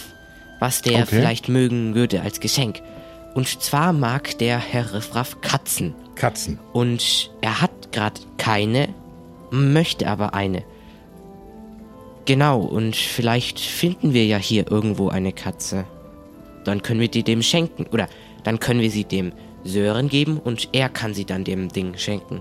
was 0.60 0.82
der 0.82 1.02
Okay. 1.02 1.06
vielleicht 1.16 1.48
mögen 1.48 1.94
würde 1.94 2.22
als 2.22 2.40
Geschenk. 2.40 2.80
Und 3.34 3.48
zwar 3.62 3.92
mag 3.92 4.38
der 4.38 4.58
Herr 4.58 4.94
Riffraff 4.94 5.40
Katzen. 5.40 5.94
Katzen. 6.14 6.58
Und 6.72 7.30
er 7.40 7.60
hat 7.60 7.92
gerade 7.92 8.20
keine, 8.38 8.88
möchte 9.50 10.06
aber 10.06 10.34
eine. 10.34 10.62
Genau, 12.24 12.60
und 12.60 12.94
vielleicht 12.94 13.58
finden 13.58 14.12
wir 14.12 14.24
ja 14.26 14.36
hier 14.36 14.70
irgendwo 14.70 15.08
eine 15.08 15.32
Katze. 15.32 15.84
Dann 16.64 16.82
können 16.82 17.00
wir 17.00 17.08
die 17.08 17.24
dem 17.24 17.42
schenken. 17.42 17.86
Oder 17.90 18.08
dann 18.44 18.60
können 18.60 18.80
wir 18.80 18.90
sie 18.90 19.04
dem 19.04 19.32
Sören 19.64 20.08
geben 20.08 20.38
und 20.42 20.68
er 20.72 20.88
kann 20.88 21.14
sie 21.14 21.24
dann 21.24 21.44
dem 21.44 21.68
Ding 21.68 21.96
schenken. 21.96 22.40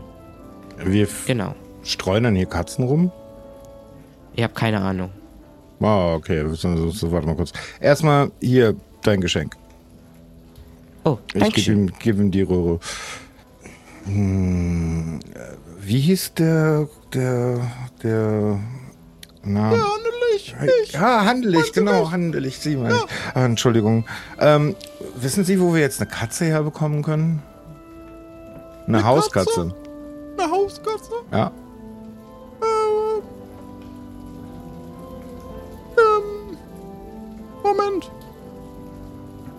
Wir 0.84 1.08
Genau. 1.26 1.56
streuen 1.84 2.24
dann 2.24 2.36
hier 2.36 2.46
Katzen 2.46 2.84
rum. 2.86 3.12
Ich 4.42 4.44
habe 4.44 4.56
keine 4.56 4.82
Ahnung. 4.82 5.12
Ah, 5.82 6.16
okay. 6.16 6.44
So, 6.56 6.90
so, 6.90 7.12
warte 7.12 7.28
mal 7.28 7.36
kurz. 7.36 7.54
Erstmal 7.80 8.32
hier 8.42 8.76
dein 9.04 9.22
Geschenk. 9.22 9.56
Oh, 11.04 11.20
Ich 11.28 11.34
gebe 11.34 11.46
danke 11.46 11.62
ihm, 11.62 11.94
geb 12.00 12.18
ihm 12.18 12.32
die 12.32 12.42
Röhre. 12.42 12.80
Hm, 14.06 15.20
äh, 15.36 15.40
wie 15.80 16.00
hieß 16.00 16.34
der, 16.34 16.90
der, 17.14 17.60
der, 18.02 18.60
na? 19.44 19.70
Handelig, 19.70 20.56
ich. 20.86 20.92
Ja, 20.94 21.24
Handelig, 21.24 21.72
genau, 21.74 22.10
Handelig, 22.10 22.58
Sie 22.58 22.78
meine 22.78 22.96
ich. 22.96 23.36
Ah, 23.36 23.46
Entschuldigung. 23.46 24.06
Ähm, 24.40 24.76
wissen 25.18 25.46
Sie, 25.46 25.62
wo 25.62 25.76
wir 25.76 25.82
jetzt 25.82 26.02
eine 26.02 26.10
Katze 26.10 26.46
herbekommen 26.46 27.04
können? 27.04 27.44
Eine, 28.88 28.98
Eine 28.98 29.06
Hauskatze. 29.06 29.46
Katze? 29.46 29.76
Eine 30.40 30.52
Hauskatze? 30.52 31.12
Ja. 31.32 31.52
Moment. 37.76 38.12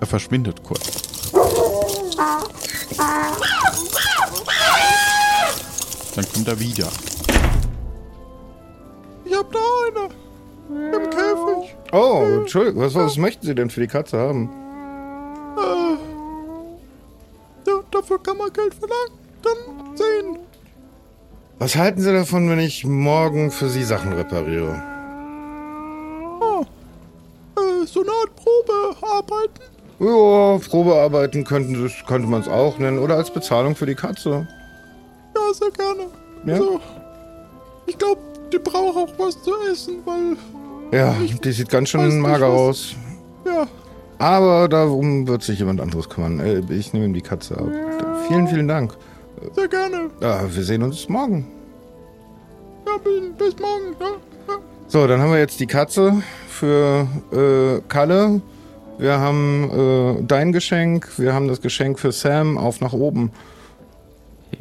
Er 0.01 0.07
verschwindet 0.07 0.63
kurz. 0.63 1.31
Dann 6.15 6.25
kommt 6.33 6.49
er 6.49 6.61
wieder. 6.61 6.89
Ich 9.25 9.35
hab 9.35 9.51
da 9.53 9.59
eine. 9.87 10.09
Im 10.69 11.11
Käfig. 11.11 11.77
Oh, 11.93 12.25
Entschuldigung, 12.41 12.83
was, 12.83 12.95
was 12.95 13.17
möchten 13.17 13.47
Sie 13.47 13.55
denn 13.55 13.71
für 13.71 13.81
die 13.81 13.87
Katze 13.87 14.19
haben? 14.19 14.51
Äh, 15.57 15.97
ja, 17.69 17.81
dafür 17.91 18.23
kann 18.23 18.37
man 18.37 18.53
Geld 18.53 18.75
verlangen. 18.75 19.19
Dann 19.43 19.97
sehen. 19.97 20.39
Was 21.59 21.77
halten 21.77 22.01
Sie 22.01 22.13
davon, 22.13 22.49
wenn 22.51 22.59
ich 22.59 22.85
morgen 22.85 23.51
für 23.51 23.69
Sie 23.69 23.85
Sachen 23.85 24.13
repariere? 24.13 24.83
Oh, 26.41 26.65
äh, 27.57 27.87
so 27.87 28.01
eine 28.01 28.11
Art 28.11 28.33
Probearbeiten. 29.23 29.63
Ja, 29.99 30.59
Probearbeiten 30.69 31.45
könnten, 31.45 31.83
das 31.83 31.93
könnte 32.07 32.29
man 32.29 32.41
es 32.41 32.49
auch 32.49 32.79
nennen. 32.79 32.99
Oder 32.99 33.17
als 33.17 33.31
Bezahlung 33.33 33.77
für 33.77 33.87
die 33.87 33.95
Katze. 33.95 34.47
Ja, 35.35 35.55
sehr 35.55 35.71
gerne. 35.71 36.03
Ja? 36.47 36.57
So, 36.57 36.81
ich 37.87 37.97
glaube, 37.99 38.21
die 38.53 38.59
braucht 38.59 38.97
auch 38.97 39.09
was 39.19 39.41
zu 39.43 39.53
essen, 39.71 39.99
weil, 40.05 40.37
Ja, 40.99 41.15
die 41.45 41.53
sieht 41.53 41.69
ganz 41.71 41.89
schön 41.91 42.19
mager 42.21 42.53
was- 42.53 42.61
aus. 42.61 42.95
ja, 43.47 43.67
Aber 44.19 44.69
darum 44.69 45.27
wird 45.27 45.43
sich 45.43 45.59
jemand 45.59 45.81
anderes 45.81 46.09
kümmern. 46.09 46.41
Äh, 46.41 46.63
Ich 46.71 46.93
nehme 46.93 47.07
ihm 47.07 47.15
die 47.15 47.23
Katze 47.23 47.57
ab. 47.59 47.67
Vielen, 48.29 48.47
vielen 48.49 48.69
Dank. 48.69 48.95
sehr 49.57 49.69
gerne. 49.69 50.11
Ja, 50.21 50.43
wir 50.55 50.63
sehen 50.63 50.83
uns 50.83 51.09
morgen. 51.09 51.47
Ja, 52.87 52.93
bis, 52.99 53.23
bis 53.37 53.61
morgen. 53.61 53.97
Ja, 54.01 54.07
ja. 54.49 54.59
So, 54.89 55.07
dann 55.07 55.21
haben 55.21 55.33
wir 55.33 55.39
jetzt 55.41 55.59
die 55.61 55.67
Katze 55.67 56.23
für 56.49 57.07
äh, 57.33 57.81
Kalle. 57.89 58.41
Wir 59.03 59.19
haben 59.19 60.21
äh, 60.21 60.23
dein 60.23 60.53
Geschenk, 60.53 61.19
wir 61.19 61.35
haben 61.35 61.49
das 61.49 61.61
Geschenk 61.61 61.99
für 61.99 62.13
Sam, 62.13 62.57
auf 62.57 62.81
nach 62.81 62.93
oben. 62.93 63.33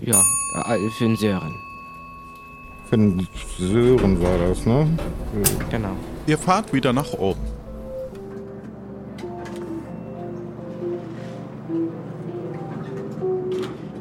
Ja, 0.01 0.19
äh, 0.65 0.89
für 0.97 1.03
den 1.03 1.15
Sören. 1.15 1.53
Für 2.89 2.97
den 2.97 3.27
Sören 3.59 4.19
war 4.19 4.39
das, 4.39 4.65
ne? 4.65 4.87
Genau. 5.69 5.91
Ihr 6.25 6.39
fahrt 6.39 6.73
wieder 6.73 6.91
nach 6.91 7.13
oben. 7.13 7.39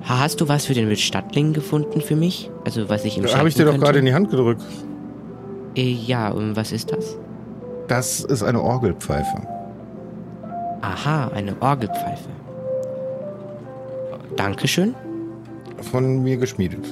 Hast 0.05 0.41
du 0.41 0.49
was 0.49 0.65
für 0.65 0.73
den 0.73 0.97
Stadtling 0.97 1.53
gefunden 1.53 2.01
für 2.01 2.17
mich? 2.17 2.51
Also 2.65 2.89
was 2.89 3.05
ich 3.05 3.19
im 3.19 3.25
Da 3.25 3.37
habe 3.37 3.51
ich 3.51 3.57
dir 3.57 3.67
doch 3.67 3.79
gerade 3.79 3.99
in 3.99 4.07
die 4.07 4.15
Hand 4.15 4.31
gedrückt. 4.31 4.63
Äh, 5.77 5.93
ja, 5.93 6.31
und 6.31 6.57
was 6.57 6.73
ist 6.73 6.93
das? 6.93 7.19
Das 7.89 8.21
ist 8.21 8.43
eine 8.43 8.63
Orgelpfeife. 8.63 9.60
Aha, 10.83 11.29
eine 11.29 11.55
Orgelpfeife. 11.61 12.29
Dankeschön. 14.37 14.95
Von 15.91 16.23
mir 16.23 16.37
geschmiedet. 16.37 16.85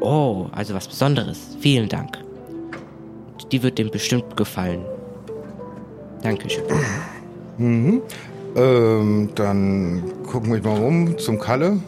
Oh, 0.00 0.46
also 0.52 0.74
was 0.74 0.88
Besonderes. 0.88 1.56
Vielen 1.60 1.88
Dank. 1.88 2.18
Die 3.52 3.62
wird 3.62 3.78
dem 3.78 3.90
bestimmt 3.90 4.36
gefallen. 4.36 4.84
Dankeschön. 6.22 6.64
Ähm, 8.56 9.30
dann 9.36 10.02
gucken 10.26 10.52
wir 10.52 10.60
mal 10.60 10.82
um 10.82 11.16
zum 11.18 11.38
Kalle. 11.38 11.78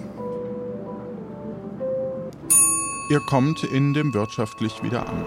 Ihr 3.11 3.21
kommt 3.29 3.65
in 3.65 3.93
dem 3.93 4.15
wirtschaftlich 4.15 4.81
wieder 4.83 5.09
an. 5.09 5.25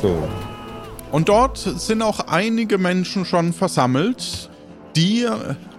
So. 0.00 0.16
Und 1.14 1.28
dort 1.28 1.58
sind 1.58 2.02
auch 2.02 2.18
einige 2.26 2.76
Menschen 2.76 3.24
schon 3.24 3.52
versammelt, 3.52 4.50
die 4.96 5.24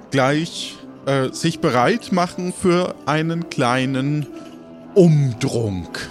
gleich 0.09 0.77
äh, 1.07 1.27
sich 1.33 1.59
bereit 1.59 2.13
machen 2.13 2.53
für 2.53 2.95
einen 3.05 3.49
kleinen 3.49 4.27
Umdrunk. 4.93 6.09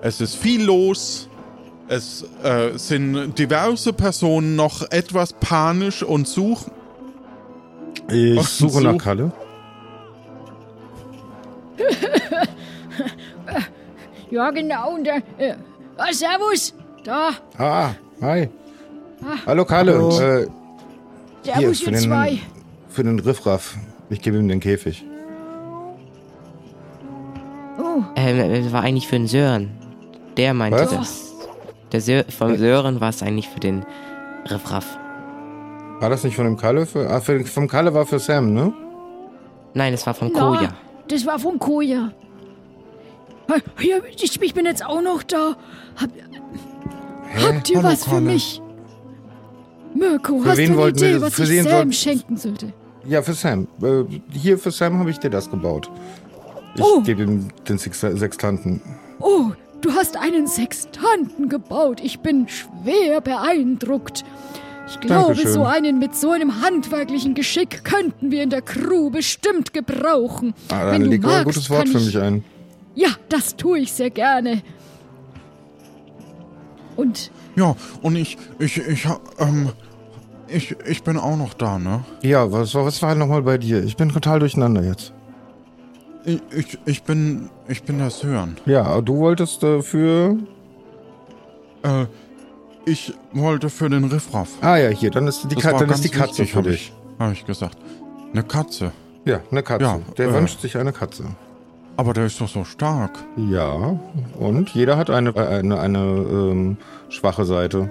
Es 0.00 0.22
ist 0.22 0.34
viel 0.34 0.64
los. 0.64 1.28
Es 1.88 2.24
äh, 2.42 2.70
sind 2.78 3.38
diverse 3.38 3.92
Personen 3.92 4.56
noch 4.56 4.90
etwas 4.90 5.34
panisch 5.34 6.02
und 6.02 6.26
suchen. 6.26 6.72
Ich 8.10 8.38
Ach, 8.40 8.48
suche 8.48 8.82
nach 8.82 8.96
Kalle. 8.96 9.30
Ja, 14.30 14.50
genau. 14.50 14.94
Und, 14.94 15.06
äh, 15.06 15.20
äh, 15.36 15.54
ah, 15.98 16.10
servus. 16.10 16.72
Da. 17.04 17.32
Ah, 17.58 17.90
hi. 18.22 18.48
Hallo 19.46 19.64
Kalle. 19.64 19.92
Hallo. 19.94 20.08
Äh, 20.20 20.46
Servus, 21.42 21.80
für 21.80 21.90
ihr 21.90 21.96
den, 21.96 22.00
zwei. 22.00 22.38
für 22.88 23.02
den 23.04 23.18
Riffraff. 23.18 23.76
Ich 24.10 24.20
gebe 24.20 24.38
ihm 24.38 24.48
den 24.48 24.60
Käfig. 24.60 25.04
Oh, 27.78 28.02
Ähm, 28.16 28.62
das 28.64 28.72
war 28.72 28.82
eigentlich 28.82 29.08
für 29.08 29.16
den 29.16 29.26
Sören. 29.26 29.70
Der 30.36 30.54
meinte 30.54 30.78
Was? 30.78 30.90
das. 30.90 31.32
Der 31.92 32.00
Sö 32.00 32.22
vom 32.30 32.56
Sören 32.56 33.00
war 33.00 33.10
es 33.10 33.22
eigentlich 33.22 33.48
für 33.48 33.60
den 33.60 33.84
Riffraff. 34.50 34.86
War 36.00 36.10
das 36.10 36.24
nicht 36.24 36.34
von 36.36 36.44
dem 36.46 36.56
Kalle? 36.56 36.86
Für, 36.86 37.08
ah, 37.08 37.20
für, 37.20 37.44
vom 37.44 37.68
Kalle 37.68 37.92
war 37.94 38.06
für 38.06 38.18
Sam, 38.18 38.52
ne? 38.52 38.72
Nein, 39.74 39.94
es 39.94 40.06
war 40.06 40.14
vom 40.14 40.30
na, 40.34 40.40
Koja. 40.40 40.68
das 41.08 41.24
war 41.26 41.38
von 41.38 41.58
Koja. 41.58 42.12
Ah, 43.48 43.56
Hier, 43.78 44.02
ich, 44.16 44.40
ich 44.40 44.54
bin 44.54 44.64
jetzt 44.66 44.84
auch 44.84 45.02
noch 45.02 45.22
da. 45.22 45.54
Hab, 46.00 46.10
habt 47.40 47.70
ihr 47.70 47.78
Hallo, 47.78 47.88
was 47.88 48.04
für 48.04 48.20
mich? 48.20 48.60
Mirko, 49.94 50.40
Für 50.40 50.48
hast 50.50 50.58
du 50.58 50.62
eine 50.62 50.88
Idee, 50.88 51.20
was 51.20 51.34
für 51.34 51.42
ich 51.44 51.62
Sam 51.62 51.92
schenken 51.92 52.36
sollte? 52.36 52.72
Ja, 53.06 53.22
für 53.22 53.34
Sam. 53.34 53.66
Äh, 53.82 54.04
hier 54.32 54.58
für 54.58 54.70
Sam 54.70 54.98
habe 54.98 55.10
ich 55.10 55.18
dir 55.18 55.30
das 55.30 55.50
gebaut. 55.50 55.90
Ich 56.74 56.82
Oh. 56.82 57.02
gebe 57.02 57.22
ihm 57.24 57.48
den 57.68 57.78
Sex 57.78 58.00
Sextanten. 58.00 58.80
Oh, 59.20 59.50
du 59.82 59.92
hast 59.92 60.16
einen 60.16 60.46
Sextanten 60.46 61.48
gebaut. 61.48 62.00
Ich 62.02 62.20
bin 62.20 62.46
schwer 62.48 63.20
beeindruckt. 63.20 64.24
Ich 64.88 64.98
glaube, 65.00 65.26
Dankeschön. 65.34 65.52
so 65.52 65.64
einen 65.64 65.98
mit 65.98 66.14
so 66.16 66.30
einem 66.30 66.62
handwerklichen 66.62 67.34
Geschick 67.34 67.84
könnten 67.84 68.30
wir 68.30 68.42
in 68.42 68.50
der 68.50 68.62
Crew 68.62 69.10
bestimmt 69.10 69.72
gebrauchen. 69.72 70.54
Ah, 70.70 70.86
Wenn 70.86 70.92
dann 70.92 71.00
du 71.02 71.08
leg 71.10 71.22
mal 71.22 71.28
ein 71.28 71.44
magst, 71.44 71.54
gutes 71.56 71.70
Wort 71.70 71.88
für 71.88 71.98
ich, 71.98 72.06
mich 72.06 72.18
ein. 72.18 72.44
Ja, 72.94 73.08
das 73.28 73.56
tue 73.56 73.80
ich 73.80 73.92
sehr 73.92 74.10
gerne. 74.10 74.62
Und 76.96 77.30
Ja, 77.56 77.74
und 78.02 78.16
ich, 78.16 78.36
ich, 78.58 78.78
ich, 78.78 79.06
ähm, 79.38 79.70
ich, 80.48 80.76
ich 80.86 81.02
bin 81.02 81.16
auch 81.18 81.36
noch 81.36 81.54
da, 81.54 81.78
ne? 81.78 82.04
Ja, 82.22 82.50
was, 82.52 82.74
war- 82.74 82.84
was 82.84 83.00
war 83.02 83.14
nochmal 83.14 83.42
bei 83.42 83.58
dir? 83.58 83.82
Ich 83.84 83.96
bin 83.96 84.08
total 84.10 84.40
durcheinander 84.40 84.82
jetzt. 84.82 85.12
Ich, 86.24 86.40
ich, 86.56 86.78
ich 86.84 87.02
bin, 87.02 87.48
ich 87.68 87.82
bin 87.82 87.98
das 87.98 88.22
Hören. 88.22 88.56
Ja, 88.66 89.00
du 89.00 89.16
wolltest 89.18 89.62
äh, 89.64 89.82
für... 89.82 90.36
Äh, 91.82 92.06
ich 92.84 93.14
wollte 93.32 93.70
für 93.70 93.88
den 93.88 94.04
Riffraff. 94.04 94.48
Ah 94.60 94.76
ja, 94.76 94.88
hier, 94.88 95.10
dann 95.10 95.28
ist 95.28 95.46
die, 95.50 95.54
Ka 95.54 95.72
dann 95.72 95.88
ist 95.90 96.02
die 96.04 96.08
Katze 96.08 96.38
wichtig, 96.42 96.50
für 96.52 96.58
hab 96.58 96.64
dich. 96.64 96.92
Ich, 97.14 97.20
Habe 97.20 97.32
ich 97.32 97.46
gesagt. 97.46 97.76
Eine 98.32 98.42
Katze. 98.42 98.92
Ja, 99.24 99.40
eine 99.52 99.62
Katze. 99.62 99.84
Ja, 99.84 100.00
Der 100.18 100.28
äh. 100.28 100.34
wünscht 100.34 100.60
sich 100.60 100.76
eine 100.76 100.92
Katze. 100.92 101.24
Aber 101.96 102.12
der 102.14 102.26
ist 102.26 102.40
doch 102.40 102.48
so 102.48 102.64
stark. 102.64 103.18
Ja, 103.36 103.98
und 104.38 104.70
jeder 104.70 104.96
hat 104.96 105.10
eine, 105.10 105.30
äh, 105.30 105.58
eine, 105.58 105.78
eine 105.78 105.98
ähm, 105.98 106.76
schwache 107.10 107.44
Seite. 107.44 107.90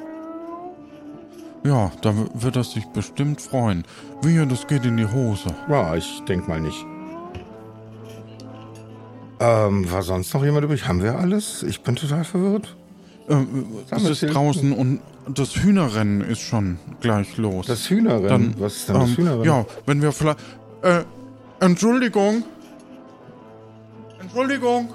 Ja, 1.64 1.92
da 2.02 2.14
wird 2.34 2.56
er 2.56 2.64
sich 2.64 2.86
bestimmt 2.88 3.40
freuen. 3.40 3.84
Wie, 4.24 4.44
das 4.48 4.66
geht 4.66 4.86
in 4.86 4.98
die 4.98 5.06
Hose. 5.06 5.50
Ja, 5.70 5.96
ich 5.96 6.24
denk 6.28 6.48
mal 6.48 6.60
nicht. 6.60 6.86
Ähm, 9.40 9.92
war 9.92 10.02
sonst 10.02 10.34
noch 10.34 10.44
jemand 10.44 10.66
übrig? 10.66 10.88
Haben 10.88 11.04
wir 11.04 11.18
alles? 11.18 11.64
Ich 11.64 11.82
bin 11.82 11.96
total 11.96 12.24
verwirrt. 12.24 12.76
Ähm, 13.30 13.66
es 13.92 14.04
ist 14.04 14.34
draußen 14.34 14.74
und 14.74 15.02
das 15.28 15.56
Hühnerrennen 15.56 16.22
ist 16.22 16.42
schon 16.42 16.80
gleich 17.00 17.38
los. 17.38 17.68
Das 17.68 17.90
Hühnerrennen. 17.90 18.54
Dann, 18.54 18.56
Was 18.58 18.78
ist 18.78 18.90
denn 18.90 18.96
das 18.96 19.10
ähm, 19.10 19.18
Hühnerrennen? 19.18 19.46
Ja, 19.46 19.66
wenn 19.86 20.02
wir 20.02 20.12
vielleicht... 20.12 20.40
Äh, 20.82 21.04
Entschuldigung. 21.60 22.44
Entschuldigung. 24.32 24.94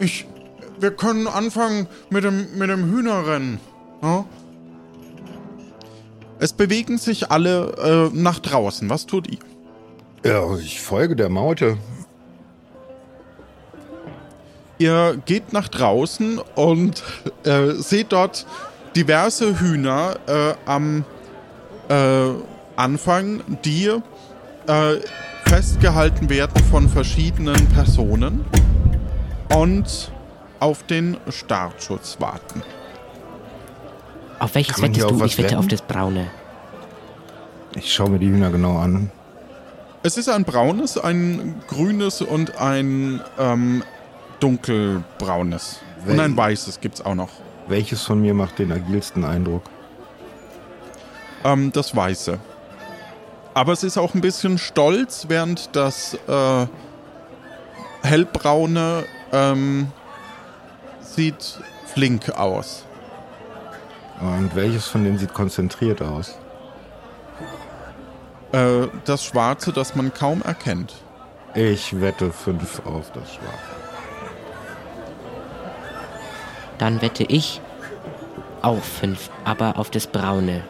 Ich... 0.00 0.26
Wir 0.80 0.92
können 0.92 1.26
anfangen 1.26 1.88
mit 2.10 2.24
dem, 2.24 2.56
mit 2.56 2.68
dem 2.68 2.84
Hühnerrennen. 2.84 3.60
Ja? 4.02 4.24
Es 6.40 6.52
bewegen 6.52 6.98
sich 6.98 7.30
alle 7.30 8.10
äh, 8.12 8.16
nach 8.16 8.38
draußen. 8.40 8.88
Was 8.90 9.06
tut 9.06 9.28
ihr? 9.28 9.38
Ja, 10.24 10.56
ich 10.56 10.80
folge 10.80 11.14
der 11.14 11.28
Maute. 11.28 11.78
Ihr 14.78 15.20
geht 15.24 15.52
nach 15.52 15.68
draußen 15.68 16.40
und 16.54 17.02
äh, 17.44 17.70
seht 17.74 18.12
dort 18.12 18.46
diverse 18.94 19.60
Hühner 19.60 20.16
äh, 20.26 20.54
am 20.64 21.04
äh, 21.88 22.30
Anfang, 22.76 23.42
die 23.64 23.90
äh, 24.68 24.96
festgehalten 25.48 26.28
werden 26.28 26.62
von 26.64 26.88
verschiedenen 26.88 27.66
Personen 27.68 28.44
und 29.54 30.12
auf 30.60 30.82
den 30.84 31.16
Startschutz 31.28 32.16
warten. 32.20 32.62
Auf 34.38 34.54
welches 34.54 34.80
wettest 34.80 35.10
du? 35.10 35.24
Ich 35.24 35.38
wette 35.38 35.48
wetten? 35.48 35.58
auf 35.58 35.66
das 35.68 35.82
braune. 35.82 36.28
Ich 37.74 37.92
schaue 37.92 38.10
mir 38.10 38.18
die 38.18 38.28
Hühner 38.28 38.50
genau 38.50 38.76
an. 38.78 39.10
Es 40.02 40.16
ist 40.16 40.28
ein 40.28 40.44
braunes, 40.44 40.96
ein 40.96 41.60
grünes 41.66 42.22
und 42.22 42.56
ein 42.58 43.20
ähm, 43.38 43.82
dunkelbraunes. 44.40 45.80
Und 46.06 46.16
Wel- 46.16 46.20
ein 46.20 46.36
weißes 46.36 46.80
gibt's 46.80 47.00
auch 47.00 47.14
noch. 47.14 47.30
Welches 47.66 48.02
von 48.02 48.20
mir 48.20 48.32
macht 48.32 48.58
den 48.58 48.72
agilsten 48.72 49.24
Eindruck? 49.24 49.62
Ähm, 51.44 51.72
das 51.72 51.94
Weiße. 51.94 52.38
Aber 53.58 53.72
es 53.72 53.82
ist 53.82 53.98
auch 53.98 54.14
ein 54.14 54.20
bisschen 54.20 54.56
stolz, 54.56 55.24
während 55.26 55.74
das 55.74 56.14
äh, 56.28 56.66
hellbraune 58.04 59.04
ähm, 59.32 59.90
sieht 61.00 61.58
flink 61.92 62.30
aus. 62.38 62.84
Und 64.20 64.54
welches 64.54 64.86
von 64.86 65.02
denen 65.02 65.18
sieht 65.18 65.34
konzentriert 65.34 66.02
aus? 66.02 66.38
Äh, 68.52 68.86
das 69.04 69.24
Schwarze, 69.24 69.72
das 69.72 69.96
man 69.96 70.14
kaum 70.14 70.40
erkennt. 70.42 70.94
Ich 71.56 72.00
wette 72.00 72.30
fünf 72.30 72.86
auf 72.86 73.10
das 73.10 73.34
Schwarze. 73.34 73.58
Dann 76.78 77.02
wette 77.02 77.24
ich 77.24 77.60
auf 78.62 78.84
fünf, 78.84 79.30
aber 79.44 79.78
auf 79.78 79.90
das 79.90 80.06
braune. 80.06 80.62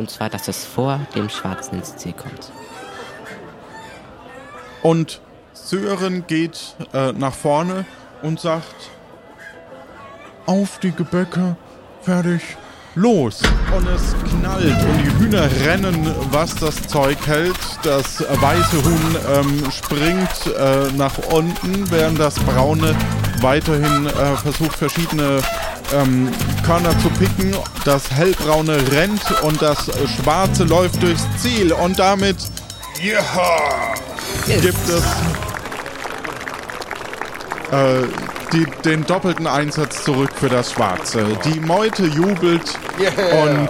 Und 0.00 0.08
zwar, 0.08 0.30
dass 0.30 0.48
es 0.48 0.64
vor 0.64 0.98
dem 1.14 1.28
schwarzen 1.28 1.74
ins 1.74 1.94
Ziel 1.94 2.14
kommt. 2.14 2.50
Und 4.80 5.20
Sören 5.52 6.26
geht 6.26 6.74
äh, 6.94 7.12
nach 7.12 7.34
vorne 7.34 7.84
und 8.22 8.40
sagt: 8.40 8.90
Auf 10.46 10.78
die 10.78 10.92
Gebäcke, 10.92 11.54
fertig, 12.00 12.40
los! 12.94 13.42
Und 13.76 13.86
es 13.88 14.14
knallt 14.30 14.82
und 14.84 14.98
die 15.04 15.18
Hühner 15.18 15.50
rennen, 15.66 16.14
was 16.30 16.54
das 16.54 16.80
Zeug 16.88 17.18
hält. 17.26 17.58
Das 17.82 18.20
weiße 18.22 18.82
Huhn 18.82 19.16
ähm, 19.34 19.70
springt 19.70 20.46
äh, 20.56 20.90
nach 20.96 21.18
unten, 21.30 21.90
während 21.90 22.18
das 22.18 22.36
braune 22.36 22.96
weiterhin 23.42 24.06
äh, 24.06 24.36
versucht, 24.36 24.78
verschiedene 24.78 25.42
ähm, 25.94 26.30
Körner 26.64 26.98
zu 27.00 27.08
picken. 27.10 27.54
Das 27.84 28.10
hellbraune 28.10 28.76
rennt 28.92 29.22
und 29.42 29.60
das 29.62 29.90
schwarze 30.22 30.64
läuft 30.64 31.02
durchs 31.02 31.24
Ziel. 31.38 31.72
Und 31.72 31.98
damit 31.98 32.36
Ja! 33.02 33.22
gibt 34.46 34.88
es 34.88 35.02
äh, 37.72 38.06
die, 38.52 38.66
den 38.84 39.04
doppelten 39.06 39.46
Einsatz 39.46 40.04
zurück 40.04 40.30
für 40.34 40.48
das 40.48 40.72
Schwarze. 40.72 41.24
Die 41.44 41.60
Meute 41.60 42.06
jubelt 42.06 42.76
und 43.44 43.68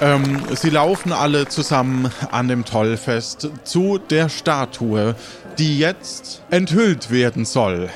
ähm, 0.00 0.40
sie 0.56 0.70
laufen 0.70 1.12
alle 1.12 1.46
zusammen 1.48 2.10
an 2.30 2.48
dem 2.48 2.64
Tollfest 2.64 3.50
zu 3.64 3.98
der 3.98 4.28
Statue, 4.30 5.14
die 5.58 5.78
jetzt 5.78 6.42
enthüllt 6.50 7.10
werden 7.10 7.44
soll. 7.44 7.90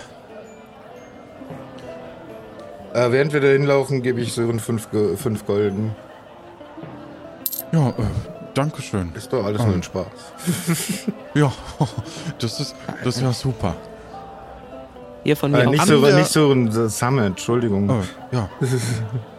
Äh, 2.95 3.11
während 3.13 3.33
wir 3.33 3.41
da 3.41 3.49
hinlaufen, 3.49 4.03
gebe 4.03 4.21
ich 4.21 4.33
Sören 4.33 4.61
fünf, 4.61 4.91
Ge- 4.91 5.17
fünf 5.17 5.45
Golden. 5.47 5.95
Ja, 7.73 7.89
äh, 7.89 7.93
Dankeschön. 8.55 9.13
Ist 9.17 9.33
doch 9.33 9.45
alles 9.45 9.63
nur 9.65 9.75
ein 9.75 9.83
Spaß. 9.83 10.07
Ja, 11.35 11.51
das 12.39 12.61
ist, 12.61 12.77
das 13.03 13.17
ist 13.17 13.23
ja 13.23 13.33
super. 13.33 13.75
Hier 15.25 15.37
von 15.37 15.51
mir 15.51 15.63
Äh, 15.63 15.67
nicht, 15.67 15.81
An 15.81 15.89
Sören, 15.89 16.15
nicht 16.17 16.31
Sören, 16.31 16.69
äh, 16.69 16.89
Summit, 16.89 17.25
Entschuldigung. 17.27 17.91
Oh, 17.91 18.03
ja. 18.31 18.49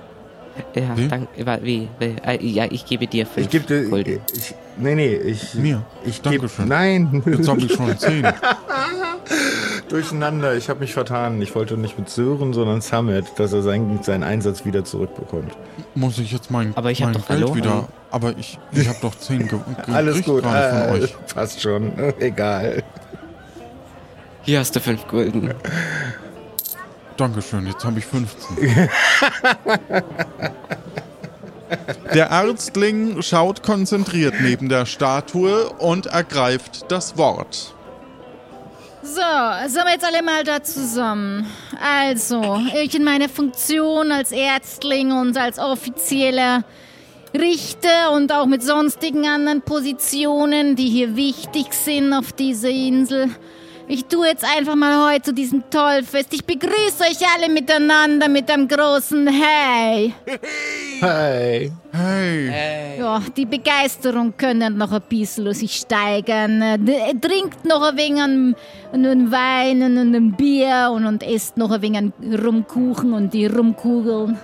Ja, 0.73 0.97
Wie? 0.97 1.07
danke. 1.07 1.27
Wie, 1.63 1.89
wie, 1.99 2.15
äh, 2.25 2.45
ja, 2.45 2.65
ich 2.69 2.85
gebe 2.85 3.07
dir 3.07 3.25
fünf 3.25 3.45
Ich 3.45 3.51
gebe 3.51 3.65
dir. 3.65 3.89
Golden. 3.89 4.21
Ich, 4.33 4.53
nee, 4.77 4.95
nee, 4.95 5.15
ich. 5.15 5.53
Mir? 5.55 5.83
Ich 6.05 6.21
gebe. 6.21 6.35
Dankeschön. 6.37 6.67
Nein, 6.67 7.23
Jetzt 7.25 7.47
habe 7.47 7.59
ich 7.61 7.73
schon 7.73 7.97
zehn. 7.97 8.25
durcheinander. 9.89 10.55
Ich 10.55 10.69
habe 10.69 10.79
mich 10.81 10.93
vertan. 10.93 11.41
Ich 11.41 11.55
wollte 11.55 11.77
nicht 11.77 11.97
mit 11.97 12.09
Sören, 12.09 12.53
sondern 12.53 12.81
Summit, 12.81 13.25
dass 13.37 13.53
er 13.53 13.61
seinen, 13.61 14.01
seinen 14.03 14.23
Einsatz 14.23 14.65
wieder 14.65 14.83
zurückbekommt. 14.85 15.51
Muss 15.93 16.17
ich 16.19 16.31
jetzt 16.31 16.51
mein, 16.51 16.75
Aber 16.75 16.91
ich 16.91 17.01
hab 17.01 17.07
mein 17.07 17.13
doch 17.21 17.27
Geld 17.27 17.39
verloren. 17.39 17.57
wieder. 17.57 17.87
Aber 18.11 18.33
ich, 18.37 18.57
ich 18.71 18.87
habe 18.87 18.97
doch 19.01 19.15
zehn 19.15 19.47
ge 19.47 19.59
Alles 19.93 20.23
gut, 20.23 20.43
gerade 20.43 20.89
von 20.89 20.99
äh, 20.99 21.03
euch. 21.03 21.15
passt 21.33 21.61
schon. 21.61 21.91
Egal. 22.19 22.83
Hier 24.43 24.59
hast 24.59 24.75
du 24.75 24.79
fünf 24.79 25.07
Golden. 25.07 25.53
Dankeschön, 27.17 27.65
jetzt 27.67 27.85
habe 27.85 27.99
ich 27.99 28.05
15. 28.05 28.89
Der 32.13 32.29
Ärztling 32.29 33.21
schaut 33.21 33.63
konzentriert 33.63 34.35
neben 34.41 34.69
der 34.69 34.85
Statue 34.85 35.69
und 35.69 36.07
ergreift 36.07 36.85
das 36.89 37.17
Wort. 37.17 37.73
So, 39.01 39.21
sind 39.67 39.85
wir 39.85 39.91
jetzt 39.91 40.05
alle 40.05 40.23
mal 40.23 40.43
da 40.43 40.63
zusammen. 40.63 41.45
Also, 41.81 42.59
ich 42.81 42.95
in 42.95 43.03
meiner 43.03 43.29
Funktion 43.29 44.11
als 44.11 44.31
Ärztling 44.31 45.11
und 45.11 45.37
als 45.37 45.59
offizieller 45.59 46.63
Richter 47.33 48.11
und 48.13 48.31
auch 48.31 48.45
mit 48.45 48.63
sonstigen 48.63 49.27
anderen 49.27 49.61
Positionen, 49.61 50.75
die 50.75 50.89
hier 50.89 51.15
wichtig 51.15 51.73
sind 51.73 52.13
auf 52.13 52.33
dieser 52.33 52.69
Insel. 52.69 53.29
Ich 53.87 54.05
tue 54.05 54.27
jetzt 54.27 54.43
einfach 54.43 54.75
mal 54.75 55.11
heute 55.11 55.25
zu 55.25 55.33
diesem 55.33 55.69
Tollfest. 55.69 56.33
Ich 56.33 56.43
begrüße 56.43 57.03
euch 57.03 57.19
alle 57.35 57.51
miteinander 57.53 58.27
mit 58.27 58.49
einem 58.49 58.67
großen 58.67 59.27
Hey. 59.27 60.13
Hi. 61.01 61.71
Hey, 61.91 62.99
Ja, 62.99 63.21
die 63.37 63.45
Begeisterung 63.45 64.33
können 64.35 64.77
noch 64.77 64.91
ein 64.91 65.03
bisschen 65.07 65.53
sich 65.53 65.75
steigern. 65.75 66.61
Äh, 66.61 67.13
Trinkt 67.21 67.63
noch 67.65 67.83
ein 67.83 67.95
wenig 67.95 68.21
an 68.21 68.55
Wein 69.31 69.83
und 69.83 70.15
ein 70.15 70.31
Bier 70.31 70.91
und, 70.91 71.05
und 71.05 71.21
esst 71.21 71.55
noch 71.57 71.69
ein 71.69 71.81
wenig 71.83 71.97
an 71.99 72.13
Rumkuchen 72.43 73.13
und 73.13 73.33
die 73.35 73.45
Rumkugeln. 73.45 74.37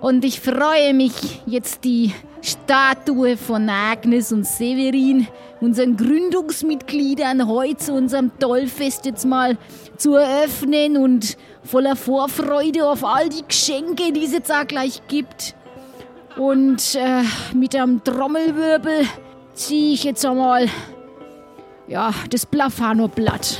Und 0.00 0.24
ich 0.24 0.40
freue 0.40 0.94
mich, 0.94 1.40
jetzt 1.46 1.84
die 1.84 2.12
Statue 2.40 3.36
von 3.36 3.68
Agnes 3.68 4.32
und 4.32 4.46
Severin, 4.46 5.26
unseren 5.62 5.96
Gründungsmitgliedern, 5.96 7.46
heute 7.46 7.76
zu 7.76 7.92
unserem 7.92 8.36
Tollfest 8.40 9.06
jetzt 9.06 9.24
mal 9.24 9.56
zu 9.96 10.16
eröffnen 10.16 10.96
und 10.96 11.36
voller 11.62 11.94
Vorfreude 11.94 12.84
auf 12.84 13.04
all 13.04 13.28
die 13.28 13.44
Geschenke, 13.46 14.12
die 14.12 14.24
es 14.24 14.32
jetzt 14.32 14.50
auch 14.52 14.66
gleich 14.66 15.02
gibt. 15.06 15.54
Und 16.36 16.96
äh, 16.96 17.22
mit 17.54 17.76
einem 17.76 18.02
Trommelwirbel 18.02 19.06
ziehe 19.54 19.94
ich 19.94 20.02
jetzt 20.02 20.26
einmal 20.26 20.68
ja, 21.86 22.12
das 22.30 22.44
Blafano-Blatt. 22.44 23.58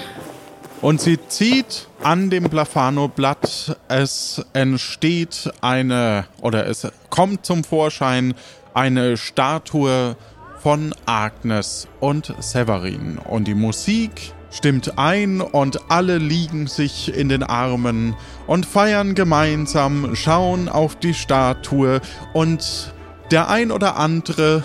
Und 0.81 1.01
sie 1.01 1.19
zieht 1.29 1.87
an 2.03 2.31
dem 2.31 2.45
Blafano-Blatt. 2.45 3.77
Es 3.87 4.45
entsteht 4.55 5.53
eine, 5.61 6.25
oder 6.41 6.67
es 6.67 6.89
kommt 7.11 7.47
zum 7.47 7.63
Vorschein 7.63 8.35
eine 8.75 9.17
Statue 9.17 10.17
von 10.63 10.95
Agnes 11.07 11.89
und 12.01 12.35
Severin. 12.39 13.19
Und 13.19 13.49
die 13.49 13.55
Musik 13.55 14.33
stimmt 14.51 14.99
ein 14.99 15.41
und 15.41 15.91
alle 15.91 16.19
liegen 16.19 16.67
sich 16.67 17.15
in 17.15 17.29
den 17.29 17.43
Armen 17.43 18.15
und 18.47 18.67
feiern 18.67 19.15
gemeinsam, 19.15 20.15
schauen 20.15 20.69
auf 20.69 20.97
die 20.97 21.15
Statue 21.15 22.01
und 22.33 22.95
der 23.31 23.49
ein 23.49 23.73
oder 23.73 23.97
andere 23.97 24.63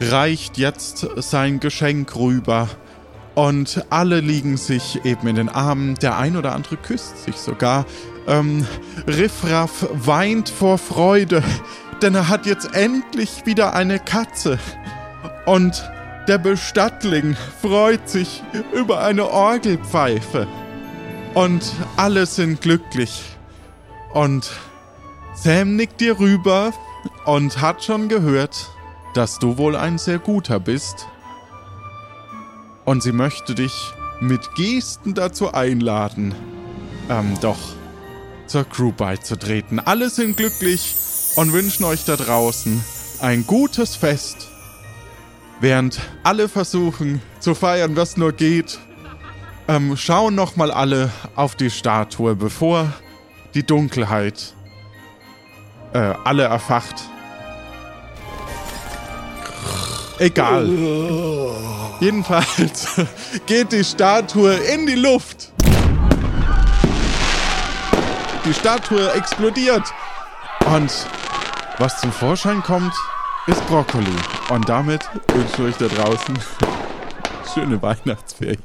reicht 0.00 0.58
jetzt 0.58 1.06
sein 1.16 1.60
Geschenk 1.60 2.14
rüber. 2.16 2.68
Und 3.34 3.84
alle 3.90 4.20
liegen 4.20 4.56
sich 4.56 5.04
eben 5.04 5.26
in 5.26 5.34
den 5.34 5.48
Armen. 5.48 5.96
Der 5.96 6.18
ein 6.18 6.36
oder 6.36 6.54
andere 6.54 6.76
küsst 6.76 7.24
sich 7.24 7.34
sogar. 7.34 7.84
Ähm, 8.28 8.64
Riffraff 9.08 9.88
weint 9.92 10.48
vor 10.48 10.78
Freude, 10.78 11.42
denn 12.02 12.14
er 12.14 12.28
hat 12.28 12.46
jetzt 12.46 12.74
endlich 12.74 13.46
wieder 13.46 13.74
eine 13.74 13.98
Katze. 13.98 14.58
Und 15.46 15.82
der 16.28 16.38
Bestattling 16.38 17.36
freut 17.60 18.08
sich 18.08 18.42
über 18.72 19.02
eine 19.02 19.28
Orgelpfeife. 19.28 20.46
Und 21.34 21.72
alle 21.96 22.26
sind 22.26 22.60
glücklich. 22.60 23.22
Und 24.12 24.50
Sam 25.34 25.76
nickt 25.76 26.00
dir 26.00 26.18
rüber 26.18 26.72
und 27.26 27.60
hat 27.60 27.84
schon 27.84 28.08
gehört, 28.08 28.70
dass 29.14 29.38
du 29.38 29.58
wohl 29.58 29.76
ein 29.76 29.98
sehr 29.98 30.18
guter 30.18 30.60
bist. 30.60 31.06
Und 32.84 33.02
sie 33.02 33.12
möchte 33.12 33.54
dich 33.54 33.92
mit 34.20 34.54
Gesten 34.54 35.14
dazu 35.14 35.52
einladen, 35.52 36.34
ähm, 37.10 37.36
doch 37.40 37.58
zur 38.46 38.64
Crew 38.64 38.92
beizutreten. 38.92 39.80
Alle 39.80 40.10
sind 40.10 40.36
glücklich 40.36 40.94
und 41.36 41.52
wünschen 41.52 41.84
euch 41.84 42.04
da 42.04 42.16
draußen 42.16 42.82
ein 43.20 43.46
gutes 43.46 43.96
Fest, 43.96 44.48
während 45.60 46.00
alle 46.22 46.48
versuchen 46.48 47.20
zu 47.40 47.54
feiern, 47.54 47.96
was 47.96 48.16
nur 48.16 48.32
geht. 48.32 48.78
Ähm, 49.66 49.96
schauen 49.96 50.34
nochmal 50.34 50.70
alle 50.70 51.10
auf 51.34 51.54
die 51.54 51.70
Statue, 51.70 52.36
bevor 52.36 52.92
die 53.54 53.64
Dunkelheit 53.64 54.54
äh, 55.92 56.12
alle 56.24 56.44
erfacht. 56.44 56.96
Egal. 60.18 60.68
Jedenfalls 62.00 62.88
geht 63.46 63.72
die 63.72 63.84
Statue 63.84 64.54
in 64.54 64.86
die 64.86 64.94
Luft. 64.94 65.52
Die 68.44 68.52
Statue 68.52 69.10
explodiert. 69.12 69.82
Und 70.74 70.90
was 71.78 72.00
zum 72.00 72.10
Vorschein 72.10 72.60
kommt, 72.60 72.92
ist 73.46 73.64
Brokkoli. 73.68 74.10
Und 74.50 74.68
damit 74.68 75.02
wünsche 75.32 75.54
ich 75.54 75.60
euch 75.60 75.76
da 75.76 75.86
draußen 75.86 76.36
schöne 77.54 77.80
Weihnachtsferien. 77.80 78.58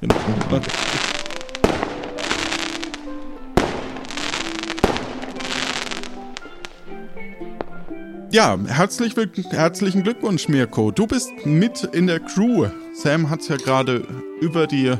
Ja, 8.31 8.57
herzlich 8.65 9.15
herzlichen 9.51 10.01
Glückwunsch, 10.01 10.47
Mirko. 10.47 10.89
Du 10.89 11.05
bist 11.05 11.29
mit 11.45 11.83
in 11.83 12.07
der 12.07 12.21
Crew. 12.21 12.69
Sam 12.95 13.29
hat 13.29 13.41
es 13.41 13.49
ja 13.49 13.57
gerade 13.57 14.03
über 14.41 14.65
die 14.65 14.95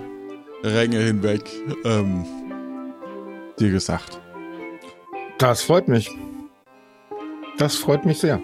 Ränge 0.64 1.00
hinweg 1.00 1.42
ähm, 1.86 2.24
dir 3.60 3.72
gesagt. 3.72 4.22
Das 5.40 5.64
freut 5.64 5.88
mich. 5.88 6.16
Das 7.60 7.76
freut 7.76 8.06
mich 8.06 8.18
sehr. 8.18 8.40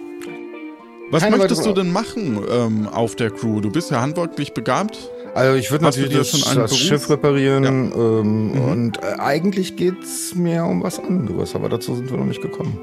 Was 1.10 1.22
Keine 1.22 1.36
möchtest 1.36 1.64
du 1.64 1.72
denn 1.72 1.92
machen 1.92 2.40
ähm, 2.50 2.88
auf 2.88 3.16
der 3.16 3.30
Crew? 3.30 3.60
Du 3.60 3.70
bist 3.70 3.90
ja 3.90 4.00
handwerklich 4.00 4.54
begabt. 4.54 4.98
Also 5.34 5.56
ich 5.56 5.70
würde 5.70 5.84
natürlich 5.84 6.12
das, 6.32 6.54
das? 6.54 6.76
Schiff 6.78 7.08
reparieren 7.10 7.92
ähm, 7.94 8.52
Mhm. 8.52 8.60
und 8.60 8.98
äh, 9.02 9.18
eigentlich 9.18 9.76
geht's 9.76 10.34
mir 10.34 10.64
um 10.64 10.82
was 10.82 10.98
anderes, 10.98 11.54
aber 11.54 11.68
dazu 11.68 11.94
sind 11.94 12.10
wir 12.10 12.16
noch 12.18 12.24
nicht 12.24 12.40
gekommen. 12.42 12.78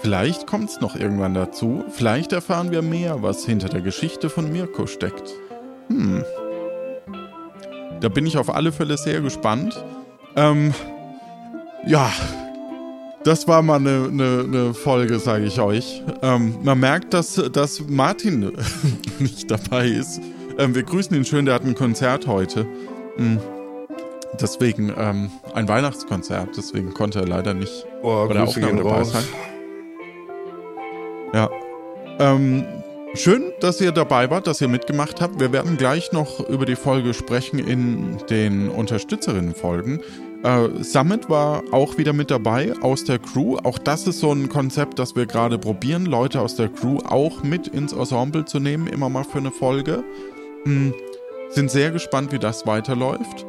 Vielleicht 0.00 0.46
kommt 0.46 0.68
es 0.70 0.80
noch 0.80 0.96
irgendwann 0.96 1.34
dazu. 1.34 1.84
Vielleicht 1.90 2.32
erfahren 2.32 2.70
wir 2.70 2.82
mehr, 2.82 3.22
was 3.22 3.44
hinter 3.44 3.68
der 3.68 3.80
Geschichte 3.80 4.30
von 4.30 4.52
Mirko 4.52 4.86
steckt. 4.86 5.34
Hm. 5.88 6.24
Da 8.00 8.08
bin 8.08 8.26
ich 8.26 8.36
auf 8.38 8.54
alle 8.54 8.70
Fälle 8.72 8.96
sehr 8.96 9.20
gespannt. 9.20 9.82
Ähm, 10.36 10.74
Ja, 11.86 12.10
das 13.24 13.46
war 13.48 13.62
mal 13.62 13.76
eine, 13.76 14.08
eine, 14.10 14.44
eine 14.46 14.74
Folge, 14.74 15.18
sage 15.18 15.44
ich 15.44 15.60
euch. 15.60 16.02
Ähm, 16.22 16.56
man 16.62 16.78
merkt, 16.80 17.12
dass, 17.14 17.34
dass 17.52 17.82
Martin 17.88 18.52
nicht 19.18 19.50
dabei 19.50 19.88
ist. 19.88 20.20
Ähm, 20.58 20.74
wir 20.74 20.82
grüßen 20.82 21.14
ihn 21.16 21.24
schön, 21.24 21.44
der 21.44 21.54
hat 21.54 21.64
ein 21.64 21.74
Konzert 21.74 22.26
heute. 22.26 22.66
Mhm. 23.16 23.38
Deswegen 24.40 24.92
ähm, 24.96 25.30
ein 25.54 25.66
Weihnachtskonzert, 25.68 26.50
deswegen 26.56 26.92
konnte 26.94 27.20
er 27.20 27.26
leider 27.26 27.54
nicht 27.54 27.86
Oh, 28.02 28.26
bei 28.28 28.34
der 28.34 28.44
Aufnahme 28.44 28.76
dabei 28.78 28.90
raus. 28.90 29.12
sein. 29.12 29.24
Ja. 31.32 31.50
Ähm, 32.20 32.64
schön, 33.14 33.52
dass 33.60 33.80
ihr 33.80 33.90
dabei 33.92 34.30
wart, 34.30 34.46
dass 34.46 34.60
ihr 34.60 34.68
mitgemacht 34.68 35.20
habt. 35.20 35.40
Wir 35.40 35.52
werden 35.52 35.76
gleich 35.76 36.12
noch 36.12 36.46
über 36.48 36.66
die 36.66 36.76
Folge 36.76 37.14
sprechen 37.14 37.58
in 37.58 38.18
den 38.28 38.68
Unterstützerinnen-Folgen. 38.68 40.00
Äh, 40.44 40.68
Summit 40.84 41.28
war 41.28 41.62
auch 41.72 41.98
wieder 41.98 42.12
mit 42.12 42.30
dabei 42.30 42.72
aus 42.80 43.04
der 43.04 43.18
Crew. 43.18 43.56
Auch 43.64 43.78
das 43.78 44.06
ist 44.06 44.20
so 44.20 44.30
ein 44.32 44.48
Konzept, 44.48 44.98
das 44.98 45.16
wir 45.16 45.26
gerade 45.26 45.58
probieren, 45.58 46.06
Leute 46.06 46.40
aus 46.40 46.54
der 46.54 46.68
Crew 46.68 46.98
auch 47.08 47.42
mit 47.42 47.66
ins 47.68 47.92
Ensemble 47.92 48.44
zu 48.44 48.60
nehmen, 48.60 48.86
immer 48.86 49.08
mal 49.08 49.24
für 49.24 49.38
eine 49.38 49.50
Folge. 49.50 50.04
Hm, 50.64 50.94
sind 51.50 51.70
sehr 51.70 51.90
gespannt, 51.90 52.30
wie 52.32 52.38
das 52.38 52.66
weiterläuft. 52.66 53.46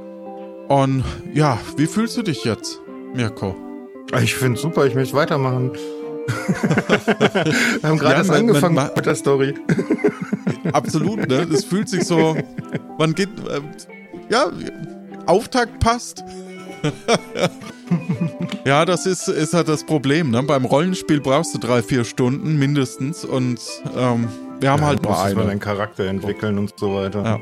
Und 0.67 1.03
ja, 1.33 1.59
wie 1.77 1.85
fühlst 1.87 2.17
du 2.17 2.21
dich 2.23 2.43
jetzt, 2.43 2.79
Mirko? 3.13 3.55
Ich 4.21 4.33
finde 4.35 4.59
super, 4.59 4.85
ich 4.87 4.95
möchte 4.95 5.15
weitermachen. 5.15 5.71
Wir 7.81 7.89
haben 7.89 7.97
gerade 7.97 8.11
Ja, 8.13 8.17
erst 8.17 8.29
man- 8.29 8.39
angefangen 8.39 8.75
man- 8.75 8.89
mit 8.95 9.05
der 9.05 9.15
Story. 9.15 9.53
Absolut, 10.73 11.27
ne? 11.27 11.47
Es 11.51 11.65
fühlt 11.65 11.89
sich 11.89 12.05
so. 12.05 12.35
Man 12.97 13.13
geht. 13.15 13.29
Äh, 13.47 13.61
ja, 14.31 14.51
Auftakt 15.25 15.79
passt. 15.79 16.23
ja, 18.65 18.85
das 18.85 19.05
ist, 19.05 19.27
ist 19.27 19.53
halt 19.53 19.67
das 19.67 19.83
Problem, 19.83 20.31
ne? 20.31 20.43
Beim 20.43 20.65
Rollenspiel 20.65 21.21
brauchst 21.21 21.53
du 21.53 21.57
drei, 21.57 21.81
vier 21.81 22.03
Stunden 22.03 22.57
mindestens 22.57 23.25
und 23.25 23.59
ähm, 23.97 24.27
wir 24.59 24.71
haben 24.71 24.83
halt 24.83 24.99
du 24.99 25.09
nur 25.09 25.21
eine. 25.21 25.43
deinen 25.45 25.59
Charakter 25.59 26.05
entwickeln 26.05 26.57
und 26.57 26.73
so 26.77 26.93
weiter. 26.95 27.23
Ja. 27.23 27.39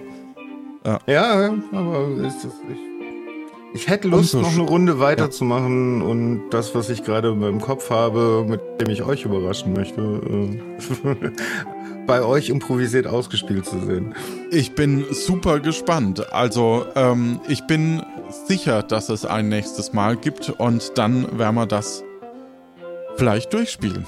Ja. 0.86 1.00
Ja, 1.06 1.54
aber 1.74 2.08
ist 2.26 2.46
das, 2.46 2.54
ich, 2.72 3.82
ich 3.82 3.88
hätte 3.90 4.08
Lust, 4.08 4.34
Umso 4.34 4.48
noch 4.48 4.54
eine 4.54 4.70
Runde 4.70 5.00
weiterzumachen 5.00 6.02
und 6.02 6.50
das, 6.52 6.74
was 6.76 6.90
ich 6.90 7.04
gerade 7.04 7.30
im 7.30 7.60
Kopf 7.60 7.90
habe, 7.90 8.46
mit 8.48 8.62
dem 8.80 8.90
ich 8.90 9.04
euch 9.04 9.26
überraschen 9.26 9.74
möchte, 9.74 10.02
äh, 10.02 11.30
bei 12.08 12.24
euch 12.24 12.50
improvisiert 12.50 13.06
ausgespielt 13.06 13.66
zu 13.66 13.80
sehen. 13.80 14.16
Ich 14.50 14.76
bin 14.76 15.06
super 15.12 15.60
gespannt. 15.60 16.32
Also, 16.32 16.86
ähm, 16.96 17.42
ich 17.50 17.68
bin 17.68 18.02
sicher, 18.30 18.84
dass 18.84 19.10
es 19.10 19.26
ein 19.26 19.50
nächstes 19.50 19.94
Mal 19.94 20.18
gibt 20.18 20.50
und 20.50 20.98
dann 20.98 21.38
werden 21.38 21.56
wir 21.56 21.66
das 21.66 22.04
vielleicht 23.16 23.54
durchspielen. 23.54 24.06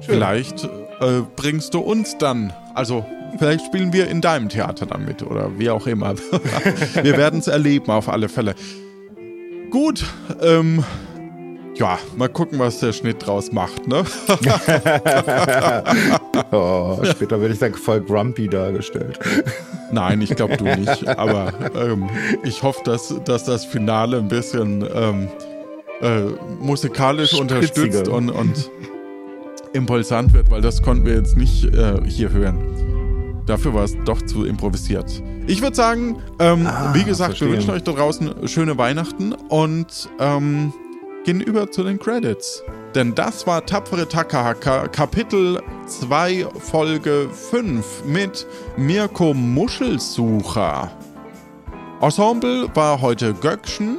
Vielleicht 0.00 0.64
äh, 0.64 1.22
bringst 1.36 1.74
du 1.74 1.80
uns 1.80 2.16
dann, 2.18 2.52
also 2.74 3.04
vielleicht 3.38 3.66
spielen 3.66 3.92
wir 3.92 4.08
in 4.08 4.20
deinem 4.20 4.48
Theater 4.48 4.86
dann 4.86 5.04
mit 5.04 5.22
oder 5.22 5.58
wie 5.58 5.70
auch 5.70 5.86
immer. 5.86 6.14
wir 7.02 7.16
werden 7.16 7.40
es 7.40 7.48
erleben 7.48 7.90
auf 7.90 8.08
alle 8.08 8.28
Fälle. 8.28 8.54
Gut, 9.70 10.04
ähm, 10.40 10.84
ja, 11.76 11.98
mal 12.16 12.28
gucken, 12.28 12.58
was 12.58 12.80
der 12.80 12.92
Schnitt 12.92 13.24
draus 13.26 13.52
macht, 13.52 13.86
ne? 13.88 14.04
Oh, 16.52 16.98
später 17.04 17.40
werde 17.40 17.54
ich 17.54 17.60
dann 17.60 17.74
voll 17.74 18.00
grumpy 18.00 18.48
dargestellt. 18.48 19.18
Nein, 19.92 20.20
ich 20.22 20.34
glaube 20.34 20.56
du 20.56 20.64
nicht. 20.64 21.06
Aber 21.18 21.52
ähm, 21.76 22.08
ich 22.42 22.62
hoffe, 22.62 22.80
dass, 22.84 23.14
dass 23.24 23.44
das 23.44 23.64
Finale 23.64 24.18
ein 24.18 24.28
bisschen 24.28 24.84
ähm, 24.94 25.28
äh, 26.00 26.22
musikalisch 26.60 27.30
Spritziger. 27.30 27.56
unterstützt 27.56 28.08
und, 28.08 28.30
und 28.30 28.70
impulsant 29.72 30.32
wird, 30.32 30.50
weil 30.50 30.60
das 30.60 30.82
konnten 30.82 31.06
wir 31.06 31.14
jetzt 31.14 31.36
nicht 31.36 31.64
äh, 31.64 32.00
hier 32.06 32.30
hören. 32.32 33.42
Dafür 33.46 33.74
war 33.74 33.84
es 33.84 33.96
doch 34.04 34.20
zu 34.22 34.44
improvisiert. 34.44 35.22
Ich 35.46 35.62
würde 35.62 35.76
sagen, 35.76 36.16
ähm, 36.38 36.66
Ah, 36.66 36.92
wie 36.94 37.04
gesagt, 37.04 37.30
verstehe. 37.30 37.48
wir 37.48 37.54
wünschen 37.56 37.70
euch 37.70 37.82
da 37.82 37.92
draußen 37.92 38.48
schöne 38.48 38.78
Weihnachten 38.78 39.32
und 39.48 40.08
ähm, 40.20 40.72
gehen 41.24 41.40
über 41.40 41.70
zu 41.70 41.84
den 41.84 41.98
Credits. 41.98 42.62
Denn 42.94 43.14
das 43.14 43.46
war 43.46 43.64
Tapfere 43.64 44.06
Takahaka, 44.08 44.88
Kapitel 44.88 45.62
2, 45.86 46.46
Folge 46.58 47.28
5 47.50 48.04
mit 48.04 48.46
Mirko 48.76 49.32
Muschelsucher. 49.34 50.90
Ensemble 52.00 52.68
war 52.74 53.00
heute 53.00 53.34
Göckchen. 53.34 53.98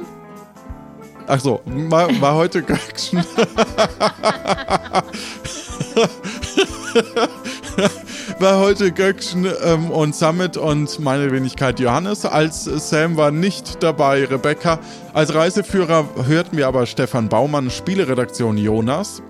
Achso, 1.26 1.60
war, 1.64 2.08
war 2.20 2.34
heute 2.34 2.62
Göckchen. 2.62 3.24
war 8.38 8.58
heute 8.58 8.92
Göckchen 8.92 9.46
ähm, 9.64 9.90
und 9.90 10.14
Summit 10.14 10.56
und 10.56 11.00
meine 11.00 11.30
Wenigkeit 11.30 11.80
Johannes. 11.80 12.24
Als 12.24 12.64
Sam 12.64 13.16
war 13.16 13.30
nicht 13.30 13.82
dabei, 13.82 14.24
Rebecca. 14.24 14.78
Als 15.12 15.34
Reiseführer 15.34 16.08
hörten 16.26 16.56
wir 16.56 16.66
aber 16.66 16.86
Stefan 16.86 17.28
Baumann, 17.28 17.70
Spieleredaktion 17.70 18.56
Jonas. 18.56 19.22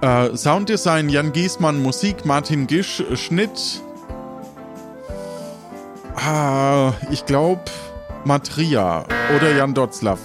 Äh, 0.00 0.36
Sounddesign 0.36 1.08
Jan 1.08 1.32
Giesmann, 1.32 1.80
Musik 1.80 2.24
Martin 2.24 2.66
Gisch, 2.66 3.02
Schnitt. 3.14 3.82
Ah, 6.16 6.92
ich 7.10 7.24
glaube 7.26 7.62
Matria 8.24 9.04
oder 9.36 9.56
Jan 9.56 9.74
Dotzlaff. 9.74 10.20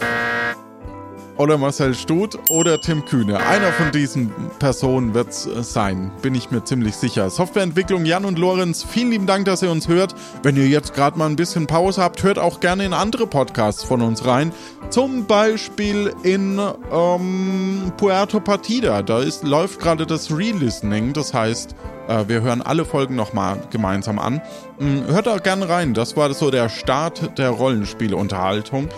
Oder 1.38 1.57
Marcel 1.59 1.93
Stut 1.93 2.38
oder 2.49 2.81
Tim 2.81 3.05
Kühne. 3.05 3.38
Einer 3.38 3.71
von 3.73 3.91
diesen 3.91 4.31
Personen 4.57 5.13
wird 5.13 5.29
es 5.29 5.73
sein, 5.73 6.11
bin 6.23 6.33
ich 6.33 6.49
mir 6.49 6.63
ziemlich 6.63 6.95
sicher. 6.95 7.29
Softwareentwicklung 7.29 8.05
Jan 8.05 8.25
und 8.25 8.39
Lorenz, 8.39 8.83
vielen 8.83 9.11
lieben 9.11 9.27
Dank, 9.27 9.45
dass 9.45 9.61
ihr 9.61 9.69
uns 9.69 9.88
hört. 9.88 10.15
Wenn 10.41 10.57
ihr 10.57 10.67
jetzt 10.67 10.95
gerade 10.95 11.17
mal 11.17 11.27
ein 11.27 11.35
bisschen 11.35 11.67
Pause 11.67 12.01
habt, 12.01 12.23
hört 12.23 12.39
auch 12.39 12.59
gerne 12.59 12.85
in 12.85 12.93
andere 12.93 13.27
Podcasts 13.27 13.83
von 13.83 14.01
uns 14.01 14.25
rein. 14.25 14.51
Zum 14.89 15.25
Beispiel 15.25 16.13
in 16.23 16.59
ähm, 16.91 17.91
Puerto 17.97 18.39
Partida. 18.39 19.03
Da 19.03 19.19
ist, 19.19 19.43
läuft 19.43 19.79
gerade 19.79 20.07
das 20.07 20.31
Re-Listening. 20.31 21.13
Das 21.13 21.33
heißt, 21.35 21.75
äh, 22.07 22.23
wir 22.27 22.41
hören 22.41 22.61
alle 22.61 22.83
Folgen 22.85 23.15
nochmal 23.15 23.59
gemeinsam 23.69 24.17
an. 24.17 24.41
Mm, 24.79 25.05
Hört 25.07 25.27
auch 25.27 25.43
gerne 25.43 25.69
rein. 25.69 25.93
Das 25.93 26.17
war 26.17 26.33
so 26.33 26.49
der 26.49 26.69
Start 26.69 27.38
der 27.38 27.49
Rollenspielunterhaltung. 27.49 28.89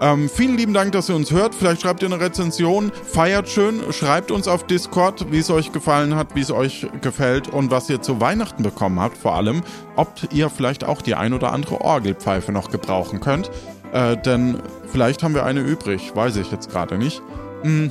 Ähm, 0.00 0.28
vielen 0.28 0.56
lieben 0.56 0.74
Dank, 0.74 0.92
dass 0.92 1.08
ihr 1.08 1.16
uns 1.16 1.32
hört. 1.32 1.54
Vielleicht 1.54 1.82
schreibt 1.82 2.02
ihr 2.02 2.12
eine 2.12 2.20
Rezension. 2.20 2.92
Feiert 2.92 3.48
schön. 3.48 3.80
Schreibt 3.92 4.30
uns 4.30 4.46
auf 4.46 4.64
Discord, 4.66 5.32
wie 5.32 5.38
es 5.38 5.50
euch 5.50 5.72
gefallen 5.72 6.14
hat, 6.14 6.34
wie 6.34 6.40
es 6.40 6.50
euch 6.50 6.86
gefällt 7.00 7.48
und 7.48 7.70
was 7.70 7.90
ihr 7.90 8.00
zu 8.00 8.20
Weihnachten 8.20 8.62
bekommen 8.62 9.00
habt. 9.00 9.18
Vor 9.18 9.34
allem, 9.34 9.62
ob 9.96 10.08
ihr 10.32 10.50
vielleicht 10.50 10.84
auch 10.84 11.02
die 11.02 11.16
ein 11.16 11.32
oder 11.32 11.52
andere 11.52 11.80
Orgelpfeife 11.80 12.52
noch 12.52 12.70
gebrauchen 12.70 13.20
könnt. 13.20 13.50
Äh, 13.92 14.16
denn 14.18 14.58
vielleicht 14.90 15.22
haben 15.22 15.34
wir 15.34 15.44
eine 15.44 15.60
übrig. 15.60 16.14
Weiß 16.14 16.36
ich 16.36 16.52
jetzt 16.52 16.70
gerade 16.70 16.96
nicht. 16.96 17.20
Mm. 17.64 17.88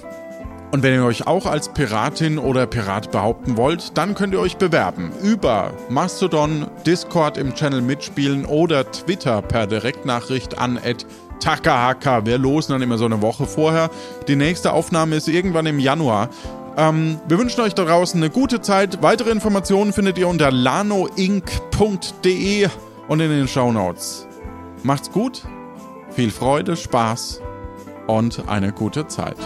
Und 0.69 0.83
wenn 0.83 0.93
ihr 0.95 1.05
euch 1.05 1.25
auch 1.27 1.45
als 1.45 1.69
Piratin 1.69 2.37
oder 2.37 2.67
Pirat 2.67 3.11
behaupten 3.11 3.55
wollt, 3.55 3.97
dann 3.97 4.15
könnt 4.15 4.33
ihr 4.33 4.41
euch 4.41 4.57
bewerben 4.57 5.13
über 5.23 5.71
Mastodon, 5.87 6.67
Discord 6.85 7.37
im 7.37 7.53
Channel 7.53 7.81
mitspielen 7.81 8.43
oder 8.43 8.91
Twitter 8.91 9.41
per 9.41 9.65
Direktnachricht 9.65 10.57
an 10.57 10.77
Takahaka. 11.39 12.25
Wir 12.25 12.37
losen 12.37 12.73
dann 12.73 12.81
immer 12.81 12.97
so 12.97 13.05
eine 13.05 13.21
Woche 13.21 13.45
vorher. 13.45 13.89
Die 14.27 14.35
nächste 14.35 14.73
Aufnahme 14.73 15.15
ist 15.15 15.27
irgendwann 15.27 15.65
im 15.65 15.79
Januar. 15.79 16.29
Ähm, 16.77 17.19
wir 17.27 17.39
wünschen 17.39 17.61
euch 17.61 17.73
da 17.73 17.85
draußen 17.85 18.21
eine 18.21 18.29
gute 18.29 18.61
Zeit. 18.61 19.01
Weitere 19.01 19.31
Informationen 19.31 19.93
findet 19.93 20.17
ihr 20.17 20.27
unter 20.27 20.51
lanoinc.de 20.51 21.47
und 23.07 23.19
in 23.19 23.29
den 23.29 23.47
Shownotes. 23.47 24.27
Macht's 24.83 25.11
gut, 25.11 25.41
viel 26.11 26.29
Freude, 26.31 26.75
Spaß 26.75 27.41
und 28.05 28.47
eine 28.47 28.71
gute 28.71 29.07
Zeit. 29.07 29.37